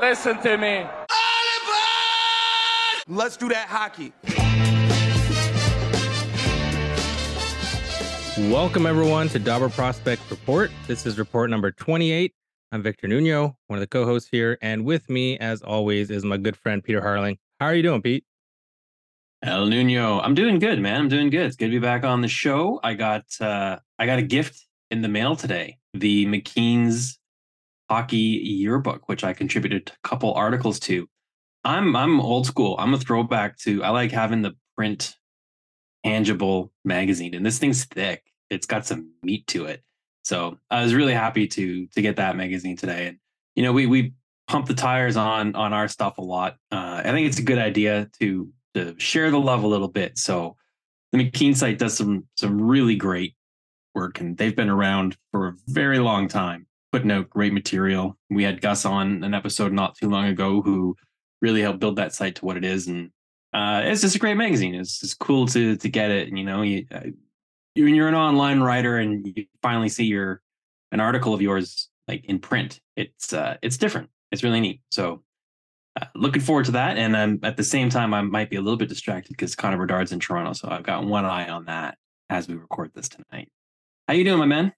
Listen 0.00 0.40
to 0.40 0.56
me. 0.56 0.86
Let's 3.06 3.36
do 3.36 3.50
that 3.50 3.66
hockey. 3.68 4.14
Welcome, 8.50 8.86
everyone, 8.86 9.28
to 9.28 9.38
Dobber 9.38 9.68
Prospect 9.68 10.22
Report. 10.30 10.70
This 10.86 11.04
is 11.04 11.18
report 11.18 11.50
number 11.50 11.70
28. 11.70 12.32
I'm 12.72 12.82
Victor 12.82 13.08
Nuno, 13.08 13.58
one 13.66 13.76
of 13.76 13.80
the 13.80 13.86
co 13.86 14.06
hosts 14.06 14.30
here. 14.32 14.56
And 14.62 14.86
with 14.86 15.10
me, 15.10 15.36
as 15.38 15.60
always, 15.60 16.10
is 16.10 16.24
my 16.24 16.38
good 16.38 16.56
friend 16.56 16.82
Peter 16.82 17.02
Harling. 17.02 17.36
How 17.58 17.66
are 17.66 17.74
you 17.74 17.82
doing, 17.82 18.00
Pete? 18.00 18.24
El 19.42 19.66
Nuno, 19.66 20.20
I'm 20.20 20.34
doing 20.34 20.58
good, 20.58 20.80
man. 20.80 20.98
I'm 20.98 21.08
doing 21.10 21.28
good. 21.28 21.44
It's 21.44 21.56
good 21.56 21.66
to 21.66 21.72
be 21.72 21.78
back 21.78 22.04
on 22.04 22.22
the 22.22 22.28
show. 22.28 22.80
I 22.82 22.94
got 22.94 23.24
uh, 23.38 23.78
I 23.98 24.06
got 24.06 24.18
a 24.18 24.22
gift 24.22 24.66
in 24.90 25.02
the 25.02 25.08
mail 25.08 25.36
today. 25.36 25.76
The 25.92 26.24
McKeen's 26.24 27.19
hockey 27.90 28.16
yearbook, 28.16 29.08
which 29.08 29.24
I 29.24 29.32
contributed 29.32 29.90
a 29.90 30.08
couple 30.08 30.32
articles 30.34 30.78
to. 30.80 31.08
I'm 31.64 31.96
I'm 31.96 32.20
old 32.20 32.46
school. 32.46 32.76
I'm 32.78 32.94
a 32.94 32.98
throwback 32.98 33.58
to 33.58 33.82
I 33.82 33.90
like 33.90 34.12
having 34.12 34.42
the 34.42 34.52
print 34.76 35.16
tangible 36.04 36.72
magazine, 36.84 37.34
and 37.34 37.44
this 37.44 37.58
thing's 37.58 37.84
thick. 37.84 38.24
It's 38.48 38.66
got 38.66 38.86
some 38.86 39.10
meat 39.22 39.46
to 39.48 39.66
it. 39.66 39.82
So 40.24 40.58
I 40.70 40.82
was 40.82 40.94
really 40.94 41.12
happy 41.12 41.46
to 41.48 41.86
to 41.86 42.02
get 42.02 42.16
that 42.16 42.36
magazine 42.36 42.76
today. 42.76 43.08
And 43.08 43.18
you 43.56 43.62
know, 43.62 43.72
we 43.72 43.86
we 43.86 44.14
pump 44.46 44.66
the 44.66 44.74
tires 44.74 45.16
on 45.16 45.54
on 45.56 45.72
our 45.72 45.88
stuff 45.88 46.18
a 46.18 46.22
lot. 46.22 46.56
Uh, 46.70 47.02
I 47.04 47.10
think 47.10 47.28
it's 47.28 47.38
a 47.38 47.42
good 47.42 47.58
idea 47.58 48.08
to 48.20 48.48
to 48.74 48.94
share 48.98 49.30
the 49.30 49.40
love 49.40 49.64
a 49.64 49.68
little 49.68 49.88
bit. 49.88 50.16
So 50.16 50.56
the 51.12 51.18
McKeen 51.18 51.56
site 51.56 51.78
does 51.78 51.96
some 51.96 52.26
some 52.36 52.62
really 52.62 52.94
great 52.94 53.34
work, 53.94 54.20
and 54.20 54.38
they've 54.38 54.54
been 54.54 54.70
around 54.70 55.16
for 55.32 55.48
a 55.48 55.54
very 55.66 55.98
long 55.98 56.28
time, 56.28 56.66
putting 56.92 57.10
out 57.10 57.30
great 57.30 57.52
material. 57.52 58.16
We 58.30 58.44
had 58.44 58.60
Gus 58.60 58.84
on 58.84 59.22
an 59.24 59.34
episode 59.34 59.72
not 59.72 59.96
too 59.96 60.08
long 60.08 60.26
ago 60.26 60.62
who 60.62 60.96
really 61.40 61.62
helped 61.62 61.80
build 61.80 61.96
that 61.96 62.14
site 62.14 62.36
to 62.36 62.44
what 62.44 62.56
it 62.56 62.64
is, 62.64 62.88
and 62.88 63.10
uh, 63.52 63.82
it's 63.84 64.00
just 64.00 64.16
a 64.16 64.18
great 64.18 64.36
magazine. 64.36 64.74
It's 64.74 65.00
just 65.00 65.18
cool 65.18 65.46
to 65.48 65.76
to 65.76 65.88
get 65.88 66.10
it. 66.10 66.28
And, 66.28 66.38
you 66.38 66.44
know, 66.44 66.62
you, 66.62 66.86
uh, 66.92 67.00
when 67.74 67.94
you're 67.94 68.08
an 68.08 68.14
online 68.14 68.60
writer 68.60 68.98
and 68.98 69.26
you 69.26 69.46
finally 69.62 69.88
see 69.88 70.04
your 70.04 70.42
an 70.92 71.00
article 71.00 71.34
of 71.34 71.42
yours 71.42 71.88
like 72.08 72.24
in 72.24 72.38
print, 72.38 72.80
it's 72.96 73.32
uh, 73.32 73.56
it's 73.62 73.76
different. 73.76 74.10
It's 74.32 74.42
really 74.42 74.60
neat. 74.60 74.80
So 74.90 75.22
uh, 76.00 76.06
looking 76.14 76.42
forward 76.42 76.66
to 76.66 76.72
that. 76.72 76.96
And 76.96 77.16
um, 77.16 77.40
at 77.42 77.56
the 77.56 77.64
same 77.64 77.90
time, 77.90 78.14
I 78.14 78.22
might 78.22 78.50
be 78.50 78.56
a 78.56 78.60
little 78.60 78.76
bit 78.76 78.88
distracted 78.88 79.32
because 79.32 79.56
Connor 79.56 79.78
Bedard's 79.78 80.12
in 80.12 80.20
Toronto, 80.20 80.52
so 80.52 80.68
I've 80.70 80.84
got 80.84 81.04
one 81.04 81.24
eye 81.24 81.48
on 81.48 81.64
that 81.64 81.96
as 82.28 82.46
we 82.46 82.54
record 82.54 82.92
this 82.94 83.08
tonight. 83.08 83.50
How 84.06 84.14
you 84.14 84.24
doing, 84.24 84.38
my 84.38 84.46
man? 84.46 84.72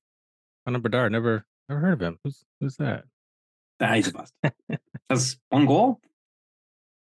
Connor 0.67 0.79
Bedard. 0.79 1.13
Never 1.13 1.45
never 1.73 1.87
heard 1.87 1.95
of 1.95 2.03
him. 2.03 2.19
Who's 2.25 2.45
who's 2.61 2.77
that? 2.77 3.05
Ah, 3.81 3.95
he's 3.95 4.09
a 4.09 4.13
bust. 4.13 4.35
That's 5.09 5.37
one 5.49 5.67
goal. 5.67 6.01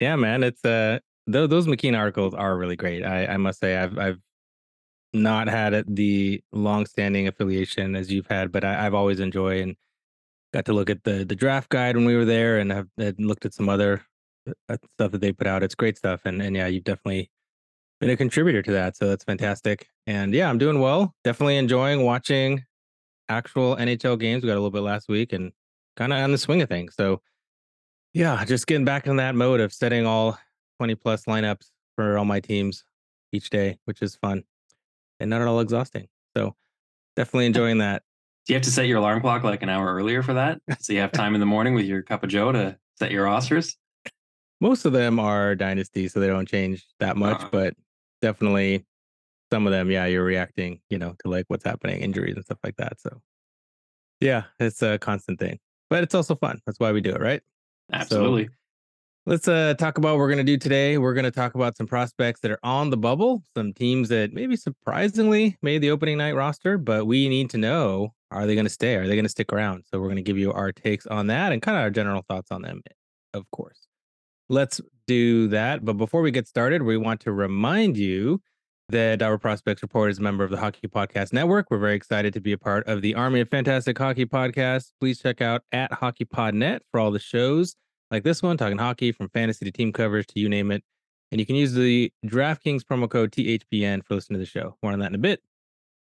Yeah, 0.01 0.17
man. 0.17 0.43
It's 0.43 0.65
uh 0.65 0.99
th- 1.31 1.51
those 1.51 1.67
McKeen 1.67 1.97
articles 1.97 2.35
are 2.35 2.57
really 2.57 2.77
great. 2.77 3.05
I 3.05 3.27
I 3.27 3.37
must 3.37 3.61
say 3.61 3.77
I've 3.77 3.99
I've 3.99 4.19
not 5.15 5.49
had 5.49 5.85
the 5.89 6.43
long-standing 6.53 7.29
affiliation 7.29 7.95
as 7.95 8.11
you've 8.11 8.27
had, 8.29 8.51
but 8.51 8.65
I, 8.65 8.87
I've 8.87 8.95
always 8.95 9.21
enjoyed 9.21 9.61
and 9.61 9.77
got 10.55 10.65
to 10.67 10.73
look 10.73 10.91
at 10.91 11.05
the 11.05 11.25
the 11.25 11.37
draft 11.37 11.69
guide 11.69 11.97
when 11.97 12.07
we 12.07 12.17
were 12.17 12.25
there, 12.25 12.59
and 12.59 12.71
have 12.71 12.89
looked 13.19 13.45
at 13.45 13.55
some 13.55 13.69
other 13.69 14.03
uh, 14.69 14.77
stuff 14.97 15.13
that 15.13 15.21
they 15.21 15.33
put 15.33 15.47
out. 15.47 15.63
It's 15.63 15.75
great 15.75 15.99
stuff, 15.99 16.23
and 16.25 16.41
and 16.43 16.57
yeah, 16.57 16.67
you've 16.67 16.85
definitely 16.85 17.31
been 18.01 18.11
a 18.11 18.17
contributor 18.17 18.63
to 18.63 18.73
that, 18.73 18.97
so 18.97 19.09
that's 19.09 19.25
fantastic. 19.25 19.89
And 20.07 20.35
yeah, 20.35 20.49
I'm 20.49 20.59
doing 20.59 20.81
well. 20.81 21.15
Definitely 21.25 21.57
enjoying 21.57 22.03
watching 22.03 22.65
actual 23.33 23.77
NHL 23.77 24.19
games. 24.19 24.43
We 24.43 24.49
got 24.49 24.55
a 24.55 24.63
little 24.63 24.71
bit 24.71 24.83
last 24.83 25.09
week, 25.09 25.33
and 25.33 25.53
kind 25.97 26.13
of 26.13 26.19
on 26.19 26.33
the 26.33 26.39
swing 26.39 26.63
of 26.63 26.69
things. 26.69 26.95
So 26.95 27.21
yeah, 28.15 28.45
just 28.45 28.67
getting 28.67 28.85
back 28.85 29.07
in 29.07 29.17
that 29.17 29.35
mode 29.35 29.61
of 29.61 29.73
setting 29.73 30.07
all 30.07 30.39
20 30.79 30.95
plus 30.97 31.25
lineups 31.25 31.71
for 31.97 32.19
all 32.19 32.25
my 32.25 32.41
teams 32.41 32.85
each 33.33 33.51
day, 33.51 33.79
which 33.85 34.03
is 34.03 34.17
fun 34.17 34.45
and 35.21 35.31
not 35.31 35.41
at 35.41 35.49
all 35.49 35.61
exhausting. 35.61 36.09
So 36.37 36.55
definitely 37.17 37.47
enjoying 37.47 37.79
that. 37.79 38.03
Do 38.47 38.53
you 38.53 38.57
have 38.57 38.65
to 38.65 38.71
set 38.71 38.87
your 38.87 38.98
alarm 38.98 39.21
clock 39.21 39.45
like 39.45 39.63
an 39.63 39.69
hour 39.69 39.95
earlier 39.95 40.23
for 40.23 40.35
that? 40.35 40.61
So 40.81 40.92
you 40.92 41.01
have 41.01 41.13
time 41.13 41.35
in 41.35 41.41
the 41.41 41.47
morning 41.47 41.75
with 41.75 41.87
your 41.87 42.03
cup 42.03 42.25
of 42.25 42.31
Joe 42.31 42.53
to 42.53 42.77
set 42.98 43.13
your 43.13 43.25
rosters? 43.25 43.77
Most 44.61 44.85
of 44.85 44.92
them 44.92 45.19
are 45.19 45.55
dynasty, 45.55 46.09
so 46.09 46.21
they 46.21 46.27
don't 46.27 46.48
change 46.48 46.85
that 47.01 47.17
much, 47.17 47.39
uh-huh. 47.39 47.48
but 47.51 47.75
definitely 48.21 48.85
some 49.52 49.67
of 49.67 49.70
them, 49.70 49.90
yeah, 49.90 50.07
you're 50.07 50.24
reacting, 50.24 50.80
you 50.89 50.96
know, 50.96 51.14
to 51.23 51.29
like 51.29 51.45
what's 51.48 51.64
happening, 51.64 52.01
injuries 52.01 52.36
and 52.36 52.45
stuff 52.45 52.57
like 52.64 52.77
that. 52.77 52.98
So 52.98 53.20
yeah, 54.18 54.45
it's 54.58 54.80
a 54.80 54.98
constant 54.98 55.39
thing. 55.39 55.58
But 55.90 56.02
it's 56.02 56.14
also 56.14 56.35
fun. 56.36 56.58
That's 56.64 56.80
why 56.80 56.90
we 56.90 57.02
do 57.02 57.11
it, 57.11 57.20
right? 57.20 57.42
Absolutely. 57.92 58.46
So, 58.46 58.51
Let's 59.27 59.46
uh, 59.46 59.74
talk 59.74 59.98
about 59.98 60.12
what 60.12 60.18
we're 60.18 60.29
going 60.29 60.45
to 60.45 60.52
do 60.52 60.57
today. 60.57 60.96
We're 60.96 61.12
going 61.12 61.24
to 61.24 61.30
talk 61.30 61.55
about 61.55 61.77
some 61.77 61.86
prospects 61.86 62.41
that 62.41 62.51
are 62.51 62.58
on 62.64 62.89
the 62.89 62.96
bubble, 62.96 63.42
some 63.55 63.74
teams 63.74 64.08
that 64.08 64.33
maybe 64.33 64.57
surprisingly 64.57 65.58
made 65.61 65.83
the 65.83 65.91
opening 65.91 66.17
night 66.17 66.35
roster, 66.35 66.79
but 66.79 67.07
we 67.07 67.29
need 67.29 67.51
to 67.51 67.58
know 67.58 68.14
are 68.30 68.46
they 68.46 68.55
going 68.55 68.64
to 68.64 68.70
stay? 68.70 68.96
Are 68.96 69.07
they 69.07 69.14
going 69.14 69.27
to 69.27 69.29
stick 69.29 69.52
around? 69.52 69.85
So 69.91 70.01
we're 70.01 70.07
going 70.07 70.17
to 70.17 70.23
give 70.23 70.39
you 70.39 70.51
our 70.52 70.73
takes 70.73 71.07
on 71.07 71.27
that 71.27 71.52
and 71.52 71.61
kind 71.61 71.77
of 71.77 71.83
our 71.83 71.91
general 71.91 72.24
thoughts 72.27 72.51
on 72.51 72.62
them, 72.62 72.80
of 73.35 73.45
course. 73.51 73.86
Let's 74.48 74.80
do 75.07 75.48
that. 75.48 75.85
But 75.85 75.98
before 75.98 76.23
we 76.23 76.30
get 76.30 76.48
started, 76.48 76.83
we 76.83 76.96
want 76.96 77.20
to 77.20 77.33
remind 77.33 77.98
you 77.98 78.41
that 78.89 79.23
our 79.23 79.39
Prospects 79.39 79.83
Report 79.83 80.11
is 80.11 80.19
a 80.19 80.23
member 80.23 80.45
of 80.45 80.51
the 80.51 80.59
Hockey 80.59 80.89
Podcast 80.89 81.33
Network. 81.33 81.70
We're 81.70 81.79
very 81.79 81.95
excited 81.95 82.35
to 82.35 82.41
be 82.41 82.53
a 82.53 82.59
part 82.59 82.87
of 82.87 83.03
the 83.03 83.15
Army 83.15 83.41
of 83.41 83.48
Fantastic 83.48 83.97
Hockey 83.97 84.27
Podcasts. 84.27 84.93
Please 85.01 85.20
check 85.20 85.41
out 85.41 85.63
at 85.73 85.91
HockeyPodNet 85.91 86.81
for 86.91 87.01
all 87.01 87.11
the 87.11 87.19
shows 87.19 87.77
like 88.13 88.25
this 88.25 88.42
one, 88.42 88.57
talking 88.59 88.79
hockey 88.79 89.11
from 89.11 89.31
fantasy 89.31 89.65
to 89.65 89.73
team 89.73 89.92
coverage 89.92 90.27
to 90.29 90.39
you 90.39 90.48
name 90.48 90.71
it. 90.71 90.85
And 91.31 91.41
you 91.41 91.47
can 91.47 91.57
use 91.57 91.73
the 91.73 92.13
DraftKings 92.27 92.83
promo 92.83 93.09
code 93.09 93.33
THPN 93.33 94.05
for 94.05 94.15
listening 94.15 94.39
to 94.39 94.45
the 94.45 94.51
show. 94.51 94.77
More 94.83 94.92
on 94.92 94.98
that 94.98 95.07
in 95.07 95.15
a 95.15 95.19
bit. 95.19 95.41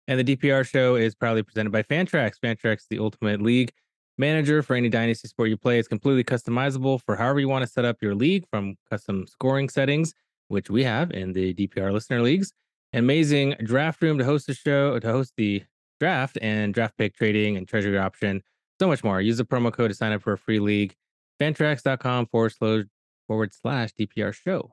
And 0.07 0.19
the 0.19 0.35
DPR 0.35 0.67
show 0.67 0.95
is 0.95 1.13
proudly 1.13 1.43
presented 1.43 1.71
by 1.71 1.83
Fantrax. 1.83 2.39
Fantrax, 2.43 2.77
is 2.77 2.87
the 2.89 2.97
ultimate 2.97 3.43
league 3.43 3.71
manager 4.17 4.63
for 4.63 4.75
any 4.75 4.89
dynasty 4.89 5.27
sport 5.27 5.49
you 5.49 5.57
play. 5.57 5.77
It's 5.77 5.87
completely 5.87 6.23
customizable 6.23 6.99
for 7.05 7.15
however 7.15 7.39
you 7.39 7.47
want 7.47 7.63
to 7.63 7.71
set 7.71 7.85
up 7.85 7.97
your 8.01 8.15
league 8.15 8.45
from 8.49 8.75
custom 8.89 9.27
scoring 9.27 9.69
settings, 9.69 10.15
which 10.47 10.71
we 10.71 10.83
have 10.83 11.11
in 11.11 11.33
the 11.33 11.53
DPR 11.53 11.93
listener 11.93 12.23
leagues. 12.23 12.51
Amazing 12.93 13.55
draft 13.63 14.01
room 14.01 14.17
to 14.17 14.25
host 14.25 14.47
the 14.47 14.53
show, 14.53 14.95
uh, 14.95 14.99
to 14.99 15.11
host 15.11 15.33
the 15.37 15.63
draft 15.99 16.37
and 16.41 16.73
draft 16.73 16.97
pick 16.97 17.15
trading 17.15 17.57
and 17.57 17.67
treasury 17.67 17.97
option. 17.97 18.41
So 18.79 18.87
much 18.87 19.03
more. 19.03 19.21
Use 19.21 19.37
the 19.37 19.45
promo 19.45 19.71
code 19.71 19.91
to 19.91 19.95
sign 19.95 20.11
up 20.11 20.21
for 20.21 20.33
a 20.33 20.37
free 20.37 20.59
league 20.59 20.95
fantrax.com 21.39 22.27
forward 22.27 22.51
slash 22.51 22.85
forward 23.27 23.53
slash 23.53 23.91
DPR 23.93 24.33
show. 24.33 24.71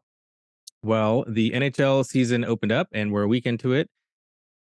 Well, 0.83 1.25
the 1.27 1.51
NHL 1.51 2.07
season 2.07 2.45
opened 2.45 2.73
up 2.73 2.89
and 2.93 3.13
we're 3.13 3.23
a 3.23 3.29
week 3.29 3.47
into 3.47 3.73
it. 3.73 3.91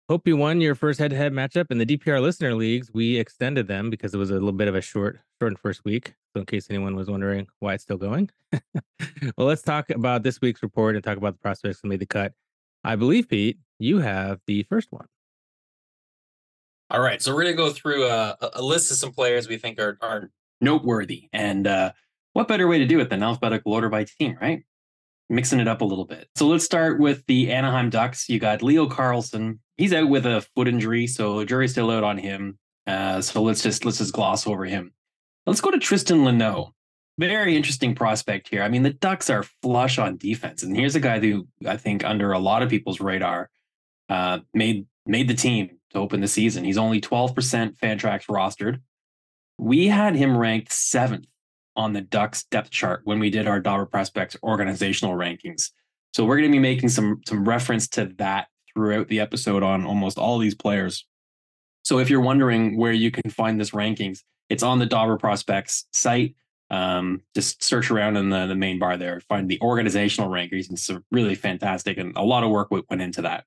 Hope 0.09 0.27
you 0.27 0.37
won 0.37 0.61
your 0.61 0.75
first 0.75 0.99
head-to-head 0.99 1.33
matchup 1.33 1.71
in 1.71 1.79
the 1.79 1.87
DPR 1.87 2.21
listener 2.21 2.55
leagues. 2.55 2.91
We 2.93 3.17
extended 3.17 3.69
them 3.69 3.89
because 3.89 4.13
it 4.13 4.19
was 4.19 4.31
a 4.31 4.35
little 4.35 4.53
bit 4.53 4.69
of 4.69 4.75
a 4.75 4.83
short, 4.83 5.21
shortened 5.41 5.59
first 5.59 5.83
week. 5.85 6.15
So, 6.35 6.41
in 6.41 6.47
case 6.47 6.67
anyone 6.69 6.95
was 6.95 7.09
wondering 7.09 7.47
why 7.61 7.75
it's 7.75 7.85
still 7.85 7.97
going, 7.97 8.31
well, 8.53 9.47
let's 9.47 9.63
talk 9.63 9.89
about 9.89 10.23
this 10.23 10.43
week's 10.43 10.63
report 10.63 10.95
and 10.95 11.03
talk 11.03 11.17
about 11.17 11.35
the 11.35 11.39
prospects 11.39 11.81
that 11.81 11.89
made 11.89 12.01
the 12.01 12.07
cut. 12.07 12.33
I 12.85 12.97
believe 12.97 13.29
Pete, 13.29 13.59
you 13.79 13.99
have 13.99 14.41
the 14.47 14.65
first 14.65 14.89
one. 14.91 15.07
All 16.91 17.01
right, 17.01 17.21
so 17.21 17.35
we're 17.35 17.45
gonna 17.45 17.57
go 17.57 17.71
through 17.71 18.07
a, 18.07 18.37
a 18.55 18.63
list 18.63 18.91
of 18.91 18.99
some 18.99 19.13
players 19.13 19.49
we 19.49 19.57
think 19.57 19.81
are 19.81 19.99
are 20.01 20.31
noteworthy. 20.61 21.29
And 21.33 21.67
uh, 21.67 21.93
what 22.35 22.47
better 22.47 22.69
way 22.69 22.79
to 22.79 22.87
do 22.87 23.01
it 23.01 23.11
than 23.11 23.23
alphabetical 23.23 23.73
order 23.73 23.89
by 23.89 24.05
team, 24.05 24.37
right? 24.41 24.65
Mixing 25.31 25.61
it 25.61 25.69
up 25.69 25.81
a 25.81 25.85
little 25.85 26.05
bit. 26.05 26.29
So 26.35 26.47
let's 26.47 26.65
start 26.65 27.01
with 27.01 27.25
the 27.27 27.51
Anaheim 27.51 27.91
Ducks. 27.91 28.29
You 28.29 28.39
got 28.39 28.63
Leo 28.63 28.87
Carlson. 28.87 29.61
He's 29.77 29.93
out 29.93 30.09
with 30.09 30.27
a 30.27 30.47
foot 30.55 30.69
injury, 30.69 31.07
so 31.07 31.45
jury's 31.45 31.73
still 31.73 31.91
out 31.91 32.05
on 32.05 32.19
him. 32.19 32.59
Uh, 32.87 33.23
so 33.23 33.43
let's 33.43 33.63
just 33.63 33.85
let's 33.85 33.99
just 33.99 34.13
gloss 34.13 34.47
over 34.47 34.67
him. 34.67 34.93
Let's 35.47 35.61
go 35.61 35.71
to 35.71 35.79
Tristan 35.79 36.19
Luneau. 36.19 36.73
Very 37.19 37.57
interesting 37.57 37.95
prospect 37.95 38.49
here. 38.49 38.63
I 38.63 38.69
mean, 38.69 38.83
the 38.83 38.93
Ducks 38.93 39.31
are 39.31 39.45
flush 39.63 39.99
on 39.99 40.17
defense, 40.17 40.63
and 40.63 40.77
here's 40.77 40.97
a 40.97 41.01
guy 41.01 41.21
who 41.21 41.47
I 41.67 41.77
think 41.77 42.05
under 42.05 42.33
a 42.33 42.39
lot 42.39 42.63
of 42.63 42.69
people's 42.69 43.01
radar 43.01 43.51
uh, 44.09 44.41
made 44.53 44.87
made 45.07 45.29
the 45.29 45.35
team 45.35 45.79
to 45.91 45.99
open 45.99 46.21
the 46.21 46.29
season. 46.29 46.65
He's 46.65 46.79
only 46.79 47.01
12% 47.01 47.77
Fantrax 47.77 48.27
rostered 48.27 48.81
we 49.59 49.87
had 49.87 50.17
him 50.17 50.37
ranked 50.37 50.73
seventh 50.73 51.27
on 51.77 51.93
the 51.93 52.01
Ducks 52.01 52.45
depth 52.45 52.71
chart 52.71 53.01
when 53.05 53.19
we 53.19 53.31
did 53.31 53.47
our 53.47 53.61
Dobber 53.61 53.87
Prospects 53.87 54.37
organizational 54.43 55.17
rankings. 55.17 55.71
So 56.13 56.25
we're 56.25 56.37
going 56.37 56.51
to 56.51 56.57
be 56.57 56.61
making 56.61 56.89
some 56.89 57.21
some 57.27 57.49
reference 57.49 57.89
to 57.89 58.07
that 58.19 58.49
throughout 58.73 59.09
the 59.09 59.21
episode 59.21 59.63
on 59.63 59.85
almost 59.85 60.19
all 60.19 60.39
these 60.39 60.55
players. 60.55 61.07
So 61.83 61.99
if 61.99 62.09
you're 62.09 62.21
wondering 62.21 62.77
where 62.77 62.93
you 62.93 63.11
can 63.11 63.31
find 63.31 63.61
this 63.61 63.71
rankings, 63.71 64.21
it's 64.49 64.63
on 64.63 64.79
the 64.79 64.87
Dobber 64.87 65.17
Prospects 65.17 65.87
site. 65.93 66.35
Um, 66.75 67.23
just 67.37 67.63
search 67.63 67.93
around 67.93 68.17
in 68.17 68.31
the, 68.31 68.47
the 68.47 68.57
main 68.57 68.81
bar 68.81 68.97
there, 68.97 69.21
find 69.21 69.49
the 69.49 69.61
organizational 69.61 70.29
rankings. 70.29 70.73
It's 70.73 70.91
really 71.13 71.37
fantastic, 71.37 71.99
and 71.99 72.17
a 72.17 72.23
lot 72.23 72.43
of 72.43 72.51
work 72.51 72.73
went 72.73 73.01
into 73.01 73.23
that. 73.23 73.45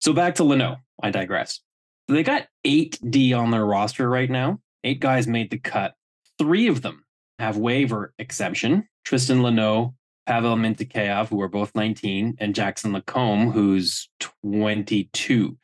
So 0.00 0.12
back 0.12 0.36
to 0.36 0.44
Luneau, 0.44 0.76
I 1.02 1.10
digress. 1.10 1.60
They 2.06 2.22
got 2.22 2.46
eight 2.64 2.98
D 3.08 3.32
on 3.32 3.50
their 3.50 3.66
roster 3.66 4.08
right 4.08 4.30
now. 4.30 4.60
Eight 4.84 5.00
guys 5.00 5.26
made 5.26 5.50
the 5.50 5.58
cut. 5.58 5.94
Three 6.38 6.68
of 6.68 6.82
them 6.82 7.04
have 7.40 7.56
waiver 7.56 8.14
exemption. 8.20 8.88
Tristan 9.04 9.38
Luneau, 9.38 9.94
Pavel 10.26 10.54
Mintyukov, 10.54 11.28
who 11.28 11.40
are 11.40 11.48
both 11.48 11.74
19, 11.74 12.36
and 12.38 12.54
Jackson 12.54 12.92
Lacombe, 12.92 13.50
who's 13.50 14.08
22. 14.20 15.58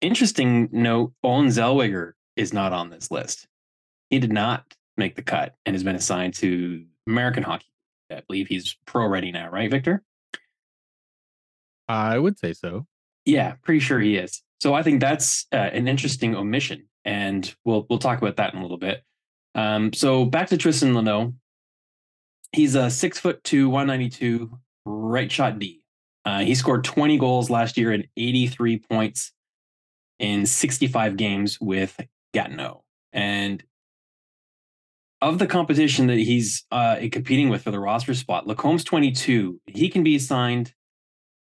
Interesting 0.00 0.70
note, 0.72 1.12
Olen 1.22 1.48
Zellweger 1.48 2.12
is 2.34 2.54
not 2.54 2.72
on 2.72 2.88
this 2.88 3.10
list. 3.10 3.46
He 4.08 4.18
did 4.18 4.32
not 4.32 4.64
make 4.96 5.16
the 5.16 5.22
cut 5.22 5.54
and 5.66 5.74
has 5.74 5.82
been 5.82 5.96
assigned 5.96 6.34
to 6.34 6.84
American 7.06 7.42
hockey. 7.42 7.66
I 8.10 8.22
believe 8.26 8.48
he's 8.48 8.76
pro 8.86 9.06
ready 9.06 9.32
now, 9.32 9.48
right, 9.50 9.70
Victor? 9.70 10.02
I 11.88 12.18
would 12.18 12.38
say 12.38 12.52
so. 12.52 12.86
Yeah, 13.24 13.54
pretty 13.62 13.80
sure 13.80 14.00
he 14.00 14.16
is. 14.16 14.42
So 14.60 14.74
I 14.74 14.82
think 14.82 15.00
that's 15.00 15.46
uh, 15.52 15.56
an 15.56 15.88
interesting 15.88 16.34
omission, 16.34 16.88
and 17.04 17.54
we'll 17.64 17.86
we'll 17.88 17.98
talk 17.98 18.18
about 18.18 18.36
that 18.36 18.54
in 18.54 18.60
a 18.60 18.62
little 18.62 18.78
bit. 18.78 19.02
Um, 19.54 19.92
so 19.92 20.24
back 20.24 20.48
to 20.48 20.56
Tristan 20.56 20.94
Luneau. 20.94 21.34
He's 22.52 22.74
a 22.74 22.90
six 22.90 23.18
foot 23.18 23.42
two, 23.44 23.68
192 23.68 24.58
right 24.84 25.30
shot 25.30 25.58
D. 25.58 25.82
Uh, 26.24 26.40
he 26.40 26.54
scored 26.54 26.84
20 26.84 27.18
goals 27.18 27.50
last 27.50 27.76
year 27.76 27.92
and 27.92 28.06
83 28.16 28.78
points 28.78 29.32
in 30.18 30.46
65 30.46 31.16
games 31.16 31.60
with 31.60 32.00
Gatineau. 32.32 32.84
And 33.12 33.62
of 35.24 35.38
the 35.38 35.46
competition 35.46 36.06
that 36.08 36.18
he's 36.18 36.66
uh, 36.70 36.96
competing 37.10 37.48
with 37.48 37.62
for 37.62 37.70
the 37.70 37.80
roster 37.80 38.12
spot, 38.12 38.46
Lacombe's 38.46 38.84
22. 38.84 39.58
He 39.64 39.88
can 39.88 40.02
be 40.02 40.16
assigned 40.16 40.74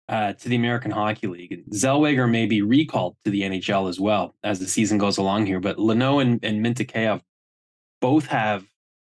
uh, 0.09 0.33
to 0.33 0.49
the 0.49 0.57
American 0.57 0.91
Hockey 0.91 1.29
League. 1.29 1.53
And 1.53 1.65
Zellweger 1.73 2.29
may 2.29 2.47
be 2.47 2.61
recalled 2.61 3.17
to 3.25 3.31
the 3.31 3.43
NHL 3.43 3.89
as 3.89 4.01
well 4.01 4.35
as 4.43 4.59
the 4.59 4.67
season 4.67 4.99
goes 4.99 5.17
along 5.17 5.47
here. 5.47 5.61
But 5.61 5.77
Luneau 5.77 6.21
and, 6.21 6.43
and 6.43 7.23
both 8.01 8.27
have 8.27 8.67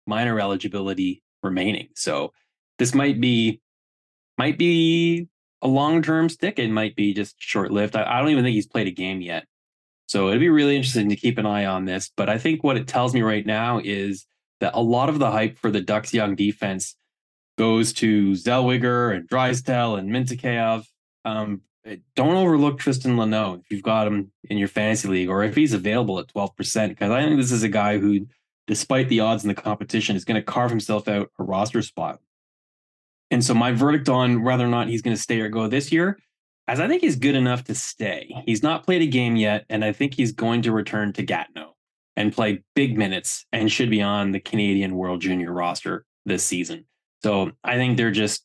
minor 0.05 0.37
eligibility 0.37 1.23
remaining. 1.41 1.87
So 1.95 2.33
this 2.77 2.93
might 2.93 3.21
be 3.21 3.61
might 4.37 4.57
be 4.57 5.29
a 5.61 5.67
long 5.69 6.01
term 6.01 6.27
stick. 6.27 6.59
It 6.59 6.69
might 6.71 6.95
be 6.97 7.13
just 7.13 7.35
short 7.39 7.71
lived. 7.71 7.95
I, 7.95 8.03
I 8.03 8.19
don't 8.19 8.31
even 8.31 8.43
think 8.43 8.55
he's 8.55 8.67
played 8.67 8.87
a 8.87 8.91
game 8.91 9.21
yet. 9.21 9.45
So 10.07 10.27
it'd 10.27 10.41
be 10.41 10.49
really 10.49 10.75
interesting 10.75 11.07
to 11.07 11.15
keep 11.15 11.37
an 11.37 11.45
eye 11.45 11.65
on 11.65 11.85
this. 11.85 12.11
But 12.17 12.29
I 12.29 12.37
think 12.37 12.65
what 12.65 12.75
it 12.75 12.87
tells 12.87 13.13
me 13.13 13.21
right 13.21 13.45
now 13.45 13.79
is 13.81 14.25
that 14.59 14.73
a 14.73 14.81
lot 14.81 15.09
of 15.09 15.19
the 15.19 15.31
hype 15.31 15.57
for 15.57 15.71
the 15.71 15.81
Ducks 15.81 16.13
young 16.13 16.35
defense 16.35 16.95
goes 17.57 17.93
to 17.93 18.31
Zellweger 18.31 19.15
and 19.15 19.27
Drysdale 19.27 19.95
and 19.95 20.09
Mintyukov. 20.09 20.85
Um, 21.25 21.61
don't 22.15 22.35
overlook 22.35 22.79
Tristan 22.79 23.15
Luneau 23.15 23.59
if 23.59 23.71
you've 23.71 23.83
got 23.83 24.07
him 24.07 24.31
in 24.49 24.57
your 24.57 24.67
fantasy 24.67 25.07
league 25.07 25.29
or 25.29 25.43
if 25.43 25.55
he's 25.55 25.73
available 25.73 26.19
at 26.19 26.27
12%, 26.27 26.89
because 26.89 27.11
I 27.11 27.23
think 27.23 27.37
this 27.37 27.51
is 27.51 27.63
a 27.63 27.69
guy 27.69 27.97
who, 27.97 28.27
despite 28.67 29.09
the 29.09 29.21
odds 29.21 29.43
in 29.43 29.47
the 29.47 29.55
competition, 29.55 30.15
is 30.15 30.25
going 30.25 30.35
to 30.35 30.41
carve 30.41 30.69
himself 30.69 31.07
out 31.07 31.31
a 31.39 31.43
roster 31.43 31.81
spot. 31.81 32.19
And 33.31 33.43
so 33.43 33.53
my 33.53 33.71
verdict 33.71 34.09
on 34.09 34.43
whether 34.43 34.65
or 34.65 34.69
not 34.69 34.87
he's 34.87 35.01
going 35.01 35.15
to 35.15 35.21
stay 35.21 35.39
or 35.39 35.49
go 35.49 35.67
this 35.67 35.91
year, 35.91 36.17
as 36.67 36.79
I 36.79 36.87
think 36.87 37.01
he's 37.01 37.15
good 37.15 37.35
enough 37.35 37.63
to 37.65 37.75
stay. 37.75 38.33
He's 38.45 38.63
not 38.63 38.83
played 38.83 39.01
a 39.01 39.07
game 39.07 39.37
yet, 39.37 39.65
and 39.69 39.83
I 39.83 39.93
think 39.93 40.13
he's 40.13 40.33
going 40.33 40.61
to 40.63 40.71
return 40.71 41.13
to 41.13 41.23
Gatineau 41.23 41.76
and 42.17 42.33
play 42.33 42.63
big 42.75 42.97
minutes 42.97 43.45
and 43.53 43.71
should 43.71 43.91
be 43.91 44.01
on 44.01 44.31
the 44.31 44.39
Canadian 44.39 44.95
World 44.95 45.21
Junior 45.21 45.53
roster 45.53 46.03
this 46.25 46.43
season. 46.43 46.85
So 47.23 47.51
I 47.63 47.75
think 47.75 47.95
they're 47.95 48.11
just 48.11 48.43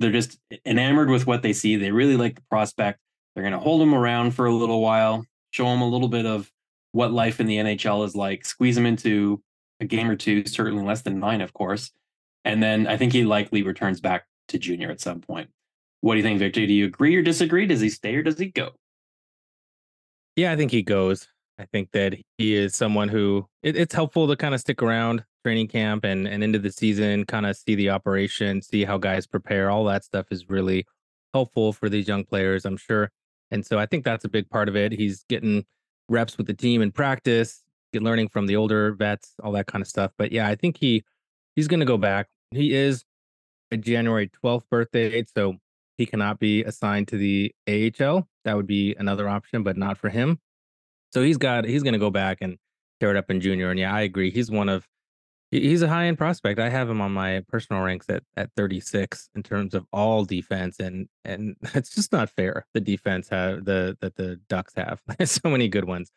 they're 0.00 0.12
just 0.12 0.38
enamored 0.66 1.08
with 1.08 1.26
what 1.26 1.42
they 1.42 1.52
see. 1.52 1.76
They 1.76 1.92
really 1.92 2.16
like 2.16 2.34
the 2.34 2.42
prospect. 2.50 2.98
They're 3.34 3.44
going 3.44 3.52
to 3.52 3.60
hold 3.60 3.80
him 3.80 3.94
around 3.94 4.32
for 4.32 4.46
a 4.46 4.54
little 4.54 4.82
while, 4.82 5.24
show 5.52 5.66
him 5.66 5.80
a 5.80 5.88
little 5.88 6.08
bit 6.08 6.26
of 6.26 6.50
what 6.90 7.12
life 7.12 7.40
in 7.40 7.46
the 7.46 7.56
NHL 7.56 8.04
is 8.04 8.16
like, 8.16 8.44
squeeze 8.44 8.76
him 8.76 8.86
into 8.86 9.40
a 9.80 9.84
game 9.84 10.10
or 10.10 10.16
two, 10.16 10.44
certainly 10.46 10.84
less 10.84 11.02
than 11.02 11.20
nine, 11.20 11.40
of 11.40 11.52
course. 11.52 11.92
And 12.44 12.62
then 12.62 12.88
I 12.88 12.96
think 12.96 13.12
he 13.12 13.24
likely 13.24 13.62
returns 13.62 14.00
back 14.00 14.26
to 14.48 14.58
junior 14.58 14.90
at 14.90 15.00
some 15.00 15.20
point. 15.20 15.48
What 16.00 16.14
do 16.14 16.18
you 16.18 16.24
think, 16.24 16.40
Victor? 16.40 16.66
Do 16.66 16.72
you 16.72 16.86
agree 16.86 17.14
or 17.16 17.22
disagree? 17.22 17.66
Does 17.66 17.80
he 17.80 17.88
stay 17.88 18.14
or 18.16 18.22
does 18.22 18.38
he 18.38 18.46
go? 18.46 18.70
Yeah, 20.36 20.52
I 20.52 20.56
think 20.56 20.72
he 20.72 20.82
goes. 20.82 21.28
I 21.58 21.66
think 21.66 21.92
that 21.92 22.14
he 22.38 22.54
is 22.54 22.74
someone 22.74 23.08
who 23.08 23.46
it, 23.62 23.76
it's 23.76 23.94
helpful 23.94 24.26
to 24.28 24.36
kind 24.36 24.54
of 24.54 24.60
stick 24.60 24.82
around 24.82 25.24
training 25.44 25.68
camp 25.68 26.04
and, 26.04 26.26
and 26.26 26.42
into 26.42 26.58
the 26.58 26.72
season, 26.72 27.24
kind 27.26 27.46
of 27.46 27.56
see 27.56 27.74
the 27.74 27.90
operation, 27.90 28.62
see 28.62 28.84
how 28.84 28.98
guys 28.98 29.26
prepare. 29.26 29.70
All 29.70 29.84
that 29.84 30.04
stuff 30.04 30.26
is 30.30 30.48
really 30.48 30.86
helpful 31.32 31.72
for 31.72 31.88
these 31.88 32.08
young 32.08 32.24
players, 32.24 32.64
I'm 32.64 32.76
sure. 32.76 33.10
And 33.50 33.64
so 33.64 33.78
I 33.78 33.86
think 33.86 34.04
that's 34.04 34.24
a 34.24 34.28
big 34.28 34.48
part 34.48 34.68
of 34.68 34.76
it. 34.76 34.92
He's 34.92 35.24
getting 35.28 35.64
reps 36.08 36.38
with 36.38 36.46
the 36.46 36.54
team 36.54 36.82
in 36.82 36.92
practice, 36.92 37.62
learning 37.92 38.28
from 38.28 38.46
the 38.46 38.56
older 38.56 38.92
vets, 38.92 39.34
all 39.42 39.52
that 39.52 39.66
kind 39.66 39.82
of 39.82 39.88
stuff. 39.88 40.12
But 40.16 40.32
yeah, 40.32 40.48
I 40.48 40.54
think 40.54 40.78
he 40.78 41.04
he's 41.54 41.68
going 41.68 41.80
to 41.80 41.86
go 41.86 41.98
back. 41.98 42.28
He 42.50 42.74
is 42.74 43.04
a 43.70 43.76
January 43.76 44.30
12th 44.44 44.68
birthday, 44.70 45.24
so 45.36 45.56
he 45.98 46.06
cannot 46.06 46.38
be 46.38 46.64
assigned 46.64 47.08
to 47.08 47.16
the 47.16 47.54
AHL. 47.68 48.28
That 48.44 48.56
would 48.56 48.66
be 48.66 48.94
another 48.98 49.28
option, 49.28 49.62
but 49.62 49.76
not 49.76 49.98
for 49.98 50.08
him. 50.08 50.38
So 51.14 51.22
he's 51.22 51.38
got 51.38 51.64
he's 51.64 51.82
going 51.82 51.92
to 51.92 51.98
go 51.98 52.10
back 52.10 52.38
and 52.40 52.58
tear 53.00 53.10
it 53.10 53.16
up 53.16 53.30
in 53.30 53.40
junior. 53.40 53.70
And 53.70 53.78
yeah, 53.78 53.94
I 53.94 54.02
agree. 54.02 54.30
He's 54.30 54.50
one 54.50 54.68
of 54.68 54.86
he's 55.50 55.82
a 55.82 55.88
high 55.88 56.06
end 56.06 56.18
prospect. 56.18 56.58
I 56.58 56.68
have 56.68 56.90
him 56.90 57.00
on 57.00 57.12
my 57.12 57.42
personal 57.48 57.82
ranks 57.82 58.06
at 58.08 58.24
at 58.36 58.50
36 58.56 59.30
in 59.34 59.42
terms 59.44 59.74
of 59.74 59.86
all 59.92 60.24
defense, 60.24 60.80
and 60.80 61.08
and 61.24 61.56
it's 61.74 61.94
just 61.94 62.12
not 62.12 62.30
fair. 62.30 62.66
The 62.74 62.80
defense 62.80 63.28
have 63.28 63.64
the 63.64 63.96
that 64.00 64.16
the 64.16 64.40
Ducks 64.48 64.74
have 64.74 65.00
so 65.24 65.48
many 65.48 65.68
good 65.68 65.84
ones. 65.84 66.10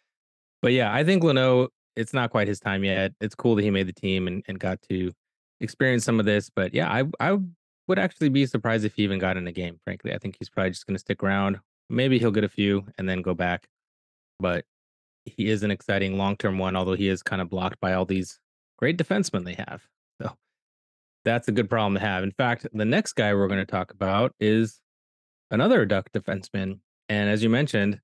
But 0.62 0.74
yeah, 0.74 0.94
I 0.94 1.04
think 1.04 1.24
Luneau. 1.24 1.70
It's 1.96 2.14
not 2.14 2.30
quite 2.30 2.48
his 2.48 2.60
time 2.60 2.84
yet. 2.84 3.14
It's 3.20 3.34
cool 3.34 3.56
that 3.56 3.64
he 3.64 3.72
made 3.72 3.88
the 3.88 3.94
team 3.94 4.28
and, 4.28 4.44
and 4.48 4.60
got 4.60 4.80
to 4.84 5.12
experience 5.62 6.06
some 6.06 6.20
of 6.20 6.28
this. 6.28 6.52
But 6.56 6.72
yeah, 6.76 6.88
I 6.92 7.06
I 7.20 7.40
would 7.88 7.98
actually 7.98 8.30
be 8.30 8.46
surprised 8.46 8.86
if 8.86 8.94
he 8.96 9.04
even 9.04 9.18
got 9.18 9.36
in 9.36 9.48
a 9.48 9.52
game. 9.52 9.80
Frankly, 9.84 10.14
I 10.14 10.20
think 10.20 10.36
he's 10.38 10.50
probably 10.50 10.72
just 10.72 10.86
going 10.86 10.96
to 10.96 11.00
stick 11.00 11.24
around. 11.24 11.60
Maybe 11.90 12.20
he'll 12.20 12.32
get 12.32 12.44
a 12.44 12.50
few 12.50 12.86
and 13.00 13.10
then 13.10 13.24
go 13.24 13.34
back. 13.34 13.68
But 14.40 14.66
he 15.36 15.50
is 15.50 15.64
an 15.64 15.72
exciting 15.72 16.18
long 16.18 16.38
term 16.38 16.58
one, 16.58 16.76
although 16.76 16.96
he 16.96 17.08
is 17.10 17.24
kind 17.24 17.42
of 17.42 17.50
blocked 17.50 17.80
by 17.80 17.94
all 17.94 18.06
these 18.06 18.40
great 18.78 18.98
defensemen 18.98 19.46
they 19.46 19.56
have. 19.56 19.84
So 20.22 20.36
that's 21.26 21.48
a 21.48 21.52
good 21.52 21.70
problem 21.70 21.96
to 21.96 22.00
have. 22.00 22.24
In 22.24 22.32
fact, 22.32 22.68
the 22.74 22.86
next 22.86 23.14
guy 23.14 23.34
we're 23.34 23.48
going 23.48 23.60
to 23.60 23.66
talk 23.66 23.92
about 23.92 24.34
is 24.40 24.80
another 25.52 25.86
Duck 25.86 26.12
defenseman. 26.12 26.80
And 27.10 27.30
as 27.30 27.44
you 27.44 27.50
mentioned, 27.50 28.02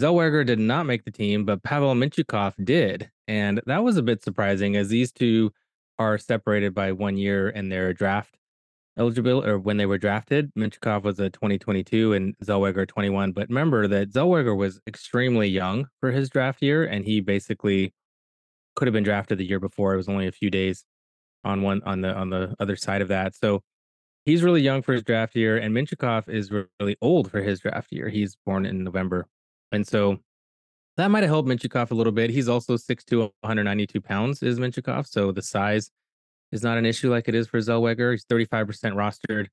Zellweger 0.00 0.46
did 0.46 0.60
not 0.60 0.86
make 0.86 1.04
the 1.04 1.10
team, 1.10 1.44
but 1.44 1.62
Pavel 1.62 1.94
Mintyukov 1.94 2.54
did. 2.64 3.10
And 3.26 3.60
that 3.66 3.82
was 3.82 3.96
a 3.96 4.02
bit 4.02 4.22
surprising 4.22 4.76
as 4.76 4.88
these 4.88 5.10
two 5.10 5.52
are 5.98 6.18
separated 6.18 6.74
by 6.74 6.92
one 6.92 7.16
year 7.16 7.48
in 7.48 7.68
their 7.68 7.92
draft 7.92 8.37
eligible 8.98 9.44
or 9.44 9.58
when 9.58 9.76
they 9.76 9.86
were 9.86 9.98
drafted. 9.98 10.52
Mintyukov 10.54 11.02
was 11.04 11.20
a 11.20 11.30
2022 11.30 12.12
and 12.12 12.36
Zellweger 12.44 12.86
21. 12.86 13.32
But 13.32 13.48
remember 13.48 13.86
that 13.88 14.10
Zellweger 14.10 14.56
was 14.56 14.80
extremely 14.86 15.48
young 15.48 15.86
for 16.00 16.10
his 16.10 16.28
draft 16.28 16.62
year, 16.62 16.84
and 16.84 17.04
he 17.04 17.20
basically 17.20 17.94
could 18.76 18.86
have 18.86 18.92
been 18.92 19.04
drafted 19.04 19.38
the 19.38 19.46
year 19.46 19.60
before. 19.60 19.94
It 19.94 19.98
was 19.98 20.08
only 20.08 20.26
a 20.26 20.32
few 20.32 20.50
days 20.50 20.84
on 21.44 21.62
one 21.62 21.82
on 21.84 22.00
the 22.00 22.14
on 22.14 22.30
the 22.30 22.54
other 22.58 22.76
side 22.76 23.00
of 23.00 23.08
that. 23.08 23.34
So 23.34 23.62
he's 24.24 24.42
really 24.42 24.60
young 24.60 24.82
for 24.82 24.92
his 24.92 25.02
draft 25.02 25.36
year, 25.36 25.56
and 25.56 25.74
Mintyukov 25.74 26.28
is 26.28 26.50
really 26.50 26.96
old 27.00 27.30
for 27.30 27.40
his 27.40 27.60
draft 27.60 27.92
year. 27.92 28.08
He's 28.08 28.36
born 28.44 28.66
in 28.66 28.84
November, 28.84 29.26
and 29.72 29.86
so 29.86 30.18
that 30.96 31.10
might 31.12 31.22
have 31.22 31.30
helped 31.30 31.48
Mintyukov 31.48 31.92
a 31.92 31.94
little 31.94 32.12
bit. 32.12 32.30
He's 32.30 32.48
also 32.48 32.76
6'2", 32.76 33.30
192 33.40 34.00
pounds 34.00 34.42
is 34.42 34.58
Mintyukov, 34.58 35.06
so 35.06 35.30
the 35.30 35.42
size 35.42 35.92
is 36.52 36.62
not 36.62 36.78
an 36.78 36.86
issue 36.86 37.10
like 37.10 37.28
it 37.28 37.34
is 37.34 37.46
for 37.46 37.58
Zellweger. 37.58 38.12
He's 38.12 38.24
35% 38.24 38.66
rostered. 38.94 39.46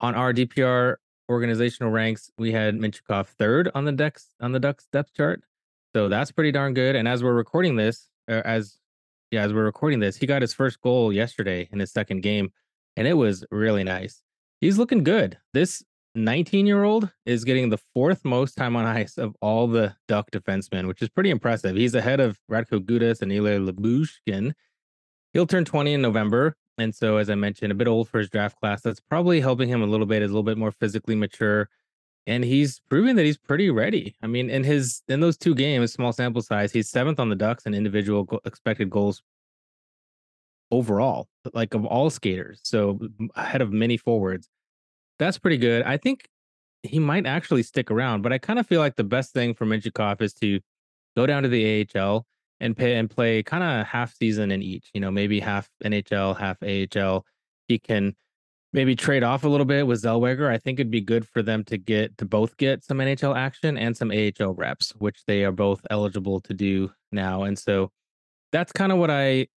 On 0.00 0.14
our 0.14 0.32
DPR 0.32 0.96
organizational 1.30 1.92
ranks, 1.92 2.30
we 2.36 2.52
had 2.52 2.76
Mintyukov 2.76 3.26
third 3.26 3.70
on 3.74 3.84
the 3.84 3.92
Ducks 3.92 4.34
on 4.40 4.52
the 4.52 4.60
Ducks 4.60 4.88
depth 4.92 5.14
chart. 5.14 5.42
So 5.94 6.08
that's 6.08 6.32
pretty 6.32 6.52
darn 6.52 6.74
good. 6.74 6.96
And 6.96 7.06
as 7.06 7.22
we're 7.22 7.34
recording 7.34 7.76
this, 7.76 8.08
uh, 8.28 8.42
as 8.44 8.78
yeah, 9.30 9.42
as 9.42 9.52
we're 9.52 9.64
recording 9.64 10.00
this, 10.00 10.16
he 10.16 10.26
got 10.26 10.42
his 10.42 10.52
first 10.52 10.80
goal 10.80 11.12
yesterday 11.12 11.68
in 11.72 11.78
his 11.78 11.92
second 11.92 12.22
game, 12.22 12.52
and 12.96 13.06
it 13.06 13.14
was 13.14 13.44
really 13.50 13.84
nice. 13.84 14.22
He's 14.60 14.78
looking 14.78 15.04
good. 15.04 15.38
This 15.54 15.82
19 16.14 16.66
year 16.66 16.84
old 16.84 17.10
is 17.24 17.44
getting 17.44 17.70
the 17.70 17.78
fourth 17.94 18.24
most 18.24 18.54
time 18.54 18.76
on 18.76 18.84
ice 18.84 19.16
of 19.16 19.34
all 19.40 19.66
the 19.66 19.94
Duck 20.08 20.30
defensemen, 20.30 20.86
which 20.86 21.00
is 21.00 21.08
pretty 21.08 21.30
impressive. 21.30 21.76
He's 21.76 21.94
ahead 21.94 22.20
of 22.20 22.38
Radko 22.50 22.80
Gudas 22.80 23.22
and 23.22 23.32
Ilya 23.32 23.60
Lyubushkin 23.60 24.52
he'll 25.32 25.46
turn 25.46 25.64
20 25.64 25.94
in 25.94 26.02
November. 26.02 26.56
And 26.78 26.94
so, 26.94 27.18
as 27.18 27.28
I 27.28 27.34
mentioned, 27.34 27.70
a 27.70 27.74
bit 27.74 27.88
old 27.88 28.08
for 28.08 28.18
his 28.18 28.30
draft 28.30 28.58
class. 28.58 28.82
That's 28.82 29.00
probably 29.00 29.40
helping 29.40 29.68
him 29.68 29.82
a 29.82 29.86
little 29.86 30.06
bit. 30.06 30.22
Is 30.22 30.30
a 30.30 30.34
little 30.34 30.42
bit 30.42 30.58
more 30.58 30.72
physically 30.72 31.14
mature, 31.14 31.68
and 32.26 32.42
he's 32.44 32.80
proving 32.88 33.16
that 33.16 33.24
he's 33.24 33.36
pretty 33.36 33.70
ready. 33.70 34.16
I 34.22 34.26
mean, 34.26 34.48
in 34.48 34.64
his 34.64 35.02
in 35.08 35.20
those 35.20 35.36
two 35.36 35.54
games, 35.54 35.92
small 35.92 36.12
sample 36.12 36.40
size, 36.40 36.72
he's 36.72 36.88
seventh 36.88 37.20
on 37.20 37.28
the 37.28 37.36
Ducks 37.36 37.66
in 37.66 37.74
individual 37.74 38.24
go- 38.24 38.40
expected 38.44 38.88
goals 38.88 39.22
overall, 40.70 41.28
like 41.52 41.74
of 41.74 41.84
all 41.84 42.08
skaters. 42.08 42.60
So 42.64 42.98
ahead 43.36 43.60
of 43.60 43.70
many 43.70 43.98
forwards. 43.98 44.48
That's 45.18 45.38
pretty 45.38 45.58
good. 45.58 45.82
I 45.82 45.98
think 45.98 46.26
he 46.82 46.98
might 46.98 47.26
actually 47.26 47.62
stick 47.62 47.90
around, 47.90 48.22
but 48.22 48.32
I 48.32 48.38
kind 48.38 48.58
of 48.58 48.66
feel 48.66 48.80
like 48.80 48.96
the 48.96 49.04
best 49.04 49.32
thing 49.32 49.54
for 49.54 49.66
Mintyukov 49.66 50.20
is 50.22 50.32
to 50.34 50.60
go 51.16 51.26
down 51.26 51.42
to 51.42 51.48
the 51.48 51.86
AHL 51.94 52.26
and 52.62 52.76
pay 52.76 52.94
and 52.94 53.10
play 53.10 53.42
kind 53.42 53.64
of 53.64 53.86
half 53.86 54.14
season 54.14 54.50
in 54.52 54.62
each. 54.62 54.88
You 54.94 55.00
know, 55.00 55.10
maybe 55.10 55.40
half 55.40 55.68
NHL, 55.84 56.38
half 56.38 56.62
AHL. 56.62 57.26
He 57.66 57.78
can 57.78 58.14
maybe 58.72 58.94
trade 58.94 59.24
off 59.24 59.44
a 59.44 59.48
little 59.48 59.66
bit 59.66 59.86
with 59.86 60.02
Zellweger. 60.02 60.48
I 60.48 60.58
think 60.58 60.78
it'd 60.78 60.90
be 60.90 61.00
good 61.00 61.26
for 61.28 61.42
them 61.42 61.64
to 61.64 61.76
get 61.76 62.16
to 62.18 62.24
both 62.24 62.56
get 62.56 62.84
some 62.84 62.98
NHL 62.98 63.36
action 63.36 63.76
and 63.76 63.96
some 63.96 64.10
AHL 64.10 64.54
reps, 64.54 64.90
which 64.92 65.24
they 65.26 65.44
are 65.44 65.52
both 65.52 65.84
eligible 65.90 66.40
to 66.40 66.54
do 66.54 66.90
now. 67.10 67.42
And 67.42 67.58
so 67.58 67.90
that's 68.52 68.72
kind 68.72 68.92
of 68.92 68.98
what 68.98 69.10
I 69.10 69.48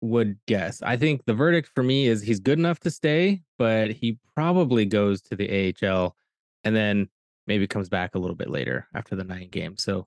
would 0.00 0.36
guess. 0.46 0.82
I 0.82 0.96
think 0.96 1.24
the 1.24 1.34
verdict 1.34 1.70
for 1.72 1.84
me 1.84 2.08
is 2.08 2.22
he's 2.22 2.40
good 2.40 2.58
enough 2.58 2.80
to 2.80 2.90
stay, 2.90 3.42
but 3.56 3.92
he 3.92 4.18
probably 4.34 4.84
goes 4.84 5.22
to 5.22 5.36
the 5.36 5.74
AHL 5.82 6.16
and 6.64 6.74
then 6.74 7.08
maybe 7.46 7.68
comes 7.68 7.88
back 7.88 8.14
a 8.14 8.18
little 8.18 8.36
bit 8.36 8.50
later 8.50 8.88
after 8.94 9.14
the 9.14 9.24
nine 9.24 9.48
games. 9.48 9.84
So 9.84 10.06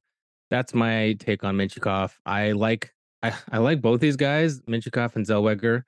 that's 0.50 0.74
my 0.74 1.14
take 1.20 1.44
on 1.44 1.56
Mintyukov. 1.56 2.14
I 2.26 2.52
like 2.52 2.94
I, 3.24 3.34
I 3.52 3.58
like 3.60 3.82
both 3.82 4.00
these 4.00 4.16
guys, 4.16 4.62
Mintyukov 4.62 5.16
and 5.16 5.26
Zellweger, 5.26 5.84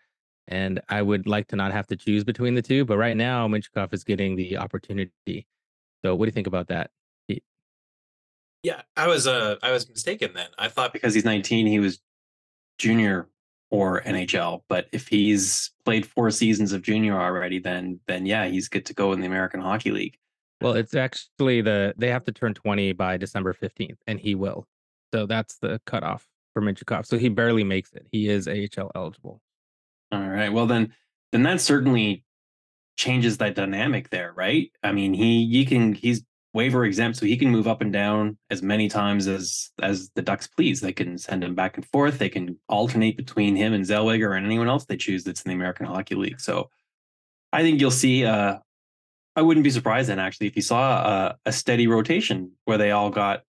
and 0.47 0.81
I 0.89 1.01
would 1.01 1.27
like 1.27 1.47
to 1.49 1.55
not 1.55 1.71
have 1.71 1.87
to 1.87 1.95
choose 1.95 2.23
between 2.23 2.55
the 2.55 2.61
two. 2.61 2.85
But 2.85 2.97
right 2.97 3.17
now, 3.17 3.47
Mintyukov 3.47 3.93
is 3.93 4.03
getting 4.03 4.35
the 4.35 4.57
opportunity. 4.57 5.47
So 6.03 6.15
what 6.15 6.25
do 6.25 6.29
you 6.29 6.33
think 6.33 6.47
about 6.47 6.67
that? 6.67 6.91
Yeah, 8.63 8.81
I 8.95 9.07
was 9.07 9.27
uh 9.27 9.55
I 9.61 9.71
was 9.71 9.87
mistaken 9.87 10.31
then. 10.33 10.49
I 10.57 10.67
thought 10.67 10.93
because 10.93 11.13
he's 11.13 11.25
19, 11.25 11.67
he 11.67 11.79
was 11.79 11.99
junior 12.77 13.29
or 13.69 14.01
NHL. 14.01 14.61
But 14.67 14.87
if 14.91 15.07
he's 15.07 15.71
played 15.85 16.05
four 16.05 16.31
seasons 16.31 16.73
of 16.73 16.81
junior 16.81 17.19
already, 17.19 17.59
then 17.59 17.99
then 18.07 18.25
yeah, 18.25 18.47
he's 18.47 18.67
good 18.67 18.85
to 18.87 18.93
go 18.93 19.13
in 19.13 19.19
the 19.19 19.27
American 19.27 19.61
Hockey 19.61 19.91
League. 19.91 20.17
Well, 20.61 20.73
it's 20.73 20.95
actually 20.95 21.61
the 21.61 21.93
they 21.97 22.09
have 22.09 22.23
to 22.25 22.31
turn 22.31 22.53
20 22.53 22.93
by 22.93 23.17
December 23.17 23.53
15th, 23.53 23.97
and 24.07 24.19
he 24.19 24.35
will. 24.35 24.67
So 25.13 25.25
that's 25.25 25.57
the 25.59 25.79
cutoff 25.85 26.27
for 26.53 26.61
Mintyukov. 26.61 27.05
So 27.05 27.17
he 27.17 27.29
barely 27.29 27.63
makes 27.63 27.93
it. 27.93 28.07
He 28.11 28.27
is 28.29 28.47
AHL 28.47 28.91
eligible. 28.95 29.41
All 30.11 30.27
right. 30.27 30.49
Well 30.49 30.65
then 30.65 30.93
then 31.31 31.43
that 31.43 31.61
certainly 31.61 32.23
changes 32.95 33.37
that 33.37 33.55
dynamic 33.55 34.09
there, 34.09 34.33
right? 34.35 34.71
I 34.83 34.91
mean, 34.91 35.13
he 35.13 35.47
he 35.47 35.65
can 35.65 35.93
he's 35.93 36.23
waiver 36.53 36.85
exempt, 36.85 37.19
so 37.19 37.25
he 37.27 37.37
can 37.37 37.51
move 37.51 37.67
up 37.67 37.81
and 37.81 37.93
down 37.93 38.37
as 38.49 38.63
many 38.63 38.89
times 38.89 39.27
as 39.27 39.69
as 39.81 40.09
the 40.15 40.23
Ducks 40.23 40.47
please. 40.47 40.81
They 40.81 40.93
can 40.93 41.17
send 41.17 41.43
him 41.43 41.53
back 41.53 41.77
and 41.77 41.85
forth. 41.85 42.17
They 42.17 42.29
can 42.29 42.57
alternate 42.67 43.15
between 43.15 43.55
him 43.55 43.73
and 43.73 43.85
Zellweger 43.85 44.35
and 44.35 44.45
anyone 44.45 44.67
else 44.67 44.85
they 44.85 44.97
choose 44.97 45.23
that's 45.23 45.43
in 45.43 45.49
the 45.49 45.55
American 45.55 45.85
Hockey 45.85 46.15
League. 46.15 46.41
So 46.41 46.69
I 47.53 47.61
think 47.61 47.79
you'll 47.79 47.91
see 47.91 48.25
uh, 48.25 48.57
I 49.37 49.41
wouldn't 49.43 49.63
be 49.63 49.69
surprised 49.69 50.09
then 50.09 50.17
actually 50.17 50.47
if 50.47 50.55
you 50.55 50.63
saw 50.63 51.05
a, 51.05 51.37
a, 51.45 51.51
steady 51.51 51.85
rotation 51.85 52.53
where 52.65 52.79
they 52.79 52.89
all 52.89 53.11
got 53.11 53.43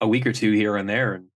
a 0.00 0.08
week 0.08 0.26
or 0.26 0.32
two 0.32 0.52
here 0.52 0.76
and 0.76 0.88
there, 0.88 1.12
and 1.12 1.26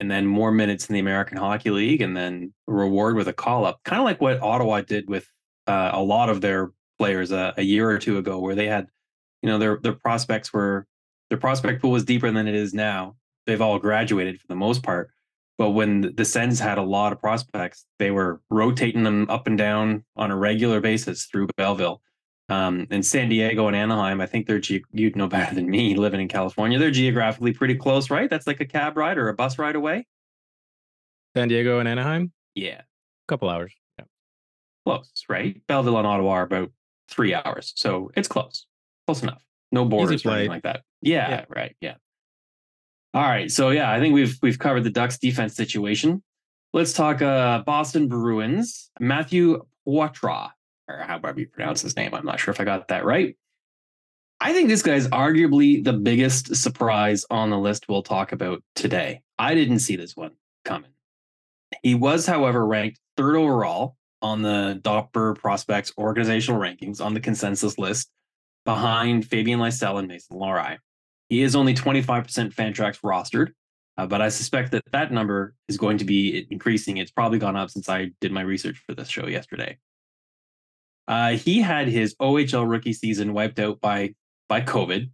and 0.00 0.10
then 0.10 0.26
more 0.26 0.52
minutes 0.52 0.88
in 0.88 0.92
the 0.92 1.00
American 1.00 1.38
Hockey 1.38 1.70
League, 1.70 2.02
and 2.02 2.14
then 2.14 2.52
reward 2.66 3.16
with 3.16 3.26
a 3.26 3.32
call 3.32 3.64
up, 3.64 3.80
kind 3.84 4.00
of 4.00 4.04
like 4.04 4.20
what 4.20 4.40
Ottawa 4.42 4.82
did 4.82 5.08
with 5.08 5.26
uh, 5.66 5.90
a 5.94 6.02
lot 6.02 6.28
of 6.28 6.42
their 6.42 6.72
players 6.98 7.32
uh, 7.32 7.52
a 7.56 7.62
year 7.62 7.88
or 7.88 7.98
two 7.98 8.18
ago, 8.18 8.38
where 8.38 8.54
they 8.54 8.66
had, 8.66 8.86
you 9.42 9.48
know, 9.48 9.58
their 9.58 9.78
their 9.78 9.94
prospects 9.94 10.52
were 10.52 10.86
their 11.30 11.38
prospect 11.38 11.80
pool 11.80 11.92
was 11.92 12.04
deeper 12.04 12.30
than 12.30 12.48
it 12.48 12.54
is 12.54 12.74
now. 12.74 13.16
They've 13.46 13.62
all 13.62 13.78
graduated 13.78 14.42
for 14.42 14.46
the 14.46 14.56
most 14.56 14.82
part, 14.82 15.10
but 15.56 15.70
when 15.70 16.14
the 16.16 16.24
Sens 16.26 16.60
had 16.60 16.76
a 16.76 16.82
lot 16.82 17.14
of 17.14 17.20
prospects, 17.20 17.86
they 17.98 18.10
were 18.10 18.42
rotating 18.50 19.04
them 19.04 19.26
up 19.30 19.46
and 19.46 19.56
down 19.56 20.04
on 20.16 20.30
a 20.30 20.36
regular 20.36 20.82
basis 20.82 21.24
through 21.24 21.48
Belleville 21.56 22.02
um, 22.48 22.86
in 22.90 23.02
San 23.02 23.28
Diego 23.28 23.66
and 23.66 23.76
Anaheim, 23.76 24.20
I 24.20 24.26
think 24.26 24.46
they're 24.46 24.60
ge- 24.60 24.82
you'd 24.92 25.16
know 25.16 25.26
better 25.26 25.54
than 25.54 25.68
me 25.68 25.94
living 25.96 26.20
in 26.20 26.28
California. 26.28 26.78
They're 26.78 26.90
geographically 26.90 27.52
pretty 27.52 27.74
close, 27.74 28.10
right? 28.10 28.30
That's 28.30 28.46
like 28.46 28.60
a 28.60 28.64
cab 28.64 28.96
ride 28.96 29.18
or 29.18 29.28
a 29.28 29.34
bus 29.34 29.58
ride 29.58 29.76
away. 29.76 30.06
San 31.36 31.48
Diego 31.48 31.78
and 31.78 31.88
Anaheim. 31.88 32.32
Yeah, 32.54 32.80
a 32.80 33.28
couple 33.28 33.48
hours. 33.50 33.72
Yeah, 33.98 34.06
close, 34.86 35.10
right? 35.28 35.60
Belleville 35.66 35.98
and 35.98 36.06
Ottawa 36.06 36.30
are 36.30 36.42
about 36.42 36.70
three 37.08 37.34
hours, 37.34 37.72
so 37.76 38.10
it's 38.16 38.28
close, 38.28 38.66
close 39.06 39.22
enough. 39.22 39.44
No 39.70 39.84
borders 39.84 40.24
or 40.24 40.30
anything 40.30 40.48
like 40.48 40.62
that. 40.62 40.82
Yeah, 41.02 41.28
yeah, 41.28 41.44
right. 41.48 41.76
Yeah. 41.80 41.94
All 43.14 43.22
right, 43.22 43.50
so 43.50 43.70
yeah, 43.70 43.90
I 43.90 44.00
think 44.00 44.14
we've 44.14 44.38
we've 44.42 44.58
covered 44.58 44.84
the 44.84 44.90
Ducks 44.90 45.18
defense 45.18 45.54
situation. 45.54 46.22
Let's 46.72 46.92
talk 46.92 47.22
uh, 47.22 47.62
Boston 47.62 48.08
Bruins. 48.08 48.90
Matthew 49.00 49.62
Poitras 49.86 50.50
or 50.88 50.98
however 50.98 51.40
you 51.40 51.46
pronounce 51.46 51.82
his 51.82 51.96
name. 51.96 52.14
I'm 52.14 52.24
not 52.24 52.40
sure 52.40 52.52
if 52.52 52.60
I 52.60 52.64
got 52.64 52.88
that 52.88 53.04
right. 53.04 53.36
I 54.40 54.52
think 54.52 54.68
this 54.68 54.82
guy 54.82 54.94
is 54.94 55.08
arguably 55.08 55.82
the 55.82 55.92
biggest 55.92 56.54
surprise 56.54 57.24
on 57.28 57.50
the 57.50 57.58
list 57.58 57.88
we'll 57.88 58.02
talk 58.02 58.32
about 58.32 58.62
today. 58.74 59.22
I 59.38 59.54
didn't 59.54 59.80
see 59.80 59.96
this 59.96 60.16
one 60.16 60.32
coming. 60.64 60.90
He 61.82 61.94
was, 61.94 62.24
however, 62.24 62.64
ranked 62.64 63.00
third 63.16 63.36
overall 63.36 63.96
on 64.22 64.42
the 64.42 64.78
Dobber 64.82 65.34
Prospects 65.34 65.92
organizational 65.98 66.60
rankings 66.60 67.04
on 67.04 67.14
the 67.14 67.20
consensus 67.20 67.78
list 67.78 68.10
behind 68.64 69.26
Fabian 69.26 69.60
Lysell 69.60 69.98
and 69.98 70.08
Mason 70.08 70.36
Lohrei. 70.36 70.78
He 71.28 71.42
is 71.42 71.56
only 71.56 71.74
25% 71.74 72.54
Fantrax 72.54 73.00
rostered, 73.00 73.52
uh, 73.96 74.06
but 74.06 74.22
I 74.22 74.28
suspect 74.28 74.72
that 74.72 74.84
that 74.92 75.12
number 75.12 75.54
is 75.68 75.76
going 75.76 75.98
to 75.98 76.04
be 76.04 76.46
increasing. 76.50 76.96
It's 76.96 77.10
probably 77.10 77.38
gone 77.38 77.56
up 77.56 77.70
since 77.70 77.88
I 77.88 78.10
did 78.20 78.32
my 78.32 78.42
research 78.42 78.82
for 78.86 78.94
this 78.94 79.08
show 79.08 79.26
yesterday. 79.26 79.78
Uh, 81.08 81.30
he 81.30 81.60
had 81.62 81.88
his 81.88 82.14
OHL 82.16 82.70
rookie 82.70 82.92
season 82.92 83.32
wiped 83.32 83.58
out 83.58 83.80
by 83.80 84.14
by 84.48 84.60
COVID, 84.60 85.10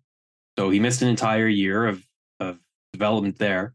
so 0.59 0.71
he 0.71 0.81
missed 0.81 1.03
an 1.03 1.09
entire 1.09 1.47
year 1.47 1.87
of 1.87 2.05
of 2.41 2.59
development 2.93 3.39
there. 3.39 3.75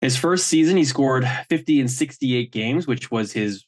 His 0.00 0.16
first 0.16 0.46
season, 0.46 0.76
he 0.76 0.84
scored 0.84 1.28
50 1.48 1.80
and 1.80 1.90
68 1.90 2.52
games, 2.52 2.86
which 2.86 3.10
was 3.10 3.32
his 3.32 3.64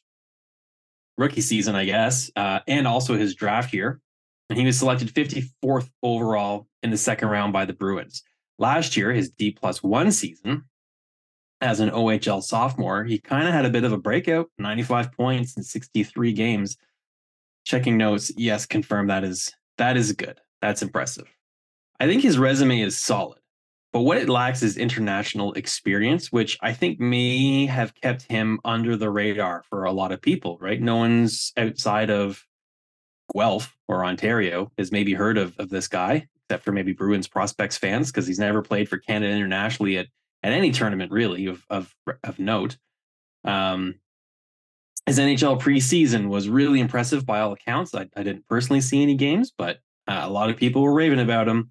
rookie 1.17 1.41
season, 1.41 1.75
I 1.75 1.85
guess, 1.85 2.31
uh, 2.35 2.59
and 2.65 2.87
also 2.87 3.15
his 3.15 3.35
draft 3.35 3.73
year. 3.73 3.99
And 4.49 4.57
he 4.57 4.65
was 4.65 4.79
selected 4.79 5.13
54th 5.13 5.89
overall 6.01 6.67
in 6.81 6.91
the 6.91 6.97
second 6.97 7.27
round 7.27 7.51
by 7.51 7.65
the 7.65 7.73
Bruins. 7.73 8.23
Last 8.57 8.95
year, 8.95 9.11
his 9.11 9.29
D 9.31 9.51
plus 9.51 9.83
one 9.83 10.11
season 10.11 10.63
as 11.61 11.81
an 11.81 11.89
OHL 11.89 12.41
sophomore, 12.41 13.03
he 13.03 13.19
kind 13.19 13.47
of 13.47 13.53
had 13.53 13.65
a 13.65 13.69
bit 13.69 13.83
of 13.83 13.91
a 13.91 13.97
breakout 13.97 14.49
95 14.59 15.11
points 15.11 15.57
in 15.57 15.63
63 15.63 16.31
games 16.31 16.77
checking 17.69 17.97
notes 17.97 18.31
yes 18.35 18.65
confirm 18.65 19.07
that 19.07 19.23
is 19.23 19.53
that 19.77 19.95
is 19.95 20.11
good. 20.11 20.41
That's 20.61 20.81
impressive. 20.81 21.27
I 22.01 22.07
think 22.07 22.23
his 22.23 22.39
resume 22.39 22.81
is 22.81 22.97
solid 22.97 23.39
but 23.93 24.01
what 24.01 24.17
it 24.17 24.29
lacks 24.29 24.63
is 24.63 24.77
international 24.77 25.53
experience 25.53 26.31
which 26.31 26.57
i 26.61 26.73
think 26.73 26.99
may 26.99 27.65
have 27.65 27.93
kept 27.95 28.23
him 28.23 28.59
under 28.65 28.97
the 28.97 29.09
radar 29.09 29.63
for 29.69 29.83
a 29.83 29.91
lot 29.91 30.11
of 30.11 30.21
people 30.21 30.57
right? 30.59 30.81
No 30.81 30.97
one's 30.97 31.53
outside 31.57 32.09
of 32.09 32.43
guelph 33.35 33.77
or 33.87 34.03
ontario 34.03 34.71
has 34.77 34.91
maybe 34.91 35.13
heard 35.13 35.37
of, 35.37 35.55
of 35.59 35.69
this 35.69 35.87
guy 35.87 36.27
except 36.45 36.63
for 36.63 36.71
maybe 36.71 36.93
bruins 36.93 37.27
prospects 37.27 37.77
fans 37.77 38.11
because 38.11 38.25
he's 38.25 38.39
never 38.39 38.63
played 38.63 38.89
for 38.89 38.97
canada 38.97 39.31
internationally 39.31 39.99
at, 39.99 40.07
at 40.41 40.53
any 40.53 40.71
tournament 40.71 41.11
really 41.11 41.45
of, 41.45 41.63
of, 41.69 41.93
of 42.23 42.39
note. 42.39 42.77
Um, 43.43 43.99
his 45.05 45.19
NHL 45.19 45.59
preseason 45.59 46.27
was 46.27 46.49
really 46.49 46.79
impressive 46.79 47.25
by 47.25 47.39
all 47.39 47.53
accounts. 47.53 47.95
I, 47.95 48.09
I 48.15 48.23
didn't 48.23 48.47
personally 48.47 48.81
see 48.81 49.01
any 49.01 49.15
games, 49.15 49.51
but 49.55 49.79
uh, 50.07 50.21
a 50.23 50.29
lot 50.29 50.49
of 50.49 50.57
people 50.57 50.81
were 50.81 50.93
raving 50.93 51.19
about 51.19 51.47
him. 51.47 51.69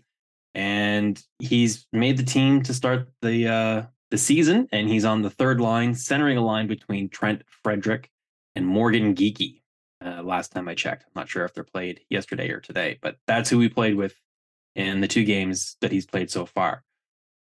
And 0.54 1.22
he's 1.38 1.86
made 1.92 2.16
the 2.16 2.24
team 2.24 2.62
to 2.64 2.74
start 2.74 3.08
the 3.22 3.48
uh, 3.48 3.82
the 4.10 4.18
season, 4.18 4.66
and 4.72 4.88
he's 4.88 5.04
on 5.04 5.22
the 5.22 5.30
third 5.30 5.60
line, 5.60 5.94
centering 5.94 6.38
a 6.38 6.44
line 6.44 6.66
between 6.66 7.08
Trent 7.10 7.42
Frederic 7.62 8.10
and 8.56 8.66
Morgan 8.66 9.14
Geekie. 9.14 9.60
Uh, 10.04 10.22
last 10.22 10.52
time 10.52 10.68
I 10.68 10.74
checked, 10.74 11.04
I'm 11.04 11.20
not 11.20 11.28
sure 11.28 11.44
if 11.44 11.54
they're 11.54 11.64
played 11.64 12.00
yesterday 12.08 12.50
or 12.50 12.60
today, 12.60 12.98
but 13.02 13.16
that's 13.26 13.50
who 13.50 13.58
we 13.58 13.68
played 13.68 13.96
with 13.96 14.14
in 14.74 15.00
the 15.00 15.08
two 15.08 15.24
games 15.24 15.76
that 15.80 15.92
he's 15.92 16.06
played 16.06 16.30
so 16.30 16.46
far. 16.46 16.84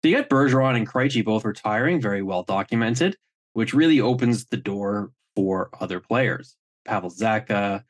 So 0.02 0.08
you 0.08 0.16
got 0.16 0.28
Bergeron 0.28 0.76
and 0.76 0.88
Krejci 0.88 1.24
both 1.24 1.44
retiring, 1.44 2.00
very 2.00 2.22
well 2.22 2.42
documented, 2.42 3.16
which 3.54 3.74
really 3.74 4.00
opens 4.00 4.44
the 4.46 4.58
door 4.58 5.10
for 5.34 5.70
other 5.80 6.00
players. 6.00 6.56
Pavel 6.84 7.10
Zacha, 7.10 7.82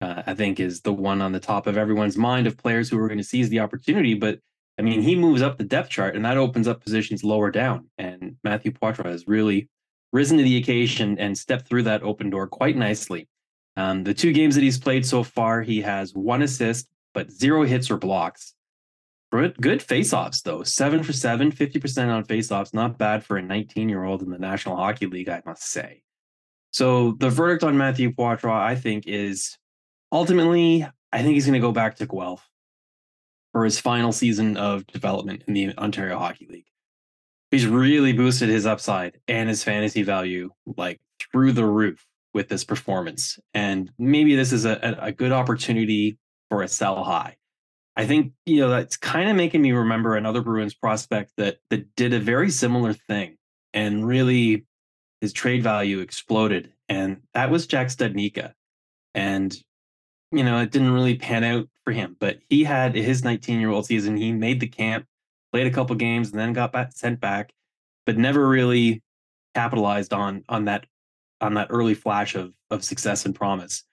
uh, 0.00 0.22
I 0.26 0.34
think, 0.34 0.60
is 0.60 0.80
the 0.80 0.92
one 0.92 1.20
on 1.20 1.32
the 1.32 1.40
top 1.40 1.66
of 1.66 1.76
everyone's 1.76 2.16
mind 2.16 2.46
of 2.46 2.56
players 2.56 2.88
who 2.88 2.98
are 2.98 3.08
going 3.08 3.18
to 3.18 3.24
seize 3.24 3.48
the 3.48 3.60
opportunity. 3.60 4.14
But 4.14 4.38
I 4.78 4.82
mean, 4.82 5.02
he 5.02 5.16
moves 5.16 5.42
up 5.42 5.58
the 5.58 5.64
depth 5.64 5.90
chart, 5.90 6.14
and 6.14 6.24
that 6.24 6.36
opens 6.36 6.68
up 6.68 6.82
positions 6.82 7.24
lower 7.24 7.50
down. 7.50 7.88
And 7.98 8.36
Matthew 8.44 8.72
Poitras 8.72 9.06
has 9.06 9.26
really 9.26 9.68
risen 10.12 10.38
to 10.38 10.44
the 10.44 10.56
occasion 10.56 11.18
and 11.18 11.36
stepped 11.36 11.68
through 11.68 11.82
that 11.84 12.02
open 12.02 12.30
door 12.30 12.46
quite 12.46 12.76
nicely. 12.76 13.28
Um, 13.76 14.04
the 14.04 14.14
two 14.14 14.32
games 14.32 14.54
that 14.54 14.62
he's 14.62 14.78
played 14.78 15.04
so 15.04 15.22
far, 15.22 15.62
he 15.62 15.82
has 15.82 16.14
one 16.14 16.42
assist, 16.42 16.88
but 17.12 17.30
zero 17.30 17.64
hits 17.64 17.90
or 17.90 17.96
blocks. 17.96 18.54
Good, 19.30 19.82
face-offs 19.82 20.40
though. 20.42 20.62
Seven 20.62 21.02
for 21.02 21.12
seven, 21.12 21.52
50% 21.52 22.08
on 22.08 22.24
face-offs. 22.24 22.72
Not 22.72 22.98
bad 22.98 23.24
for 23.24 23.36
a 23.36 23.42
19-year-old 23.42 24.22
in 24.22 24.30
the 24.30 24.38
National 24.38 24.76
Hockey 24.76 25.06
League, 25.06 25.28
I 25.28 25.42
must 25.44 25.70
say. 25.70 26.02
So 26.70 27.12
the 27.12 27.30
verdict 27.30 27.64
on 27.64 27.78
Matthew 27.78 28.12
Poitras, 28.12 28.50
I 28.50 28.74
think, 28.74 29.06
is 29.06 29.56
ultimately, 30.12 30.86
I 31.12 31.22
think 31.22 31.34
he's 31.34 31.46
going 31.46 31.54
to 31.54 31.60
go 31.60 31.72
back 31.72 31.96
to 31.96 32.06
Guelph 32.06 32.46
for 33.52 33.64
his 33.64 33.80
final 33.80 34.12
season 34.12 34.56
of 34.56 34.86
development 34.86 35.44
in 35.46 35.54
the 35.54 35.76
Ontario 35.78 36.18
Hockey 36.18 36.46
League. 36.50 36.66
he's 37.50 37.66
really 37.66 38.12
boosted 38.12 38.48
his 38.48 38.66
upside 38.66 39.18
and 39.26 39.48
his 39.48 39.64
fantasy 39.64 40.02
value 40.02 40.50
like 40.76 41.00
through 41.18 41.52
the 41.52 41.64
roof 41.64 42.06
with 42.34 42.48
this 42.48 42.62
performance. 42.62 43.38
And 43.54 43.90
maybe 43.98 44.36
this 44.36 44.52
is 44.52 44.64
a, 44.66 44.98
a 45.00 45.12
good 45.12 45.32
opportunity 45.32 46.18
for 46.50 46.62
a 46.62 46.68
sell 46.68 47.02
high. 47.04 47.36
I 47.96 48.06
think 48.06 48.32
you 48.46 48.60
know 48.60 48.68
that's 48.68 48.96
kind 48.96 49.28
of 49.28 49.34
making 49.34 49.60
me 49.60 49.72
remember 49.72 50.14
another 50.14 50.40
Bruins 50.40 50.72
prospect 50.72 51.32
that 51.36 51.56
that 51.70 51.96
did 51.96 52.14
a 52.14 52.20
very 52.20 52.48
similar 52.48 52.92
thing 52.92 53.36
and 53.74 54.06
really 54.06 54.66
his 55.20 55.32
trade 55.32 55.62
value 55.62 56.00
exploded, 56.00 56.72
and 56.88 57.22
that 57.34 57.50
was 57.50 57.66
Jack 57.66 57.88
Studnicka. 57.88 58.52
And 59.14 59.56
you 60.30 60.44
know 60.44 60.60
it 60.60 60.70
didn't 60.70 60.92
really 60.92 61.16
pan 61.16 61.44
out 61.44 61.68
for 61.84 61.92
him, 61.92 62.16
but 62.18 62.38
he 62.48 62.64
had 62.64 62.94
his 62.94 63.24
19 63.24 63.60
year 63.60 63.70
old 63.70 63.86
season. 63.86 64.16
He 64.16 64.32
made 64.32 64.60
the 64.60 64.68
camp, 64.68 65.06
played 65.52 65.66
a 65.66 65.72
couple 65.72 65.96
games, 65.96 66.30
and 66.30 66.38
then 66.38 66.52
got 66.52 66.72
back, 66.72 66.92
sent 66.92 67.20
back, 67.20 67.52
but 68.06 68.18
never 68.18 68.48
really 68.48 69.02
capitalized 69.54 70.12
on 70.12 70.44
on 70.48 70.66
that 70.66 70.86
on 71.40 71.54
that 71.54 71.68
early 71.70 71.94
flash 71.94 72.34
of 72.34 72.52
of 72.70 72.84
success 72.84 73.24
and 73.26 73.34
promise. 73.34 73.84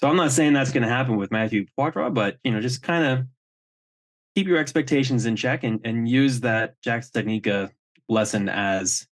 So 0.00 0.08
I'm 0.08 0.16
not 0.16 0.32
saying 0.32 0.54
that's 0.54 0.72
going 0.72 0.82
to 0.82 0.88
happen 0.88 1.16
with 1.16 1.30
Matthew 1.30 1.66
Poitras, 1.78 2.14
but 2.14 2.38
you 2.42 2.52
know, 2.52 2.60
just 2.60 2.82
kind 2.82 3.04
of 3.04 3.26
keep 4.34 4.46
your 4.46 4.56
expectations 4.56 5.26
in 5.26 5.36
check 5.36 5.62
and, 5.62 5.80
and 5.84 6.08
use 6.08 6.40
that 6.40 6.80
Jack 6.82 7.02
Studnicka 7.02 7.70
lesson 8.08 8.48
as 8.48 9.06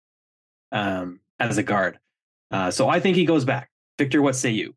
um, 0.71 1.19
as 1.39 1.57
a 1.57 1.63
guard. 1.63 1.99
Uh, 2.51 2.71
so 2.71 2.89
I 2.89 2.99
think 2.99 3.15
he 3.15 3.25
goes 3.25 3.45
back. 3.45 3.69
Victor, 3.97 4.21
what 4.21 4.35
say 4.35 4.51
you? 4.51 4.75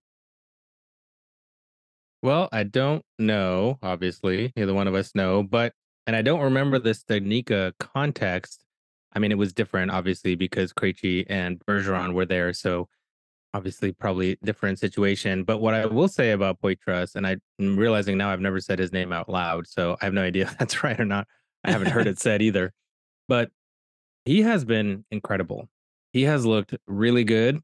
Well, 2.23 2.49
I 2.53 2.65
don't 2.65 3.05
know. 3.19 3.79
Obviously, 3.83 4.53
neither 4.57 4.75
one 4.75 4.89
of 4.89 4.95
us 4.95 5.15
know, 5.15 5.43
but 5.43 5.73
and 6.07 6.17
I 6.17 6.23
don't 6.23 6.41
remember 6.41 6.79
the 6.79 6.91
Studnicka 6.91 7.73
context. 7.79 8.65
I 9.13 9.19
mean, 9.19 9.33
it 9.33 9.39
was 9.39 9.53
different, 9.53 9.91
obviously, 9.91 10.35
because 10.35 10.73
Krejci 10.73 11.27
and 11.29 11.59
Bergeron 11.61 12.15
were 12.15 12.27
there. 12.27 12.53
So 12.53 12.89
obviously 13.55 13.93
probably 13.93 14.39
different 14.45 14.79
situation. 14.79 15.45
But 15.45 15.59
what 15.59 15.75
I 15.75 15.87
will 15.87 16.09
say 16.09 16.33
about 16.33 16.61
Poitras, 16.61 17.15
and 17.17 17.27
I'm 17.27 17.41
realizing 17.59 18.19
now 18.19 18.31
I've 18.31 18.41
never 18.41 18.61
said 18.61 18.79
his 18.79 18.93
name 18.93 19.13
out 19.13 19.29
loud, 19.29 19.67
so 19.67 19.97
I 20.01 20.05
have 20.05 20.15
no 20.15 20.23
idea 20.23 20.45
if 20.45 20.59
that's 20.59 20.83
right 20.85 20.99
or 20.99 21.05
not. 21.05 21.27
I 21.65 21.73
haven't 21.73 21.91
heard 21.91 22.07
it 22.07 22.19
said 22.19 22.43
either. 22.43 22.73
But 23.29 23.51
he 24.25 24.43
has 24.43 24.65
been 24.65 25.05
incredible. 25.11 25.69
He 26.13 26.23
has 26.23 26.45
looked 26.45 26.75
really 26.87 27.25
good. 27.25 27.61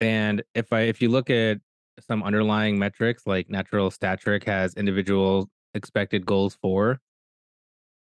And 0.00 0.42
if 0.54 0.72
I 0.72 0.82
if 0.82 1.00
you 1.00 1.08
look 1.08 1.30
at 1.30 1.58
some 2.00 2.22
underlying 2.22 2.78
metrics 2.78 3.26
like 3.26 3.50
Natural 3.50 3.90
Stat 3.90 4.20
Trick 4.20 4.44
has 4.44 4.74
individual 4.74 5.48
expected 5.74 6.26
goals 6.26 6.56
for, 6.60 7.00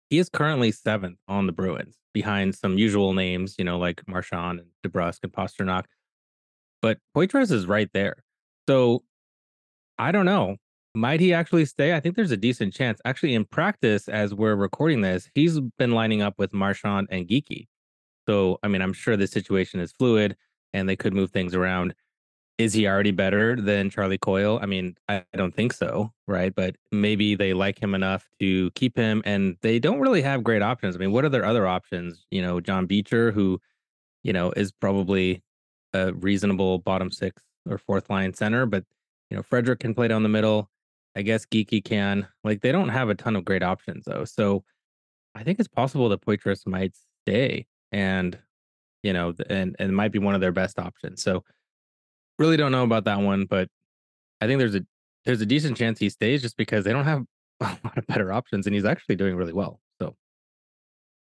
he 0.09 0.19
is 0.19 0.29
currently 0.29 0.73
seventh 0.73 1.19
on 1.29 1.47
the 1.47 1.53
Bruins 1.53 1.97
behind 2.13 2.55
some 2.55 2.79
usual 2.79 3.15
names, 3.15 3.57
you 3.59 3.65
know, 3.65 3.79
like 3.79 4.07
Marchand 4.09 4.61
and 4.61 4.69
DeBrusk 4.85 5.21
and 5.23 5.33
Pastrnak 5.33 5.85
but 6.83 6.99
Poitras 7.17 7.53
is 7.53 7.67
right 7.67 7.91
there. 7.93 8.17
So 8.69 9.05
I 9.99 10.13
don't 10.13 10.27
know. 10.27 10.57
Might 10.95 11.21
he 11.21 11.33
actually 11.33 11.67
stay? 11.67 11.95
I 11.95 12.01
think 12.01 12.17
there's 12.17 12.33
a 12.33 12.37
decent 12.37 12.75
chance. 12.75 13.01
Actually, 13.05 13.35
in 13.35 13.45
practice, 13.45 14.09
as 14.09 14.35
we're 14.35 14.57
recording 14.57 15.03
this, 15.03 15.31
he's 15.35 15.61
been 15.79 15.93
lining 15.93 16.21
up 16.21 16.35
with 16.37 16.53
Marchand 16.53 17.07
and 17.11 17.29
Geekie. 17.29 17.69
So, 18.31 18.61
I 18.63 18.69
mean, 18.69 18.81
I'm 18.81 18.93
sure 18.93 19.17
the 19.17 19.27
situation 19.27 19.81
is 19.81 19.91
fluid 19.91 20.37
and 20.73 20.89
they 20.89 20.95
could 20.95 21.13
move 21.13 21.33
things 21.33 21.53
around. 21.53 21.97
Is 22.59 22.73
he 22.73 22.87
already 22.87 23.11
better 23.11 23.57
than 23.57 23.91
Charlie 23.91 24.19
Coyle? 24.19 24.61
I 24.63 24.67
mean, 24.67 24.95
I 25.09 25.25
don't 25.35 25.53
think 25.53 25.73
so, 25.73 26.13
right? 26.29 26.55
But 26.55 26.77
maybe 26.93 27.35
they 27.35 27.55
like 27.55 27.83
him 27.83 27.93
enough 27.93 28.29
to 28.39 28.71
keep 28.77 28.97
him 28.97 29.21
and 29.25 29.57
they 29.63 29.81
don't 29.81 29.99
really 29.99 30.23
have 30.23 30.45
great 30.45 30.63
options. 30.63 30.95
I 30.95 31.01
mean, 31.01 31.11
what 31.11 31.25
are 31.25 31.29
their 31.29 31.45
other 31.45 31.67
options? 31.67 32.25
You 32.31 32.41
know, 32.41 32.61
John 32.61 32.87
Beecher, 32.87 33.33
who, 33.33 33.61
you 34.23 34.33
know, 34.33 34.53
is 34.53 34.71
probably 34.71 35.43
a 35.93 36.13
reasonable 36.13 36.79
bottom 36.79 37.11
six 37.11 37.43
or 37.69 37.79
fourth 37.79 38.11
line 38.11 38.33
center, 38.33 38.65
but 38.65 38.85
you 39.29 39.39
know, 39.39 39.43
Frederic 39.43 39.81
can 39.81 39.93
play 39.93 40.07
down 40.07 40.23
the 40.23 40.29
middle. 40.29 40.71
I 41.17 41.23
guess 41.23 41.47
Geekie 41.47 41.85
can. 41.85 42.29
Like 42.45 42.61
they 42.61 42.71
don't 42.71 42.91
have 42.91 43.09
a 43.09 43.17
ton 43.17 43.35
of 43.35 43.45
great 43.45 43.65
options 43.65 44.05
though. 44.05 44.25
So 44.25 44.63
I 45.35 45.43
think 45.43 45.59
it's 45.59 45.67
possible 45.67 46.09
that 46.11 46.25
Poitras 46.25 46.65
might 46.65 46.95
stay 47.27 47.67
and 47.93 48.39
you 49.03 49.13
know, 49.13 49.35
and 49.49 49.77
and 49.79 49.95
might 49.95 50.13
be 50.13 50.19
one 50.19 50.35
of 50.35 50.41
their 50.41 50.53
best 50.53 50.79
options. 50.79 51.23
So 51.23 51.45
really 52.39 52.57
don't 52.57 52.73
know 52.73 52.85
about 52.85 53.05
that 53.05 53.21
one, 53.21 53.47
but 53.47 53.69
I 54.41 54.47
think 54.47 54.59
there's 54.59 54.75
a 54.75 54.83
there's 55.25 55.41
a 55.41 55.47
decent 55.47 55.77
chance 55.77 55.99
he 55.99 56.09
stays 56.09 56.43
just 56.43 56.57
because 56.57 56.85
they 56.85 56.93
don't 56.93 57.05
have 57.05 57.25
a 57.61 57.79
lot 57.85 57.99
of 57.99 58.07
better 58.07 58.33
options 58.33 58.67
and 58.67 58.75
he's 58.75 58.85
actually 58.85 59.17
doing 59.17 59.37
really 59.37 59.53
well. 59.53 59.81
So 60.01 60.15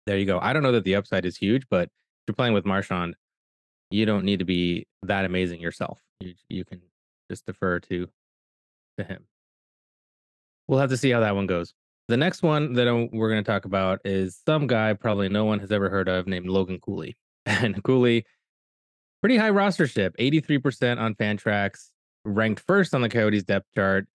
there 0.06 0.18
you 0.18 0.26
go. 0.26 0.40
I 0.40 0.54
don't 0.54 0.64
know 0.64 0.72
that 0.72 0.84
the 0.84 0.96
upside 0.96 1.26
is 1.26 1.38
huge, 1.38 1.64
but 1.70 1.90
you're 2.28 2.36
playing 2.36 2.54
with 2.54 2.66
Marchand, 2.66 3.16
you 3.92 4.06
don't 4.06 4.26
need 4.26 4.40
to 4.40 4.46
be 4.46 4.88
that 5.04 5.26
amazing 5.26 5.62
yourself. 5.62 6.00
You 6.20 6.34
you 6.50 6.66
can 6.66 6.82
just 7.30 7.46
defer 7.46 7.80
to 7.80 8.08
to 8.98 9.04
him. 9.04 9.26
We'll 10.68 10.80
have 10.80 10.90
to 10.90 10.98
see 10.98 11.12
how 11.12 11.20
that 11.20 11.36
one 11.36 11.48
goes. 11.48 11.74
The 12.10 12.18
next 12.18 12.44
one 12.44 12.74
that 12.74 13.10
we're 13.14 13.30
going 13.30 13.44
to 13.44 13.50
talk 13.50 13.66
about 13.66 14.00
is 14.04 14.40
some 14.46 14.68
guy 14.68 14.94
probably 14.94 15.30
no 15.30 15.46
one 15.46 15.60
has 15.60 15.72
ever 15.72 15.90
heard 15.90 16.10
of 16.10 16.28
named 16.28 16.48
Logan 16.48 16.80
Cooley. 16.80 17.18
And 17.46 17.84
Cooley, 17.84 18.26
pretty 19.22 19.36
high 19.36 19.50
rostership, 19.50 20.12
83% 20.18 20.98
on 20.98 21.14
Fantrax, 21.16 21.90
ranked 22.24 22.62
first 22.66 22.96
on 22.96 23.02
the 23.02 23.10
Coyotes 23.10 23.44
depth 23.44 23.68
chart 23.76 24.08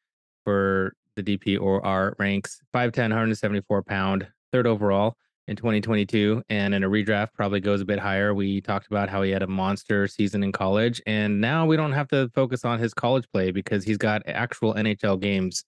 for 0.44 0.94
the 1.14 1.22
DP 1.22 1.61
or 1.61 1.85
R 1.85 2.14
ranks, 2.18 2.62
5'10, 2.74 2.96
174 3.11 3.83
pound, 3.83 4.29
third 4.51 4.66
overall 4.66 5.16
in 5.46 5.57
2022 5.57 6.42
and 6.51 6.74
in 6.74 6.85
a 6.85 6.88
redraft 6.88 7.33
probably 7.33 7.61
goes 7.61 7.81
a 7.81 7.85
bit 7.85 7.98
higher. 7.98 8.35
We 8.35 8.61
talked 8.61 8.87
about 8.87 9.09
how 9.09 9.22
he 9.22 9.31
had 9.31 9.42
a 9.42 9.46
monster 9.46 10.07
season 10.07 10.42
in 10.42 10.53
college 10.53 11.03
and 11.07 11.40
now 11.40 11.66
we 11.66 11.77
don't 11.77 11.92
have 11.92 12.09
to 12.09 12.31
focus 12.35 12.64
on 12.64 12.79
his 12.79 12.94
college 12.94 13.24
play 13.33 13.51
because 13.51 13.85
he's 13.85 13.96
got 13.96 14.22
actual 14.27 14.74
NHL 14.74 15.20
games 15.20 15.64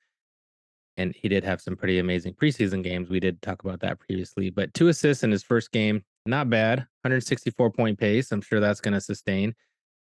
and 1.00 1.14
he 1.14 1.28
did 1.28 1.44
have 1.44 1.60
some 1.60 1.76
pretty 1.76 1.98
amazing 1.98 2.34
preseason 2.34 2.82
games. 2.82 3.08
We 3.08 3.20
did 3.20 3.40
talk 3.42 3.64
about 3.64 3.80
that 3.80 3.98
previously, 3.98 4.50
but 4.50 4.72
two 4.74 4.88
assists 4.88 5.24
in 5.24 5.30
his 5.30 5.42
first 5.42 5.72
game, 5.72 6.04
not 6.26 6.50
bad. 6.50 6.78
164 7.02 7.70
point 7.70 7.98
pace. 7.98 8.32
I'm 8.32 8.42
sure 8.42 8.60
that's 8.60 8.80
going 8.80 8.94
to 8.94 9.00
sustain. 9.00 9.54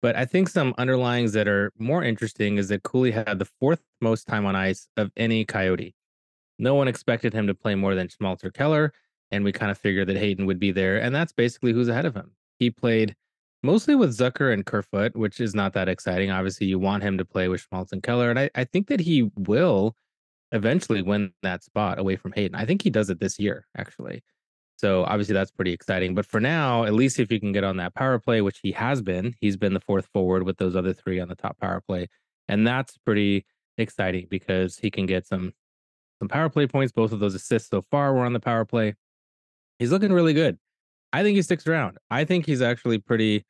But 0.03 0.17
I 0.17 0.25
think 0.25 0.49
some 0.49 0.73
underlyings 0.75 1.33
that 1.33 1.47
are 1.47 1.73
more 1.79 2.03
interesting 2.03 2.57
is 2.57 2.69
that 2.69 2.83
Cooley 2.83 3.11
had 3.11 3.39
the 3.39 3.45
fourth 3.45 3.83
most 4.01 4.27
time 4.27 4.47
on 4.47 4.57
ice 4.57 4.89
of 4.97 5.11
any 5.17 5.45
Coyote. 5.45 5.95
No 6.59 6.75
one 6.75 6.89
expected 6.89 7.35
him 7.35 7.47
to 7.47 7.55
play 7.55 7.75
more 7.75 7.95
than 7.95 8.09
Schmaltz 8.09 8.45
or 8.45 8.51
Keller 8.51 8.93
and 9.31 9.45
we 9.45 9.53
kind 9.53 9.71
of 9.71 9.79
figured 9.79 10.09
that 10.09 10.17
Hayton 10.17 10.47
would 10.47 10.59
be 10.59 10.73
there, 10.73 11.01
and 11.01 11.15
that's 11.15 11.33
basically 11.33 11.73
who's 11.73 11.89
ahead 11.89 12.05
of 12.07 12.15
him. 12.15 12.33
He 12.59 12.71
played 12.71 13.15
mostly 13.63 13.95
with 13.95 14.17
Zucker 14.17 14.53
and 14.53 14.67
Kerfoot, 14.67 15.17
which 15.17 15.41
is 15.41 15.55
not 15.55 15.73
that 15.75 15.89
exciting. 15.89 16.31
Obviously, 16.31 16.67
you 16.67 16.79
want 16.79 17.03
him 17.03 17.19
to 17.19 17.25
play 17.25 17.49
with 17.49 17.61
Schmaltz 17.61 17.93
and 17.93 18.03
Keller, 18.03 18.31
and 18.31 18.39
I, 18.39 18.51
I 18.55 18.65
think 18.65 18.89
that 18.89 19.01
he 19.01 19.31
will 19.37 19.97
eventually 20.53 21.03
win 21.03 21.33
that 21.43 21.63
spot 21.63 21.99
away 21.99 22.17
from 22.17 22.33
Hayton. 22.33 22.55
I 22.55 22.65
think 22.65 22.83
he 22.83 22.91
does 22.91 23.11
it 23.11 23.21
this 23.21 23.39
year, 23.39 23.67
actually. 23.77 24.23
So 24.77 25.05
obviously 25.05 25.35
that's 25.35 25.51
pretty 25.51 25.73
exciting. 25.73 26.15
But 26.15 26.27
for 26.27 26.41
now, 26.41 26.85
at 26.85 26.95
least 26.95 27.21
if 27.21 27.31
you 27.31 27.39
can 27.39 27.53
get 27.53 27.65
on 27.65 27.77
that 27.77 27.95
power 27.95 28.19
play, 28.19 28.41
which 28.41 28.61
he 28.63 28.73
has 28.73 29.03
been, 29.03 29.35
he's 29.41 29.57
been 29.57 29.75
the 29.75 29.81
fourth 29.81 30.07
forward 30.13 30.45
with 30.45 30.57
those 30.57 30.75
other 30.75 30.95
three 30.95 31.21
on 31.21 31.29
the 31.29 31.35
top 31.35 31.59
power 31.59 31.83
play, 31.87 32.09
and 32.49 32.67
that's 32.67 32.97
pretty 32.99 33.45
exciting 33.79 34.27
because 34.31 34.79
he 34.79 34.91
can 34.91 35.07
get 35.07 35.27
some 35.27 35.53
some 36.19 36.29
power 36.29 36.49
play 36.49 36.67
points. 36.67 36.93
Both 36.93 37.13
of 37.13 37.21
those 37.21 37.35
assists 37.35 37.71
so 37.71 37.83
far 37.91 38.15
were 38.15 38.25
on 38.25 38.33
the 38.33 38.41
power 38.41 38.65
play 38.65 38.95
he's 39.81 39.91
looking 39.91 40.13
really 40.13 40.35
good. 40.35 40.59
I 41.13 41.25
think 41.25 41.35
he 41.35 41.43
sticks 41.43 41.67
around. 41.67 41.99
I 42.09 42.25
think 42.25 42.47
he's 42.47 42.63
actually 42.63 42.99
pretty 42.99 43.45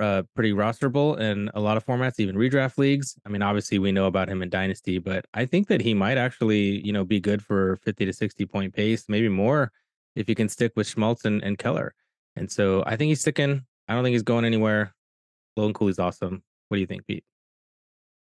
uh 0.00 0.22
pretty 0.34 0.52
rosterable 0.52 1.18
in 1.18 1.50
a 1.54 1.60
lot 1.60 1.76
of 1.76 1.84
formats, 1.84 2.18
even 2.18 2.36
redraft 2.36 2.78
leagues. 2.78 3.16
I 3.24 3.28
mean, 3.28 3.42
obviously 3.42 3.78
we 3.78 3.92
know 3.92 4.06
about 4.06 4.28
him 4.28 4.42
in 4.42 4.50
Dynasty, 4.50 4.98
but 4.98 5.24
I 5.34 5.46
think 5.46 5.68
that 5.68 5.80
he 5.80 5.94
might 5.94 6.18
actually, 6.18 6.84
you 6.86 6.92
know, 6.92 7.04
be 7.04 7.20
good 7.20 7.42
for 7.42 7.76
50 7.76 8.06
to 8.06 8.12
60 8.12 8.46
point 8.46 8.74
pace, 8.74 9.06
maybe 9.08 9.28
more 9.28 9.72
if 10.14 10.28
you 10.28 10.34
can 10.34 10.48
stick 10.48 10.72
with 10.76 10.86
Schmaltz 10.86 11.24
and, 11.24 11.42
and 11.42 11.58
Keller. 11.58 11.94
And 12.36 12.50
so 12.50 12.82
I 12.86 12.96
think 12.96 13.08
he's 13.08 13.20
sticking. 13.20 13.64
I 13.88 13.94
don't 13.94 14.04
think 14.04 14.12
he's 14.12 14.22
going 14.22 14.44
anywhere. 14.44 14.94
Logan 15.56 15.74
Cooley's 15.74 15.98
awesome. 15.98 16.42
What 16.68 16.76
do 16.76 16.80
you 16.80 16.86
think, 16.86 17.06
Pete? 17.06 17.24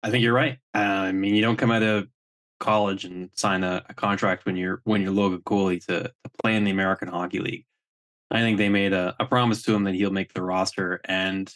I 0.04 0.10
think 0.10 0.24
you're 0.24 0.34
right. 0.34 0.58
Uh, 0.74 0.80
I 0.80 1.12
mean, 1.12 1.36
you 1.36 1.42
don't 1.42 1.58
come 1.58 1.72
out 1.72 1.84
of 1.84 2.08
college 2.60 3.06
and 3.06 3.30
sign 3.34 3.64
a, 3.64 3.84
a 3.90 3.94
contract 3.94 4.46
when 4.46 4.56
you're 4.56 4.82
when 4.86 5.02
you're 5.02 5.12
Logan 5.12 5.42
Cooley 5.46 5.80
to, 5.80 6.04
to 6.04 6.32
play 6.42 6.56
in 6.56 6.64
the 6.64 6.72
American 6.72 7.08
Hockey 7.08 7.40
League. 7.40 7.66
I 8.32 8.40
think 8.40 8.58
they 8.58 8.70
made 8.70 8.94
a, 8.94 9.16
a 9.20 9.26
promise 9.26 9.62
to 9.64 9.76
him 9.76 9.84
that 9.84 9.96
he'll 9.96 10.12
make 10.12 10.34
the 10.34 10.42
roster, 10.42 11.02
and 11.06 11.54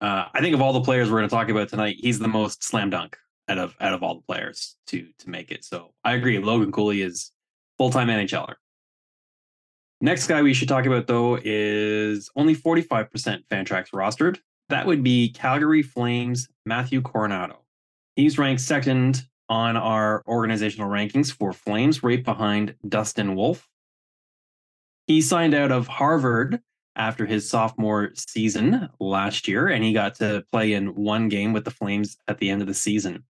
uh, 0.00 0.26
I 0.32 0.40
think 0.40 0.54
of 0.54 0.60
all 0.60 0.72
the 0.72 0.80
players 0.80 1.10
we're 1.10 1.18
going 1.18 1.28
to 1.28 1.34
talk 1.34 1.48
about 1.48 1.68
tonight, 1.68 1.96
he's 1.98 2.18
the 2.18 2.28
most 2.28 2.64
slam 2.64 2.90
dunk 2.90 3.16
out 3.48 3.58
of 3.58 3.74
out 3.80 3.92
of 3.92 4.02
all 4.02 4.16
the 4.16 4.22
players 4.22 4.76
to 4.88 5.08
to 5.18 5.30
make 5.30 5.50
it. 5.50 5.64
So 5.64 5.92
I 6.04 6.14
agree, 6.14 6.38
Logan 6.38 6.72
Cooley 6.72 7.02
is 7.02 7.32
full 7.78 7.90
time 7.90 8.08
NHLer. 8.08 8.54
Next 10.00 10.26
guy 10.26 10.42
we 10.42 10.54
should 10.54 10.68
talk 10.68 10.86
about 10.86 11.06
though 11.06 11.38
is 11.42 12.30
only 12.34 12.56
45% 12.56 13.46
Fantrax 13.48 13.90
rostered. 13.90 14.38
That 14.68 14.86
would 14.86 15.02
be 15.02 15.30
Calgary 15.30 15.82
Flames 15.82 16.48
Matthew 16.66 17.02
Coronato. 17.02 17.56
He's 18.16 18.38
ranked 18.38 18.62
second 18.62 19.24
on 19.48 19.76
our 19.76 20.24
organizational 20.26 20.88
rankings 20.88 21.32
for 21.32 21.52
Flames, 21.52 22.02
right 22.02 22.24
behind 22.24 22.74
Dustin 22.88 23.34
Wolf. 23.34 23.68
He 25.06 25.20
signed 25.20 25.54
out 25.54 25.72
of 25.72 25.88
Harvard 25.88 26.60
after 26.96 27.26
his 27.26 27.48
sophomore 27.48 28.12
season 28.14 28.88
last 29.00 29.48
year, 29.48 29.68
and 29.68 29.82
he 29.82 29.92
got 29.92 30.14
to 30.16 30.44
play 30.52 30.72
in 30.74 30.94
one 30.94 31.28
game 31.28 31.52
with 31.52 31.64
the 31.64 31.70
Flames 31.70 32.16
at 32.28 32.38
the 32.38 32.50
end 32.50 32.60
of 32.60 32.68
the 32.68 32.74
season. 32.74 33.24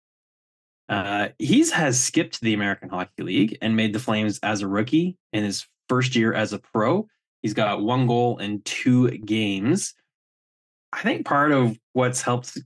Uh, 0.88 1.28
he's 1.38 1.70
has 1.72 1.98
skipped 1.98 2.40
the 2.40 2.54
American 2.54 2.88
Hockey 2.88 3.22
League 3.22 3.58
and 3.62 3.76
made 3.76 3.92
the 3.92 3.98
Flames 3.98 4.38
as 4.42 4.60
a 4.60 4.68
rookie 4.68 5.16
in 5.32 5.44
his 5.44 5.66
first 5.88 6.14
year 6.16 6.34
as 6.34 6.52
a 6.52 6.58
pro. 6.58 7.06
He's 7.40 7.54
got 7.54 7.82
one 7.82 8.06
goal 8.06 8.38
in 8.38 8.62
two 8.62 9.08
games. 9.10 9.94
I 10.92 11.00
think 11.02 11.24
part 11.24 11.52
of 11.52 11.78
what's 11.92 12.20
helped 12.20 12.58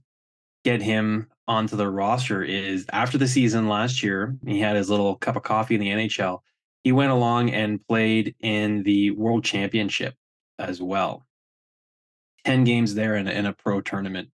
get 0.65 0.81
him 0.81 1.27
onto 1.47 1.77
the 1.77 1.89
roster 1.89 2.43
is 2.43 2.85
after 2.91 3.17
the 3.17 3.27
season 3.27 3.69
last 3.69 4.03
year, 4.03 4.35
he 4.45 4.59
had 4.59 4.75
his 4.75 4.89
little 4.89 5.15
cup 5.15 5.37
of 5.37 5.43
coffee 5.43 5.75
in 5.75 5.81
the 5.81 5.89
NHL. 5.89 6.39
He 6.87 6.93
went 6.93 7.11
along 7.11 7.49
and 7.49 7.85
played 7.85 8.33
in 8.39 8.81
the 8.83 9.11
World 9.11 9.43
Championship 9.43 10.15
as 10.57 10.81
well. 10.81 11.27
10 12.45 12.63
games 12.63 12.95
there 12.95 13.17
in, 13.17 13.27
in 13.27 13.45
a 13.45 13.51
pro 13.51 13.81
tournament. 13.81 14.29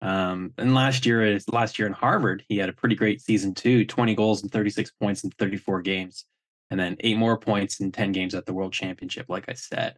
Um, 0.00 0.52
and 0.56 0.72
last 0.72 1.04
year, 1.04 1.40
last 1.50 1.80
year 1.80 1.88
in 1.88 1.92
Harvard, 1.92 2.44
he 2.48 2.58
had 2.58 2.68
a 2.68 2.72
pretty 2.72 2.94
great 2.94 3.20
season 3.20 3.54
too 3.54 3.84
20 3.84 4.14
goals 4.14 4.40
and 4.40 4.52
36 4.52 4.92
points 5.00 5.24
in 5.24 5.30
34 5.30 5.82
games, 5.82 6.26
and 6.70 6.78
then 6.78 6.96
eight 7.00 7.16
more 7.16 7.36
points 7.36 7.80
in 7.80 7.90
10 7.90 8.12
games 8.12 8.36
at 8.36 8.46
the 8.46 8.54
World 8.54 8.72
Championship, 8.72 9.26
like 9.28 9.48
I 9.48 9.54
said. 9.54 9.96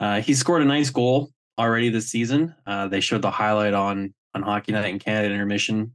Uh, 0.00 0.22
he 0.22 0.32
scored 0.32 0.62
a 0.62 0.64
nice 0.64 0.88
goal 0.88 1.32
already 1.58 1.90
this 1.90 2.08
season. 2.08 2.54
Uh, 2.64 2.88
they 2.88 3.00
showed 3.00 3.20
the 3.20 3.30
highlight 3.30 3.74
on 3.74 4.14
on 4.32 4.40
Hockey 4.40 4.72
Night 4.72 4.88
in 4.88 4.98
Canada 4.98 5.34
Intermission 5.34 5.92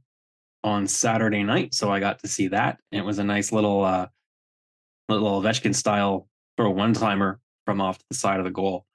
on 0.62 0.86
Saturday 0.86 1.42
night, 1.42 1.74
so 1.74 1.90
I 1.90 1.98
got 1.98 2.20
to 2.20 2.28
see 2.28 2.46
that. 2.46 2.78
It 2.92 3.04
was 3.04 3.18
a 3.18 3.24
nice 3.24 3.50
little 3.50 3.82
uh, 3.82 4.06
little 5.08 5.40
Ovechkin 5.40 5.74
style 5.74 6.28
throw 6.56 6.70
one 6.70 6.94
timer 6.94 7.40
from 7.64 7.80
off 7.80 7.98
to 7.98 8.04
the 8.10 8.16
side 8.16 8.38
of 8.38 8.44
the 8.44 8.50
goal. 8.50 8.86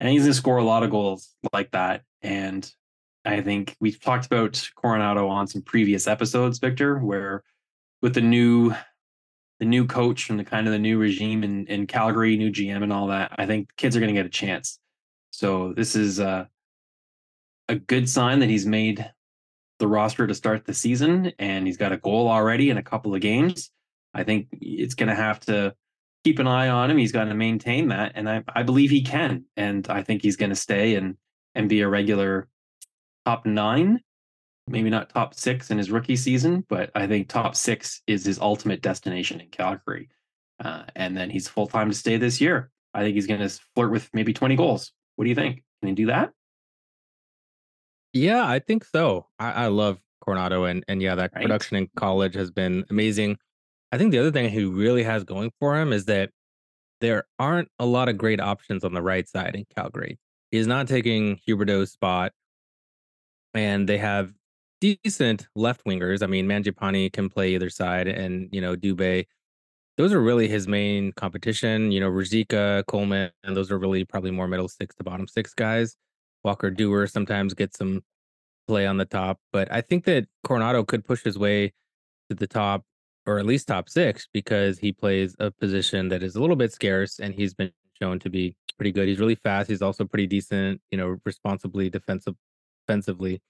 And 0.00 0.10
he's 0.10 0.22
going 0.22 0.32
to 0.32 0.36
score 0.36 0.56
a 0.56 0.64
lot 0.64 0.82
of 0.82 0.90
goals 0.90 1.34
like 1.52 1.70
that. 1.72 2.02
And 2.22 2.70
I 3.24 3.40
think 3.40 3.76
we've 3.80 4.00
talked 4.00 4.26
about 4.26 4.52
Coronato 4.76 5.28
on 5.28 5.46
some 5.46 5.62
previous 5.62 6.06
episodes, 6.06 6.58
Victor, 6.58 6.98
where 6.98 7.44
with 8.00 8.14
the 8.14 8.20
new 8.20 8.74
the 9.60 9.66
new 9.66 9.86
coach 9.86 10.28
and 10.28 10.40
the 10.40 10.44
kind 10.44 10.66
of 10.66 10.72
the 10.72 10.78
new 10.78 10.98
regime 10.98 11.44
in, 11.44 11.66
in 11.68 11.86
Calgary, 11.86 12.36
new 12.36 12.50
GM 12.50 12.82
and 12.82 12.92
all 12.92 13.06
that, 13.06 13.30
I 13.38 13.46
think 13.46 13.68
kids 13.76 13.96
are 13.96 14.00
going 14.00 14.12
to 14.12 14.18
get 14.18 14.26
a 14.26 14.28
chance. 14.28 14.80
So 15.30 15.72
this 15.72 15.94
is 15.94 16.18
a, 16.18 16.48
a 17.68 17.76
good 17.76 18.08
sign 18.08 18.40
that 18.40 18.48
he's 18.48 18.66
made 18.66 19.08
the 19.78 19.86
roster 19.86 20.26
to 20.26 20.34
start 20.34 20.64
the 20.64 20.74
season 20.74 21.32
and 21.38 21.64
he's 21.64 21.76
got 21.76 21.92
a 21.92 21.96
goal 21.96 22.28
already 22.28 22.70
in 22.70 22.76
a 22.76 22.82
couple 22.82 23.14
of 23.14 23.20
games. 23.20 23.70
I 24.14 24.24
think 24.24 24.48
it's 24.52 24.94
going 24.94 25.08
to 25.08 25.14
have 25.14 25.40
to 25.40 25.74
keep 26.24 26.38
an 26.38 26.46
eye 26.46 26.68
on 26.68 26.90
him. 26.90 26.98
He's 26.98 27.12
got 27.12 27.24
to 27.24 27.34
maintain 27.34 27.88
that, 27.88 28.12
and 28.14 28.28
I, 28.28 28.44
I 28.54 28.62
believe 28.62 28.90
he 28.90 29.02
can. 29.02 29.44
And 29.56 29.86
I 29.88 30.02
think 30.02 30.22
he's 30.22 30.36
going 30.36 30.50
to 30.50 30.56
stay 30.56 30.94
and 30.94 31.16
and 31.54 31.68
be 31.68 31.80
a 31.82 31.88
regular 31.88 32.48
top 33.26 33.44
nine, 33.44 34.00
maybe 34.66 34.90
not 34.90 35.10
top 35.10 35.34
six 35.34 35.70
in 35.70 35.78
his 35.78 35.90
rookie 35.90 36.16
season, 36.16 36.64
but 36.68 36.90
I 36.94 37.06
think 37.06 37.28
top 37.28 37.54
six 37.54 38.02
is 38.06 38.24
his 38.24 38.38
ultimate 38.38 38.80
destination 38.82 39.40
in 39.40 39.48
Calgary. 39.48 40.08
Uh, 40.62 40.84
and 40.96 41.16
then 41.16 41.28
he's 41.28 41.48
full 41.48 41.66
time 41.66 41.90
to 41.90 41.96
stay 41.96 42.16
this 42.16 42.40
year. 42.40 42.70
I 42.94 43.02
think 43.02 43.14
he's 43.14 43.26
going 43.26 43.40
to 43.40 43.48
flirt 43.74 43.90
with 43.90 44.08
maybe 44.14 44.32
20 44.32 44.56
goals. 44.56 44.92
What 45.16 45.24
do 45.24 45.28
you 45.28 45.34
think? 45.34 45.62
Can 45.80 45.88
he 45.88 45.94
do 45.94 46.06
that? 46.06 46.30
Yeah, 48.12 48.46
I 48.46 48.58
think 48.58 48.84
so. 48.84 49.26
I, 49.38 49.52
I 49.52 49.66
love 49.68 49.98
Coronato, 50.26 50.70
and 50.70 50.84
and 50.88 51.00
yeah, 51.02 51.14
that 51.14 51.32
Right. 51.34 51.42
production 51.42 51.76
in 51.78 51.88
college 51.96 52.34
has 52.34 52.50
been 52.50 52.84
amazing. 52.90 53.38
I 53.92 53.98
think 53.98 54.10
the 54.10 54.18
other 54.18 54.32
thing 54.32 54.48
he 54.48 54.64
really 54.64 55.02
has 55.02 55.22
going 55.22 55.52
for 55.60 55.78
him 55.78 55.92
is 55.92 56.06
that 56.06 56.30
there 57.02 57.24
aren't 57.38 57.68
a 57.78 57.84
lot 57.84 58.08
of 58.08 58.16
great 58.16 58.40
options 58.40 58.84
on 58.84 58.94
the 58.94 59.02
right 59.02 59.28
side 59.28 59.54
in 59.54 59.66
Calgary. 59.76 60.18
He's 60.50 60.66
not 60.66 60.88
taking 60.88 61.38
Huberdeau's 61.46 61.92
spot, 61.92 62.32
and 63.52 63.86
they 63.88 63.98
have 63.98 64.32
decent 64.80 65.46
left 65.54 65.84
wingers. 65.84 66.22
I 66.22 66.26
mean, 66.26 66.46
Mangiapane 66.46 67.12
can 67.12 67.28
play 67.28 67.54
either 67.54 67.68
side, 67.68 68.08
and 68.08 68.48
you 68.50 68.60
know, 68.60 68.76
Dubé. 68.76 69.26
Those 69.98 70.14
are 70.14 70.22
really 70.22 70.48
his 70.48 70.66
main 70.66 71.12
competition. 71.12 71.92
You 71.92 72.00
know, 72.00 72.10
Ruzicka, 72.10 72.86
Coleman, 72.86 73.30
and 73.44 73.54
those 73.54 73.70
are 73.70 73.78
really 73.78 74.04
probably 74.04 74.30
more 74.30 74.48
middle 74.48 74.68
six 74.68 74.94
to 74.96 75.04
bottom 75.04 75.28
six 75.28 75.52
guys. 75.52 75.96
Walker 76.44 76.70
Duehr 76.70 77.10
sometimes 77.10 77.52
gets 77.52 77.78
some 77.78 78.02
play 78.66 78.86
on 78.86 78.96
the 78.96 79.04
top, 79.04 79.38
but 79.52 79.70
I 79.70 79.80
think 79.82 80.04
that 80.04 80.26
Coronato 80.46 80.86
could 80.86 81.04
push 81.04 81.22
his 81.22 81.38
way 81.38 81.72
to 82.30 82.34
the 82.34 82.46
top 82.46 82.84
or 83.26 83.38
at 83.38 83.46
least 83.46 83.68
top 83.68 83.88
six 83.88 84.28
because 84.32 84.78
he 84.78 84.92
plays 84.92 85.36
a 85.38 85.50
position 85.50 86.08
that 86.08 86.22
is 86.22 86.34
a 86.34 86.40
little 86.40 86.56
bit 86.56 86.72
scarce 86.72 87.18
and 87.20 87.34
he's 87.34 87.54
been 87.54 87.70
shown 88.00 88.18
to 88.18 88.30
be 88.30 88.56
pretty 88.76 88.92
good. 88.92 89.08
He's 89.08 89.20
really 89.20 89.36
fast. 89.36 89.70
He's 89.70 89.82
also 89.82 90.04
pretty 90.04 90.26
decent, 90.26 90.80
you 90.90 90.98
know, 90.98 91.16
responsibly 91.24 91.88
defensive 91.88 92.34
defensively. 92.86 93.40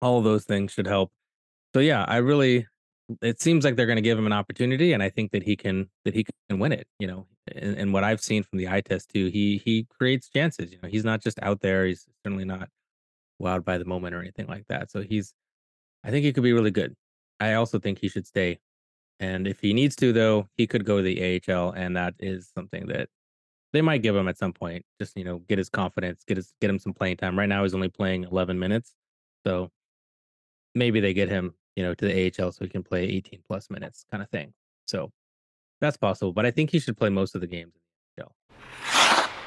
All 0.00 0.18
of 0.18 0.24
those 0.24 0.44
things 0.44 0.72
should 0.72 0.86
help. 0.86 1.12
So 1.74 1.80
yeah, 1.80 2.04
I 2.08 2.16
really 2.18 2.66
it 3.20 3.40
seems 3.40 3.64
like 3.64 3.76
they're 3.76 3.86
going 3.86 3.96
to 3.96 4.02
give 4.02 4.18
him 4.18 4.26
an 4.26 4.32
opportunity 4.32 4.92
and 4.92 5.02
I 5.02 5.10
think 5.10 5.32
that 5.32 5.42
he 5.42 5.56
can 5.56 5.90
that 6.04 6.14
he 6.14 6.24
can 6.48 6.58
win 6.58 6.72
it, 6.72 6.86
you 6.98 7.06
know. 7.06 7.26
And, 7.54 7.76
and 7.76 7.92
what 7.92 8.04
I've 8.04 8.20
seen 8.20 8.42
from 8.42 8.58
the 8.58 8.68
eye 8.68 8.80
test 8.80 9.10
too, 9.10 9.26
he 9.26 9.60
he 9.64 9.86
creates 9.98 10.28
chances, 10.30 10.72
you 10.72 10.78
know. 10.82 10.88
He's 10.88 11.04
not 11.04 11.20
just 11.20 11.38
out 11.42 11.60
there, 11.60 11.86
he's 11.86 12.06
certainly 12.24 12.44
not 12.44 12.68
wowed 13.42 13.64
by 13.64 13.78
the 13.78 13.84
moment 13.84 14.14
or 14.14 14.20
anything 14.20 14.46
like 14.46 14.66
that. 14.68 14.90
So 14.90 15.02
he's 15.02 15.34
I 16.04 16.10
think 16.10 16.24
he 16.24 16.32
could 16.32 16.44
be 16.44 16.52
really 16.52 16.70
good. 16.70 16.94
I 17.40 17.54
also 17.54 17.78
think 17.78 17.98
he 17.98 18.08
should 18.08 18.26
stay 18.26 18.58
and 19.20 19.46
if 19.46 19.60
he 19.60 19.74
needs 19.74 19.94
to, 19.96 20.12
though, 20.12 20.48
he 20.56 20.66
could 20.66 20.84
go 20.84 20.96
to 20.96 21.02
the 21.02 21.42
AHL, 21.48 21.72
and 21.72 21.94
that 21.96 22.14
is 22.18 22.50
something 22.54 22.86
that 22.86 23.08
they 23.72 23.82
might 23.82 24.02
give 24.02 24.16
him 24.16 24.26
at 24.28 24.38
some 24.38 24.52
point. 24.52 24.84
Just 24.98 25.16
you 25.16 25.24
know, 25.24 25.38
get 25.48 25.58
his 25.58 25.68
confidence, 25.68 26.24
get 26.26 26.38
his 26.38 26.52
get 26.60 26.70
him 26.70 26.78
some 26.78 26.94
playing 26.94 27.18
time. 27.18 27.38
Right 27.38 27.48
now, 27.48 27.62
he's 27.62 27.74
only 27.74 27.90
playing 27.90 28.24
11 28.24 28.58
minutes, 28.58 28.94
so 29.46 29.70
maybe 30.74 31.00
they 31.00 31.12
get 31.12 31.28
him, 31.28 31.54
you 31.76 31.82
know, 31.82 31.94
to 31.94 32.04
the 32.06 32.26
AHL 32.26 32.50
so 32.52 32.64
he 32.64 32.70
can 32.70 32.82
play 32.82 33.04
18 33.04 33.42
plus 33.46 33.68
minutes, 33.70 34.04
kind 34.10 34.22
of 34.22 34.30
thing. 34.30 34.54
So 34.86 35.12
that's 35.80 35.98
possible, 35.98 36.32
but 36.32 36.46
I 36.46 36.50
think 36.50 36.70
he 36.70 36.78
should 36.78 36.96
play 36.96 37.10
most 37.10 37.34
of 37.34 37.42
the 37.42 37.46
games 37.46 37.74
in 37.74 37.80
the 38.16 38.24
AHL. 38.24 38.34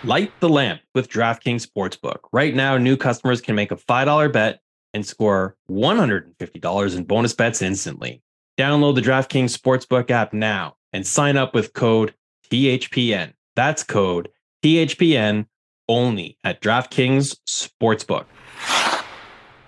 Light 0.04 0.32
the 0.40 0.50
lamp 0.50 0.82
with 0.94 1.10
DraftKings 1.10 1.68
Sportsbook. 1.68 2.20
Right 2.32 2.54
now, 2.54 2.78
new 2.78 2.98
customers 2.98 3.42
can 3.42 3.56
make 3.56 3.72
a 3.72 3.76
$5 3.76 4.32
bet 4.32 4.60
and 4.94 5.06
score 5.06 5.56
$150 5.70 6.96
in 6.96 7.04
bonus 7.06 7.34
bets 7.34 7.62
instantly. 7.62 8.22
Download 8.58 8.94
the 8.94 9.02
DraftKings 9.02 9.58
Sportsbook 9.58 10.12
app 10.12 10.32
now 10.32 10.76
and 10.92 11.06
sign 11.08 11.38
up 11.38 11.56
with 11.56 11.74
code 11.74 12.14
THPN. 12.52 13.34
That's 13.56 13.84
code 13.84 14.30
THPN 14.64 15.48
only 15.90 16.38
at 16.44 16.62
DraftKings 16.62 17.36
Sportsbook. 17.48 18.26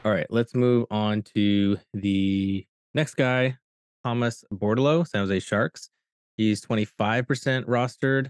All 0.05 0.11
right, 0.11 0.27
let's 0.29 0.53
move 0.53 0.85
on 0.91 1.23
to 1.33 1.77
the 1.95 2.63
next 2.93 3.15
guy, 3.15 3.57
Thomas 4.03 4.43
Bordeleau, 4.53 5.07
San 5.07 5.21
Jose 5.21 5.39
Sharks. 5.39 5.89
He's 6.37 6.61
25% 6.61 7.65
rostered 7.65 8.29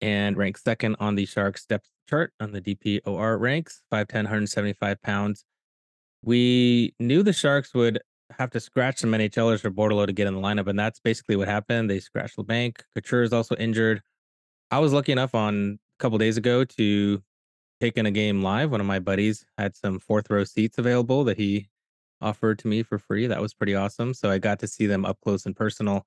and 0.00 0.36
ranked 0.36 0.62
second 0.62 0.96
on 1.00 1.16
the 1.16 1.26
Sharks 1.26 1.66
depth 1.66 1.88
chart 2.08 2.32
on 2.38 2.52
the 2.52 2.60
DPOR 2.60 3.40
ranks, 3.40 3.82
5'10, 3.92 4.14
175 4.14 5.02
pounds. 5.02 5.44
We 6.22 6.94
knew 7.00 7.24
the 7.24 7.32
Sharks 7.32 7.74
would 7.74 8.00
have 8.40 8.50
to 8.50 8.60
scratch 8.60 8.98
some 8.98 9.12
NHLers 9.12 9.60
for 9.60 9.70
Bordeleau 9.70 10.06
to 10.06 10.12
get 10.12 10.26
in 10.26 10.34
the 10.34 10.40
lineup, 10.40 10.66
and 10.66 10.78
that's 10.78 10.98
basically 10.98 11.36
what 11.36 11.46
happened. 11.46 11.90
They 11.90 12.00
scratched 12.00 12.38
Labanc. 12.38 12.78
Couture 12.94 13.22
is 13.22 13.34
also 13.34 13.54
injured. 13.56 14.00
I 14.70 14.78
was 14.78 14.94
lucky 14.94 15.12
enough 15.12 15.34
on 15.34 15.78
a 15.98 16.02
couple 16.02 16.16
days 16.16 16.38
ago 16.38 16.64
to 16.64 17.22
take 17.80 17.98
in 17.98 18.06
a 18.06 18.10
game 18.10 18.42
live. 18.42 18.70
One 18.70 18.80
of 18.80 18.86
my 18.86 18.98
buddies 18.98 19.44
had 19.58 19.76
some 19.76 19.98
fourth 19.98 20.30
row 20.30 20.44
seats 20.44 20.78
available 20.78 21.22
that 21.24 21.36
he 21.36 21.68
offered 22.22 22.58
to 22.60 22.68
me 22.68 22.82
for 22.82 22.98
free. 22.98 23.26
That 23.26 23.42
was 23.42 23.52
pretty 23.52 23.74
awesome. 23.74 24.14
So 24.14 24.30
I 24.30 24.38
got 24.38 24.58
to 24.60 24.66
see 24.66 24.86
them 24.86 25.04
up 25.04 25.18
close 25.22 25.44
and 25.44 25.54
personal. 25.54 26.06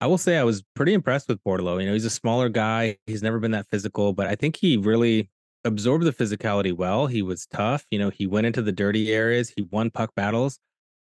I 0.00 0.06
will 0.06 0.18
say 0.18 0.38
I 0.38 0.44
was 0.44 0.62
pretty 0.76 0.94
impressed 0.94 1.28
with 1.28 1.42
Bordeleau. 1.42 1.80
You 1.80 1.88
know, 1.88 1.92
he's 1.92 2.04
a 2.04 2.10
smaller 2.10 2.48
guy. 2.48 2.98
He's 3.06 3.22
never 3.22 3.40
been 3.40 3.50
that 3.50 3.66
physical, 3.68 4.12
but 4.12 4.28
I 4.28 4.36
think 4.36 4.56
he 4.56 4.76
really 4.76 5.28
absorbed 5.64 6.04
the 6.04 6.12
physicality 6.12 6.72
well. 6.72 7.08
He 7.08 7.20
was 7.20 7.46
tough. 7.46 7.84
You 7.90 7.98
know, 7.98 8.10
he 8.10 8.28
went 8.28 8.46
into 8.46 8.62
the 8.62 8.70
dirty 8.70 9.12
areas. 9.12 9.52
He 9.56 9.62
won 9.62 9.90
puck 9.90 10.14
battles. 10.14 10.60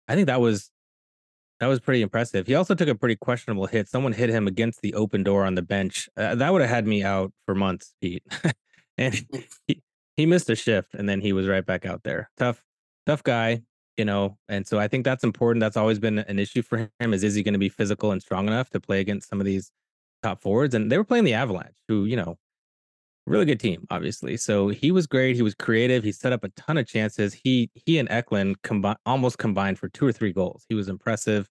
I 0.09 0.15
think 0.15 0.27
that 0.27 0.41
was 0.41 0.71
that 1.61 1.69
was 1.69 1.81
pretty 1.81 2.03
impressive. 2.03 2.47
He 2.47 2.55
also 2.55 2.75
took 2.75 2.89
a 2.89 2.95
pretty 2.95 3.17
questionable 3.17 3.67
hit. 3.67 3.89
Someone 3.89 4.13
hit 4.13 4.29
him 4.29 4.47
against 4.47 4.83
the 4.83 4.95
open 4.95 5.23
door 5.23 5.45
on 5.45 5.55
the 5.55 5.63
bench. 5.63 6.09
Uh, 6.17 6.35
that 6.35 6.53
would 6.53 6.61
have 6.61 6.71
had 6.71 6.87
me 6.87 7.03
out 7.03 7.33
for 7.47 7.55
months, 7.55 7.95
Pete. 8.01 8.25
and 8.99 9.15
he, 9.67 9.83
he 10.17 10.27
missed 10.27 10.51
a 10.51 10.57
shift 10.57 10.95
and 10.95 11.09
then 11.09 11.21
he 11.21 11.33
was 11.33 11.47
right 11.47 11.65
back 11.65 11.87
out 11.87 12.03
there. 12.03 12.31
Tough, 12.37 12.63
tough 13.07 13.23
guy, 13.23 13.63
you 13.97 14.05
know. 14.05 14.37
And 14.49 14.67
so 14.67 14.79
I 14.79 14.89
think 14.89 15.05
that's 15.05 15.25
important. 15.25 15.61
That's 15.61 15.77
always 15.77 15.99
been 15.99 16.19
an 16.19 16.39
issue 16.39 16.63
for 16.63 16.91
him 16.99 17.15
is 17.15 17.23
is 17.23 17.35
he 17.35 17.43
going 17.43 17.55
to 17.55 17.59
be 17.59 17.69
physical 17.69 18.11
and 18.11 18.21
strong 18.21 18.47
enough 18.47 18.71
to 18.71 18.81
play 18.81 19.01
against 19.01 19.29
some 19.29 19.41
of 19.41 19.47
these 19.47 19.71
top 20.23 20.43
forwards? 20.43 20.75
And 20.75 20.91
they 20.91 20.99
were 20.99 21.05
playing 21.05 21.25
the 21.25 21.35
Avalanche, 21.35 21.77
who, 21.89 22.05
you 22.05 22.17
know, 22.17 22.37
really 23.27 23.45
good 23.45 23.61
team, 23.61 23.87
obviously. 23.91 24.37
So 24.37 24.69
he 24.69 24.91
was 24.91 25.07
great. 25.07 25.37
He 25.37 25.43
was 25.43 25.55
creative. 25.55 26.05
He 26.05 26.13
set 26.13 26.33
up 26.33 26.45
a 26.45 26.49
ton 26.51 26.77
of 26.77 26.87
chances. 26.87 27.35
He 27.35 27.71
he 27.75 27.99
and 27.99 28.09
Eklund 28.11 28.63
combined 28.63 28.99
almost 29.07 29.39
combined 29.39 29.79
for 29.79 29.89
two 29.89 30.07
or 30.07 30.13
three 30.13 30.33
goals. 30.33 30.65
He 30.69 30.75
was 30.75 30.89
impressive. 30.89 31.49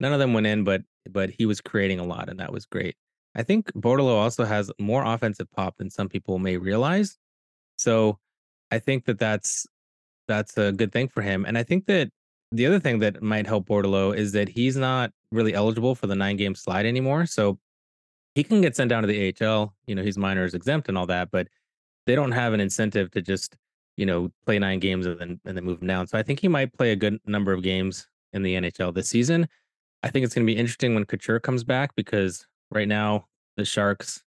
None 0.00 0.12
of 0.12 0.18
them 0.18 0.32
went 0.32 0.46
in, 0.46 0.64
but 0.64 0.82
but 1.10 1.30
he 1.30 1.46
was 1.46 1.60
creating 1.60 2.00
a 2.00 2.04
lot, 2.04 2.28
and 2.28 2.40
that 2.40 2.52
was 2.52 2.66
great. 2.66 2.96
I 3.34 3.42
think 3.42 3.72
Bordeleau 3.72 4.16
also 4.16 4.44
has 4.44 4.70
more 4.78 5.04
offensive 5.04 5.50
pop 5.52 5.76
than 5.76 5.90
some 5.90 6.08
people 6.08 6.38
may 6.38 6.56
realize. 6.56 7.16
So 7.76 8.18
I 8.70 8.78
think 8.78 9.04
that 9.04 9.18
that's 9.18 9.66
that's 10.26 10.56
a 10.58 10.72
good 10.72 10.92
thing 10.92 11.08
for 11.08 11.22
him. 11.22 11.44
And 11.44 11.56
I 11.56 11.62
think 11.62 11.86
that 11.86 12.10
the 12.52 12.66
other 12.66 12.80
thing 12.80 13.00
that 13.00 13.22
might 13.22 13.46
help 13.46 13.68
Bordeleau 13.68 14.16
is 14.16 14.32
that 14.32 14.48
he's 14.48 14.76
not 14.76 15.12
really 15.30 15.54
eligible 15.54 15.94
for 15.94 16.06
the 16.06 16.14
nine 16.14 16.36
game 16.36 16.54
slide 16.54 16.86
anymore. 16.86 17.26
So 17.26 17.58
he 18.36 18.44
can 18.44 18.60
get 18.60 18.76
sent 18.76 18.90
down 18.90 19.02
to 19.02 19.08
the 19.08 19.34
AHL. 19.40 19.74
You 19.86 19.94
know, 19.94 20.02
he's 20.02 20.18
minors 20.18 20.52
exempt 20.52 20.88
and 20.90 20.96
all 20.96 21.06
that, 21.06 21.30
but 21.32 21.48
they 22.04 22.14
don't 22.14 22.32
have 22.32 22.52
an 22.52 22.60
incentive 22.60 23.10
to 23.12 23.22
just, 23.22 23.56
you 23.96 24.04
know, 24.04 24.30
play 24.44 24.58
nine 24.58 24.78
games 24.78 25.06
and 25.06 25.18
then 25.18 25.40
and 25.46 25.56
then 25.56 25.64
move 25.64 25.80
him 25.80 25.88
down. 25.88 26.06
So 26.06 26.18
I 26.18 26.22
think 26.22 26.40
he 26.40 26.46
might 26.46 26.72
play 26.74 26.92
a 26.92 26.96
good 26.96 27.18
number 27.26 27.52
of 27.52 27.62
games 27.62 28.06
in 28.34 28.42
the 28.42 28.54
NHL 28.54 28.94
this 28.94 29.08
season. 29.08 29.48
I 30.02 30.10
think 30.10 30.24
it's 30.24 30.34
going 30.34 30.46
to 30.46 30.52
be 30.52 30.58
interesting 30.58 30.94
when 30.94 31.06
Couture 31.06 31.40
comes 31.40 31.64
back 31.64 31.96
because 31.96 32.46
right 32.70 32.86
now 32.86 33.26
the 33.56 33.64
Sharks, 33.64 34.22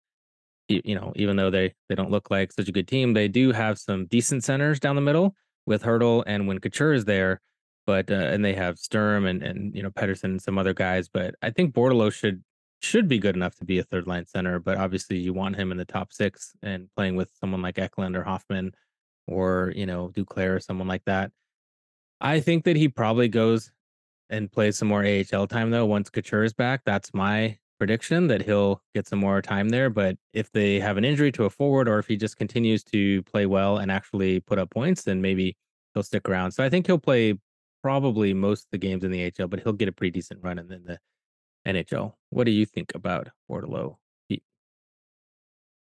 you 0.68 0.94
know, 0.94 1.12
even 1.14 1.36
though 1.36 1.50
they 1.50 1.74
they 1.90 1.94
don't 1.94 2.10
look 2.10 2.30
like 2.30 2.50
such 2.50 2.68
a 2.68 2.72
good 2.72 2.88
team, 2.88 3.12
they 3.12 3.28
do 3.28 3.52
have 3.52 3.78
some 3.78 4.06
decent 4.06 4.42
centers 4.42 4.80
down 4.80 4.96
the 4.96 5.02
middle 5.02 5.34
with 5.66 5.82
Hertl 5.82 6.24
and 6.26 6.48
when 6.48 6.60
Couture 6.60 6.94
is 6.94 7.04
there. 7.04 7.42
But 7.86 8.10
uh, 8.10 8.14
and 8.14 8.42
they 8.42 8.54
have 8.54 8.78
Sturm 8.78 9.26
and 9.26 9.42
and 9.42 9.74
you 9.74 9.82
know 9.82 9.90
Pedersen 9.90 10.30
and 10.32 10.42
some 10.42 10.56
other 10.56 10.72
guys. 10.72 11.10
But 11.10 11.34
I 11.42 11.50
think 11.50 11.74
Bordeleau 11.74 12.10
should 12.10 12.42
should 12.80 13.08
be 13.08 13.18
good 13.18 13.36
enough 13.36 13.56
to 13.56 13.64
be 13.64 13.78
a 13.78 13.82
third 13.82 14.06
line 14.06 14.26
center. 14.26 14.58
But 14.58 14.78
obviously 14.78 15.18
you 15.18 15.32
want 15.32 15.56
him 15.56 15.72
in 15.72 15.78
the 15.78 15.84
top 15.84 16.12
six 16.12 16.52
and 16.62 16.88
playing 16.96 17.16
with 17.16 17.30
someone 17.40 17.62
like 17.62 17.78
Eklund 17.78 18.16
or 18.16 18.22
Hoffman 18.22 18.72
or 19.26 19.72
you 19.76 19.86
know 19.86 20.10
Duclair 20.14 20.56
or 20.56 20.60
someone 20.60 20.88
like 20.88 21.04
that. 21.06 21.32
I 22.20 22.40
think 22.40 22.64
that 22.64 22.76
he 22.76 22.88
probably 22.88 23.28
goes 23.28 23.70
and 24.30 24.50
plays 24.50 24.76
some 24.76 24.88
more 24.88 25.04
AHL 25.04 25.46
time 25.46 25.70
though 25.70 25.86
once 25.86 26.10
Couture 26.10 26.44
is 26.44 26.52
back. 26.52 26.82
That's 26.84 27.12
my 27.14 27.58
prediction 27.78 28.26
that 28.26 28.42
he'll 28.42 28.82
get 28.94 29.06
some 29.06 29.20
more 29.20 29.40
time 29.40 29.68
there. 29.68 29.88
But 29.88 30.16
if 30.32 30.50
they 30.50 30.80
have 30.80 30.96
an 30.96 31.04
injury 31.04 31.30
to 31.32 31.44
a 31.44 31.50
forward 31.50 31.88
or 31.88 31.98
if 31.98 32.06
he 32.06 32.16
just 32.16 32.36
continues 32.36 32.82
to 32.84 33.22
play 33.22 33.46
well 33.46 33.78
and 33.78 33.90
actually 33.90 34.40
put 34.40 34.58
up 34.58 34.70
points, 34.70 35.04
then 35.04 35.22
maybe 35.22 35.56
he'll 35.94 36.02
stick 36.02 36.28
around. 36.28 36.52
So 36.52 36.64
I 36.64 36.68
think 36.68 36.86
he'll 36.86 36.98
play 36.98 37.38
probably 37.82 38.34
most 38.34 38.64
of 38.64 38.70
the 38.72 38.78
games 38.78 39.04
in 39.04 39.10
the 39.12 39.32
AHL, 39.38 39.46
but 39.46 39.60
he'll 39.60 39.72
get 39.72 39.88
a 39.88 39.92
pretty 39.92 40.10
decent 40.10 40.42
run 40.42 40.58
and 40.58 40.68
then 40.68 40.82
the 40.84 40.98
NHL. 41.68 42.14
What 42.30 42.44
do 42.44 42.50
you 42.50 42.66
think 42.66 42.92
about 42.94 43.28
Bordeleau? 43.50 43.96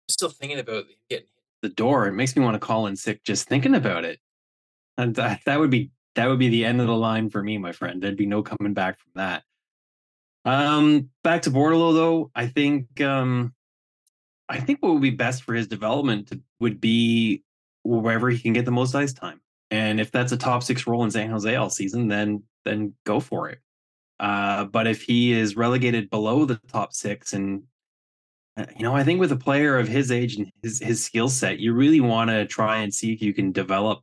I'm 0.08 0.14
still 0.14 0.30
thinking 0.30 0.60
about 0.60 0.86
getting 1.10 1.28
the 1.62 1.70
door. 1.70 2.08
It 2.08 2.14
makes 2.14 2.36
me 2.36 2.44
want 2.44 2.56
to 2.56 2.60
call 2.60 2.88
in 2.88 2.96
sick 2.96 3.24
just 3.24 3.48
thinking 3.48 3.76
about 3.76 4.06
it. 4.06 4.20
And 4.98 5.16
that, 5.16 5.42
that 5.46 5.60
would 5.60 5.70
be 5.70 5.92
that 6.16 6.28
would 6.28 6.40
be 6.40 6.50
the 6.50 6.66
end 6.66 6.82
of 6.82 6.88
the 6.88 6.96
line 6.96 7.30
for 7.30 7.44
me, 7.44 7.60
my 7.60 7.72
friend. 7.72 8.02
There'd 8.02 8.18
be 8.18 8.26
no 8.26 8.42
coming 8.42 8.74
back 8.74 8.98
from 9.00 9.12
that. 9.16 9.44
Um, 10.46 11.10
back 11.24 11.44
to 11.44 11.52
Bordeleau 11.52 11.94
though, 11.94 12.32
I 12.34 12.48
think 12.48 13.02
um, 13.02 13.54
I 14.50 14.60
think 14.60 14.80
what 14.82 14.94
would 14.94 15.02
be 15.02 15.12
best 15.12 15.44
for 15.44 15.54
his 15.54 15.68
development 15.68 16.32
would 16.60 16.80
be 16.82 17.44
wherever 17.84 18.30
he 18.30 18.40
can 18.40 18.54
get 18.54 18.66
the 18.66 18.72
most 18.72 18.96
ice 18.96 19.14
time. 19.14 19.42
And 19.70 20.00
if 20.00 20.12
that's 20.12 20.32
a 20.32 20.38
top 20.38 20.64
six 20.64 20.88
role 20.88 21.04
in 21.04 21.12
San 21.12 21.30
Jose 21.30 21.54
all 21.56 21.70
season, 21.70 22.08
then 22.08 22.44
then 22.64 22.94
go 23.06 23.20
for 23.20 23.50
it. 23.50 23.60
Uh, 24.20 24.66
but 24.66 24.88
if 24.88 25.04
he 25.04 25.32
is 25.32 25.56
relegated 25.56 26.10
below 26.10 26.46
the 26.46 26.60
top 26.72 26.94
six, 26.94 27.34
and 27.34 27.64
uh, 28.58 28.66
you 28.76 28.84
know, 28.84 28.96
I 28.96 29.04
think 29.04 29.20
with 29.20 29.32
a 29.32 29.38
player 29.38 29.78
of 29.78 29.88
his 29.88 30.12
age 30.12 30.36
and 30.36 30.52
his 30.64 30.80
his 30.80 31.04
skill 31.04 31.30
set, 31.30 31.60
you 31.60 31.74
really 31.74 32.02
want 32.02 32.30
to 32.30 32.46
try 32.46 32.78
and 32.78 32.94
see 32.94 33.14
if 33.14 33.22
you 33.22 33.34
can 33.34 33.52
develop 33.52 34.02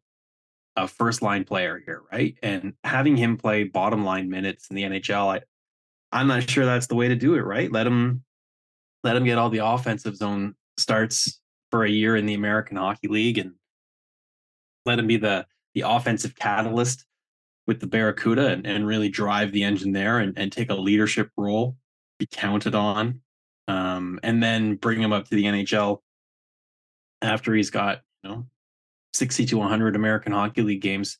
a 0.76 0.88
first 0.88 1.22
line 1.22 1.44
player 1.44 1.80
here, 1.84 2.02
right? 2.12 2.36
And 2.42 2.74
having 2.82 3.16
him 3.16 3.36
play 3.36 3.64
bottom 3.64 4.04
line 4.04 4.28
minutes 4.28 4.68
in 4.70 4.76
the 4.76 4.82
NHL, 4.82 5.36
I, 5.36 5.40
I'm 6.12 6.26
not 6.26 6.48
sure 6.48 6.64
that's 6.64 6.86
the 6.86 6.96
way 6.96 7.08
to 7.08 7.16
do 7.16 7.34
it, 7.34 7.42
right? 7.42 7.70
Let 7.70 7.86
him 7.86 8.24
let 9.02 9.16
him 9.16 9.24
get 9.24 9.38
all 9.38 9.50
the 9.50 9.64
offensive 9.64 10.16
zone 10.16 10.54
starts 10.76 11.40
for 11.70 11.84
a 11.84 11.90
year 11.90 12.16
in 12.16 12.26
the 12.26 12.34
American 12.34 12.76
Hockey 12.76 13.08
League 13.08 13.38
and 13.38 13.52
let 14.86 14.98
him 14.98 15.06
be 15.06 15.16
the 15.16 15.46
the 15.74 15.82
offensive 15.82 16.36
catalyst 16.36 17.04
with 17.66 17.80
the 17.80 17.86
Barracuda 17.86 18.48
and, 18.48 18.66
and 18.66 18.86
really 18.86 19.08
drive 19.08 19.52
the 19.52 19.64
engine 19.64 19.92
there 19.92 20.18
and, 20.18 20.36
and 20.38 20.52
take 20.52 20.70
a 20.70 20.74
leadership 20.74 21.30
role, 21.36 21.76
be 22.18 22.26
counted 22.26 22.74
on, 22.74 23.20
um, 23.68 24.20
and 24.22 24.42
then 24.42 24.76
bring 24.76 25.00
him 25.00 25.12
up 25.12 25.28
to 25.28 25.34
the 25.34 25.44
NHL 25.44 26.00
after 27.22 27.54
he's 27.54 27.70
got, 27.70 28.02
you 28.22 28.30
know, 28.30 28.46
60 29.14 29.46
to 29.46 29.58
100 29.58 29.96
American 29.96 30.32
Hockey 30.32 30.62
League 30.62 30.82
games 30.82 31.18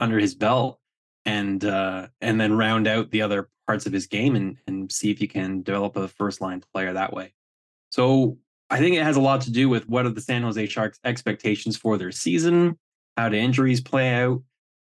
under 0.00 0.18
his 0.18 0.34
belt 0.34 0.78
and 1.24 1.64
uh, 1.64 2.06
and 2.20 2.40
then 2.40 2.56
round 2.56 2.86
out 2.86 3.10
the 3.10 3.22
other 3.22 3.48
parts 3.66 3.84
of 3.84 3.92
his 3.92 4.06
game 4.06 4.36
and 4.36 4.56
and 4.66 4.90
see 4.90 5.10
if 5.10 5.20
you 5.20 5.28
can 5.28 5.62
develop 5.62 5.96
a 5.96 6.08
first 6.08 6.40
line 6.40 6.62
player 6.72 6.92
that 6.92 7.12
way. 7.12 7.34
So 7.90 8.38
I 8.70 8.78
think 8.78 8.96
it 8.96 9.02
has 9.02 9.16
a 9.16 9.20
lot 9.20 9.42
to 9.42 9.52
do 9.52 9.68
with 9.68 9.88
what 9.88 10.06
are 10.06 10.10
the 10.10 10.20
San 10.20 10.42
Jose 10.42 10.66
Sharks 10.66 10.98
expectations 11.04 11.76
for 11.76 11.98
their 11.98 12.12
season, 12.12 12.78
how 13.16 13.28
do 13.28 13.36
injuries 13.36 13.80
play 13.80 14.14
out. 14.14 14.42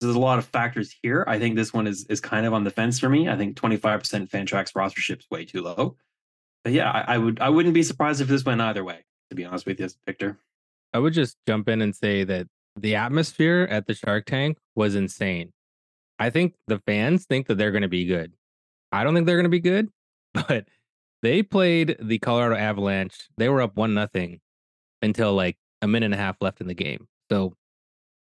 There's 0.00 0.14
a 0.14 0.18
lot 0.18 0.38
of 0.38 0.46
factors 0.46 0.94
here. 1.02 1.24
I 1.26 1.38
think 1.38 1.56
this 1.56 1.72
one 1.72 1.86
is 1.86 2.06
is 2.06 2.20
kind 2.20 2.46
of 2.46 2.54
on 2.54 2.64
the 2.64 2.70
fence 2.70 2.98
for 2.98 3.08
me. 3.08 3.28
I 3.28 3.36
think 3.36 3.56
25% 3.56 4.30
Fantrax 4.30 4.72
rostership 4.72 5.20
is 5.20 5.30
way 5.30 5.44
too 5.44 5.62
low. 5.62 5.96
But 6.64 6.72
yeah, 6.72 6.90
I, 6.90 7.14
I 7.14 7.18
would 7.18 7.40
I 7.40 7.48
wouldn't 7.48 7.74
be 7.74 7.82
surprised 7.82 8.20
if 8.20 8.28
this 8.28 8.44
went 8.44 8.60
either 8.60 8.84
way, 8.84 9.04
to 9.30 9.36
be 9.36 9.44
honest 9.44 9.66
with 9.66 9.80
you, 9.80 9.88
Victor. 10.06 10.38
I 10.92 10.98
would 10.98 11.12
just 11.12 11.36
jump 11.46 11.68
in 11.68 11.82
and 11.82 11.94
say 11.94 12.24
that 12.24 12.48
the 12.76 12.96
atmosphere 12.96 13.66
at 13.70 13.86
the 13.86 13.94
Shark 13.94 14.26
Tank 14.26 14.58
was 14.74 14.94
insane. 14.94 15.52
I 16.18 16.30
think 16.30 16.54
the 16.66 16.78
fans 16.80 17.26
think 17.26 17.46
that 17.46 17.56
they're 17.56 17.70
going 17.70 17.82
to 17.82 17.88
be 17.88 18.04
good. 18.04 18.32
I 18.92 19.04
don't 19.04 19.14
think 19.14 19.26
they're 19.26 19.36
going 19.36 19.44
to 19.44 19.48
be 19.48 19.60
good, 19.60 19.88
but 20.34 20.66
they 21.22 21.42
played 21.42 21.96
the 22.00 22.18
Colorado 22.18 22.56
Avalanche. 22.56 23.28
They 23.36 23.48
were 23.48 23.62
up 23.62 23.76
one 23.76 23.94
nothing 23.94 24.40
until 25.02 25.34
like 25.34 25.56
a 25.82 25.88
minute 25.88 26.06
and 26.06 26.14
a 26.14 26.18
half 26.18 26.36
left 26.40 26.60
in 26.60 26.66
the 26.66 26.74
game. 26.74 27.06
So, 27.30 27.54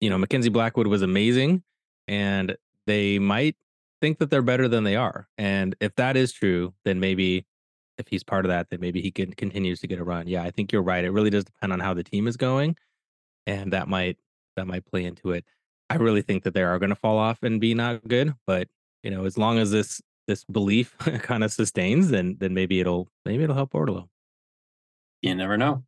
you 0.05 0.11
know, 0.11 0.19
Mackenzie 0.19 0.51
Blackwood 0.51 0.87
was 0.87 1.01
amazing, 1.01 1.63
and 2.07 2.59
they 2.87 3.19
might 3.19 3.57
think 4.03 4.19
that 4.19 4.29
they're 4.29 4.43
better 4.43 4.69
than 4.69 4.85
they 4.85 4.97
are. 4.97 5.29
And 5.39 5.75
if 5.81 5.95
that 5.95 6.15
is 6.15 6.31
true, 6.31 6.75
then 6.85 7.01
maybe 7.01 7.47
if 7.97 8.07
he's 8.09 8.23
part 8.23 8.45
of 8.45 8.51
that, 8.51 8.69
then 8.69 8.81
maybe 8.81 9.01
he 9.01 9.11
can 9.11 9.33
continues 9.33 9.81
to 9.81 9.87
get 9.87 9.99
a 9.99 10.05
run. 10.05 10.29
Yeah, 10.29 10.43
I 10.43 10.51
think 10.51 10.73
you're 10.73 10.83
right. 10.83 11.03
It 11.03 11.11
really 11.11 11.31
does 11.31 11.45
depend 11.45 11.73
on 11.73 11.81
how 11.81 11.95
the 11.95 12.05
team 12.05 12.27
is 12.27 12.37
going, 12.37 12.77
and 13.47 13.73
that 13.73 13.89
might 13.89 14.19
that 14.57 14.67
might 14.67 14.85
play 14.85 15.07
into 15.07 15.31
it. 15.31 15.47
I 15.89 15.95
really 15.95 16.21
think 16.21 16.43
that 16.43 16.53
they 16.53 16.65
are 16.65 16.79
going 16.79 16.91
to 16.91 16.97
fall 16.97 17.17
off 17.17 17.43
and 17.43 17.59
be 17.59 17.73
not 17.73 18.07
good, 18.07 18.35
but 18.47 18.69
you 19.03 19.11
know, 19.11 19.25
as 19.25 19.39
long 19.39 19.59
as 19.59 19.71
this 19.71 20.03
this 20.27 20.45
belief 20.45 20.95
kind 20.99 21.43
of 21.43 21.51
sustains, 21.51 22.11
then 22.11 22.37
then 22.41 22.53
maybe 22.53 22.79
it'll 22.79 23.09
maybe 23.25 23.45
it'll 23.45 23.57
help 23.57 23.73
Bordeleau. 23.73 24.11
You 25.23 25.35
never 25.35 25.57
know. 25.57 25.83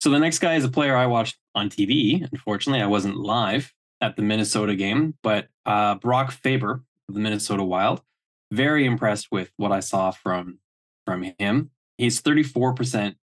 So 0.00 0.10
the 0.10 0.18
next 0.18 0.40
guy 0.40 0.56
is 0.56 0.64
a 0.64 0.68
player 0.68 0.96
I 0.96 1.06
watched 1.06 1.36
on 1.54 1.68
TV. 1.68 2.26
Unfortunately, 2.30 2.82
I 2.82 2.86
wasn't 2.86 3.16
live 3.16 3.72
at 4.00 4.16
the 4.16 4.22
Minnesota 4.22 4.74
game, 4.74 5.14
but 5.22 5.48
uh, 5.66 5.94
Brock 5.96 6.32
Faber 6.32 6.82
of 7.08 7.14
the 7.14 7.20
Minnesota 7.20 7.64
Wild. 7.64 8.02
Very 8.50 8.84
impressed 8.84 9.28
with 9.30 9.50
what 9.56 9.72
I 9.72 9.80
saw 9.80 10.10
from 10.10 10.58
from 11.06 11.22
him. 11.38 11.70
He's 11.98 12.22
34% 12.22 13.14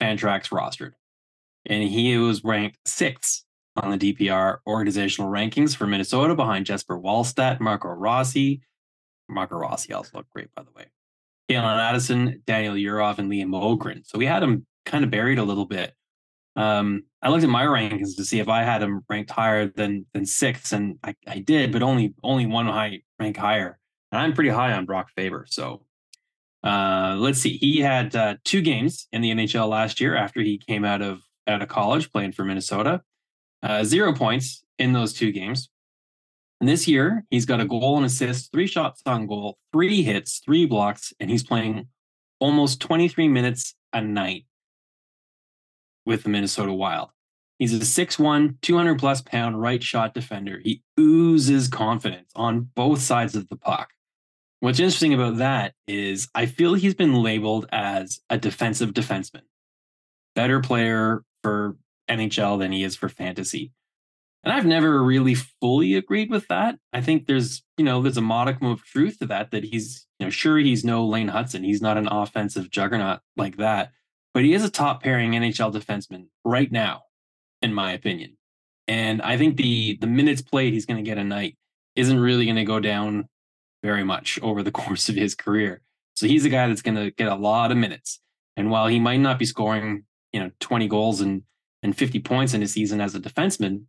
Fantrax 0.00 0.50
rostered, 0.50 0.92
and 1.66 1.82
he 1.82 2.16
was 2.18 2.44
ranked 2.44 2.78
sixth 2.86 3.44
on 3.76 3.96
the 3.96 4.14
DPR 4.14 4.58
organizational 4.66 5.30
rankings 5.30 5.74
for 5.76 5.86
Minnesota 5.86 6.34
behind 6.34 6.66
Jesper 6.66 6.98
Wallstedt, 6.98 7.60
Marco 7.60 7.88
Rossi. 7.88 8.62
Marco 9.28 9.56
Rossi 9.56 9.92
also 9.92 10.18
looked 10.18 10.30
great, 10.30 10.54
by 10.54 10.62
the 10.62 10.70
way. 10.76 10.86
Calen 11.50 11.78
Addison, 11.78 12.42
Daniel 12.46 12.74
Yurov, 12.74 13.18
and 13.18 13.30
Liam 13.30 13.54
Ogren. 13.54 14.04
So 14.04 14.18
we 14.18 14.26
had 14.26 14.42
him 14.42 14.66
kind 14.86 15.04
of 15.04 15.10
buried 15.10 15.38
a 15.38 15.44
little 15.44 15.66
bit. 15.66 15.94
Um, 16.56 17.04
I 17.20 17.30
looked 17.30 17.44
at 17.44 17.50
my 17.50 17.64
rankings 17.64 18.16
to 18.16 18.24
see 18.24 18.38
if 18.38 18.48
I 18.48 18.62
had 18.62 18.82
him 18.82 19.02
ranked 19.08 19.30
higher 19.30 19.66
than 19.66 20.06
than 20.12 20.24
sixth, 20.24 20.72
and 20.72 20.98
I, 21.02 21.14
I 21.26 21.38
did, 21.40 21.72
but 21.72 21.82
only 21.82 22.14
only 22.22 22.46
one 22.46 22.66
high 22.66 23.00
rank 23.18 23.36
higher. 23.36 23.78
And 24.12 24.20
I'm 24.20 24.34
pretty 24.34 24.50
high 24.50 24.72
on 24.72 24.86
Brock 24.86 25.08
Faber. 25.16 25.46
So 25.48 25.84
uh, 26.62 27.16
let's 27.18 27.40
see. 27.40 27.56
He 27.56 27.80
had 27.80 28.14
uh, 28.14 28.36
two 28.44 28.62
games 28.62 29.08
in 29.12 29.20
the 29.20 29.30
NHL 29.32 29.68
last 29.68 30.00
year 30.00 30.16
after 30.16 30.40
he 30.40 30.58
came 30.58 30.84
out 30.84 31.02
of 31.02 31.20
out 31.46 31.62
of 31.62 31.68
college 31.68 32.12
playing 32.12 32.32
for 32.32 32.44
Minnesota. 32.44 33.02
Uh, 33.62 33.82
zero 33.82 34.14
points 34.14 34.64
in 34.78 34.92
those 34.92 35.12
two 35.12 35.32
games. 35.32 35.70
And 36.60 36.68
this 36.68 36.86
year, 36.86 37.24
he's 37.30 37.46
got 37.46 37.60
a 37.60 37.66
goal 37.66 37.96
and 37.96 38.06
assist, 38.06 38.52
three 38.52 38.66
shots 38.66 39.02
on 39.04 39.26
goal, 39.26 39.58
three 39.72 40.02
hits, 40.02 40.40
three 40.44 40.66
blocks, 40.66 41.12
and 41.18 41.28
he's 41.28 41.42
playing 41.42 41.88
almost 42.40 42.80
23 42.80 43.28
minutes 43.28 43.74
a 43.92 44.00
night 44.00 44.46
with 46.06 46.22
the 46.22 46.28
Minnesota 46.28 46.72
Wild. 46.72 47.10
He's 47.58 47.74
a 47.74 47.78
6'1, 47.78 48.56
200 48.62 48.98
plus 48.98 49.22
pound 49.22 49.60
right 49.60 49.82
shot 49.82 50.12
defender. 50.14 50.60
He 50.62 50.82
oozes 50.98 51.68
confidence 51.68 52.30
on 52.34 52.68
both 52.74 53.00
sides 53.00 53.36
of 53.36 53.48
the 53.48 53.56
puck. 53.56 53.90
What's 54.60 54.80
interesting 54.80 55.14
about 55.14 55.36
that 55.36 55.74
is 55.86 56.28
I 56.34 56.46
feel 56.46 56.74
he's 56.74 56.94
been 56.94 57.22
labeled 57.22 57.66
as 57.70 58.20
a 58.30 58.38
defensive 58.38 58.92
defenseman, 58.92 59.42
better 60.34 60.60
player 60.60 61.22
for 61.42 61.76
NHL 62.10 62.58
than 62.58 62.72
he 62.72 62.82
is 62.82 62.96
for 62.96 63.08
fantasy. 63.08 63.72
And 64.42 64.52
I've 64.52 64.66
never 64.66 65.02
really 65.02 65.34
fully 65.34 65.94
agreed 65.94 66.30
with 66.30 66.48
that. 66.48 66.76
I 66.92 67.00
think 67.00 67.26
there's, 67.26 67.62
you 67.78 67.84
know, 67.84 68.02
there's 68.02 68.18
a 68.18 68.22
modicum 68.22 68.68
of 68.68 68.84
truth 68.84 69.18
to 69.20 69.26
that, 69.26 69.52
that 69.52 69.64
he's, 69.64 70.06
you 70.18 70.26
know, 70.26 70.30
sure 70.30 70.58
he's 70.58 70.84
no 70.84 71.06
Lane 71.06 71.30
Hutson. 71.30 71.64
He's 71.64 71.80
not 71.80 71.96
an 71.96 72.08
offensive 72.08 72.70
juggernaut 72.70 73.20
like 73.36 73.56
that, 73.56 73.92
but 74.34 74.44
he 74.44 74.52
is 74.52 74.64
a 74.64 74.70
top 74.70 75.02
pairing 75.02 75.32
NHL 75.32 75.72
defenseman 75.72 76.26
right 76.44 76.70
now, 76.70 77.04
in 77.62 77.72
my 77.72 77.92
opinion. 77.92 78.36
And 78.86 79.22
I 79.22 79.38
think 79.38 79.56
the 79.56 79.96
the 80.00 80.06
minutes 80.06 80.42
played 80.42 80.74
he's 80.74 80.84
going 80.84 81.02
to 81.02 81.08
get 81.08 81.16
a 81.16 81.24
night 81.24 81.56
isn't 81.96 82.18
really 82.18 82.44
going 82.44 82.56
to 82.56 82.64
go 82.64 82.80
down 82.80 83.28
very 83.82 84.04
much 84.04 84.38
over 84.42 84.62
the 84.62 84.70
course 84.82 85.08
of 85.08 85.14
his 85.14 85.34
career. 85.34 85.80
So 86.16 86.26
he's 86.26 86.44
a 86.44 86.50
guy 86.50 86.68
that's 86.68 86.82
going 86.82 86.96
to 86.96 87.10
get 87.12 87.28
a 87.28 87.34
lot 87.34 87.70
of 87.70 87.78
minutes. 87.78 88.20
And 88.56 88.70
while 88.70 88.88
he 88.88 89.00
might 89.00 89.20
not 89.20 89.38
be 89.38 89.46
scoring, 89.46 90.04
you 90.32 90.40
know, 90.40 90.50
20 90.60 90.88
goals 90.88 91.20
and 91.20 91.42
and 91.82 91.96
50 91.96 92.20
points 92.20 92.54
in 92.54 92.62
a 92.62 92.68
season 92.68 93.00
as 93.00 93.14
a 93.14 93.20
defenseman, 93.20 93.84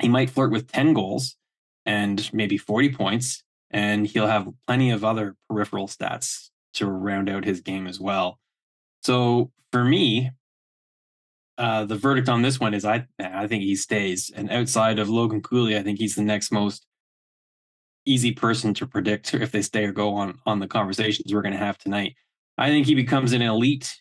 he 0.00 0.08
might 0.08 0.30
flirt 0.30 0.50
with 0.50 0.72
10 0.72 0.94
goals 0.94 1.36
and 1.84 2.30
maybe 2.32 2.56
40 2.56 2.92
points 2.92 3.42
and 3.70 4.06
he'll 4.06 4.26
have 4.26 4.48
plenty 4.66 4.90
of 4.90 5.04
other 5.04 5.36
peripheral 5.48 5.86
stats 5.86 6.48
to 6.74 6.86
round 6.86 7.28
out 7.28 7.44
his 7.44 7.60
game 7.60 7.86
as 7.86 8.00
well. 8.00 8.38
So 9.02 9.50
for 9.72 9.84
me, 9.84 10.30
uh, 11.58 11.84
the 11.84 11.96
verdict 11.96 12.28
on 12.28 12.42
this 12.42 12.58
one 12.58 12.74
is 12.74 12.84
I 12.84 13.06
I 13.18 13.46
think 13.46 13.62
he 13.62 13.76
stays. 13.76 14.30
And 14.34 14.50
outside 14.50 14.98
of 14.98 15.08
Logan 15.08 15.42
Cooley, 15.42 15.76
I 15.76 15.82
think 15.82 15.98
he's 15.98 16.14
the 16.14 16.22
next 16.22 16.52
most 16.52 16.86
easy 18.06 18.32
person 18.32 18.72
to 18.74 18.86
predict 18.86 19.34
if 19.34 19.52
they 19.52 19.62
stay 19.62 19.84
or 19.84 19.92
go 19.92 20.14
on 20.14 20.38
on 20.46 20.58
the 20.58 20.66
conversations 20.66 21.32
we're 21.32 21.42
going 21.42 21.52
to 21.52 21.58
have 21.58 21.78
tonight. 21.78 22.14
I 22.56 22.68
think 22.68 22.86
he 22.86 22.94
becomes 22.94 23.32
an 23.32 23.42
elite 23.42 24.00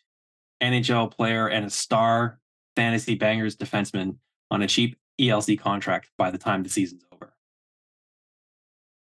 NHL 0.62 1.12
player 1.12 1.48
and 1.48 1.66
a 1.66 1.70
star 1.70 2.40
fantasy 2.76 3.16
bangers 3.16 3.56
defenseman 3.56 4.18
on 4.52 4.62
a 4.62 4.68
cheap 4.68 4.98
ELC 5.20 5.60
contract 5.60 6.10
by 6.18 6.32
the 6.32 6.38
time 6.38 6.64
the 6.64 6.70
season's 6.70 7.04
over. 7.12 7.34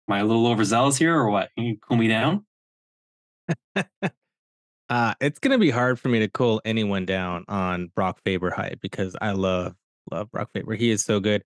Am 0.08 0.14
I 0.14 0.20
a 0.20 0.26
little 0.26 0.48
overzealous 0.48 0.98
here 0.98 1.16
or 1.16 1.30
what? 1.30 1.50
Can 1.56 1.66
you 1.66 1.78
cool 1.78 1.98
me 1.98 2.08
down? 2.08 2.46
uh, 4.90 5.14
it's 5.22 5.40
gonna 5.40 5.58
be 5.58 5.70
hard 5.70 6.00
for 6.00 6.10
me 6.10 6.20
to 6.20 6.28
cool 6.28 6.62
anyone 6.66 7.06
down 7.06 7.46
on 7.48 7.92
Brock 7.96 8.20
Faber 8.24 8.52
hype 8.52 8.82
because 8.82 9.16
I 9.22 9.32
love 9.32 9.76
love 10.12 10.32
Brock 10.32 10.50
Faber. 10.54 10.76
He 10.76 10.92
is 10.92 11.04
so 11.04 11.20
good. 11.20 11.44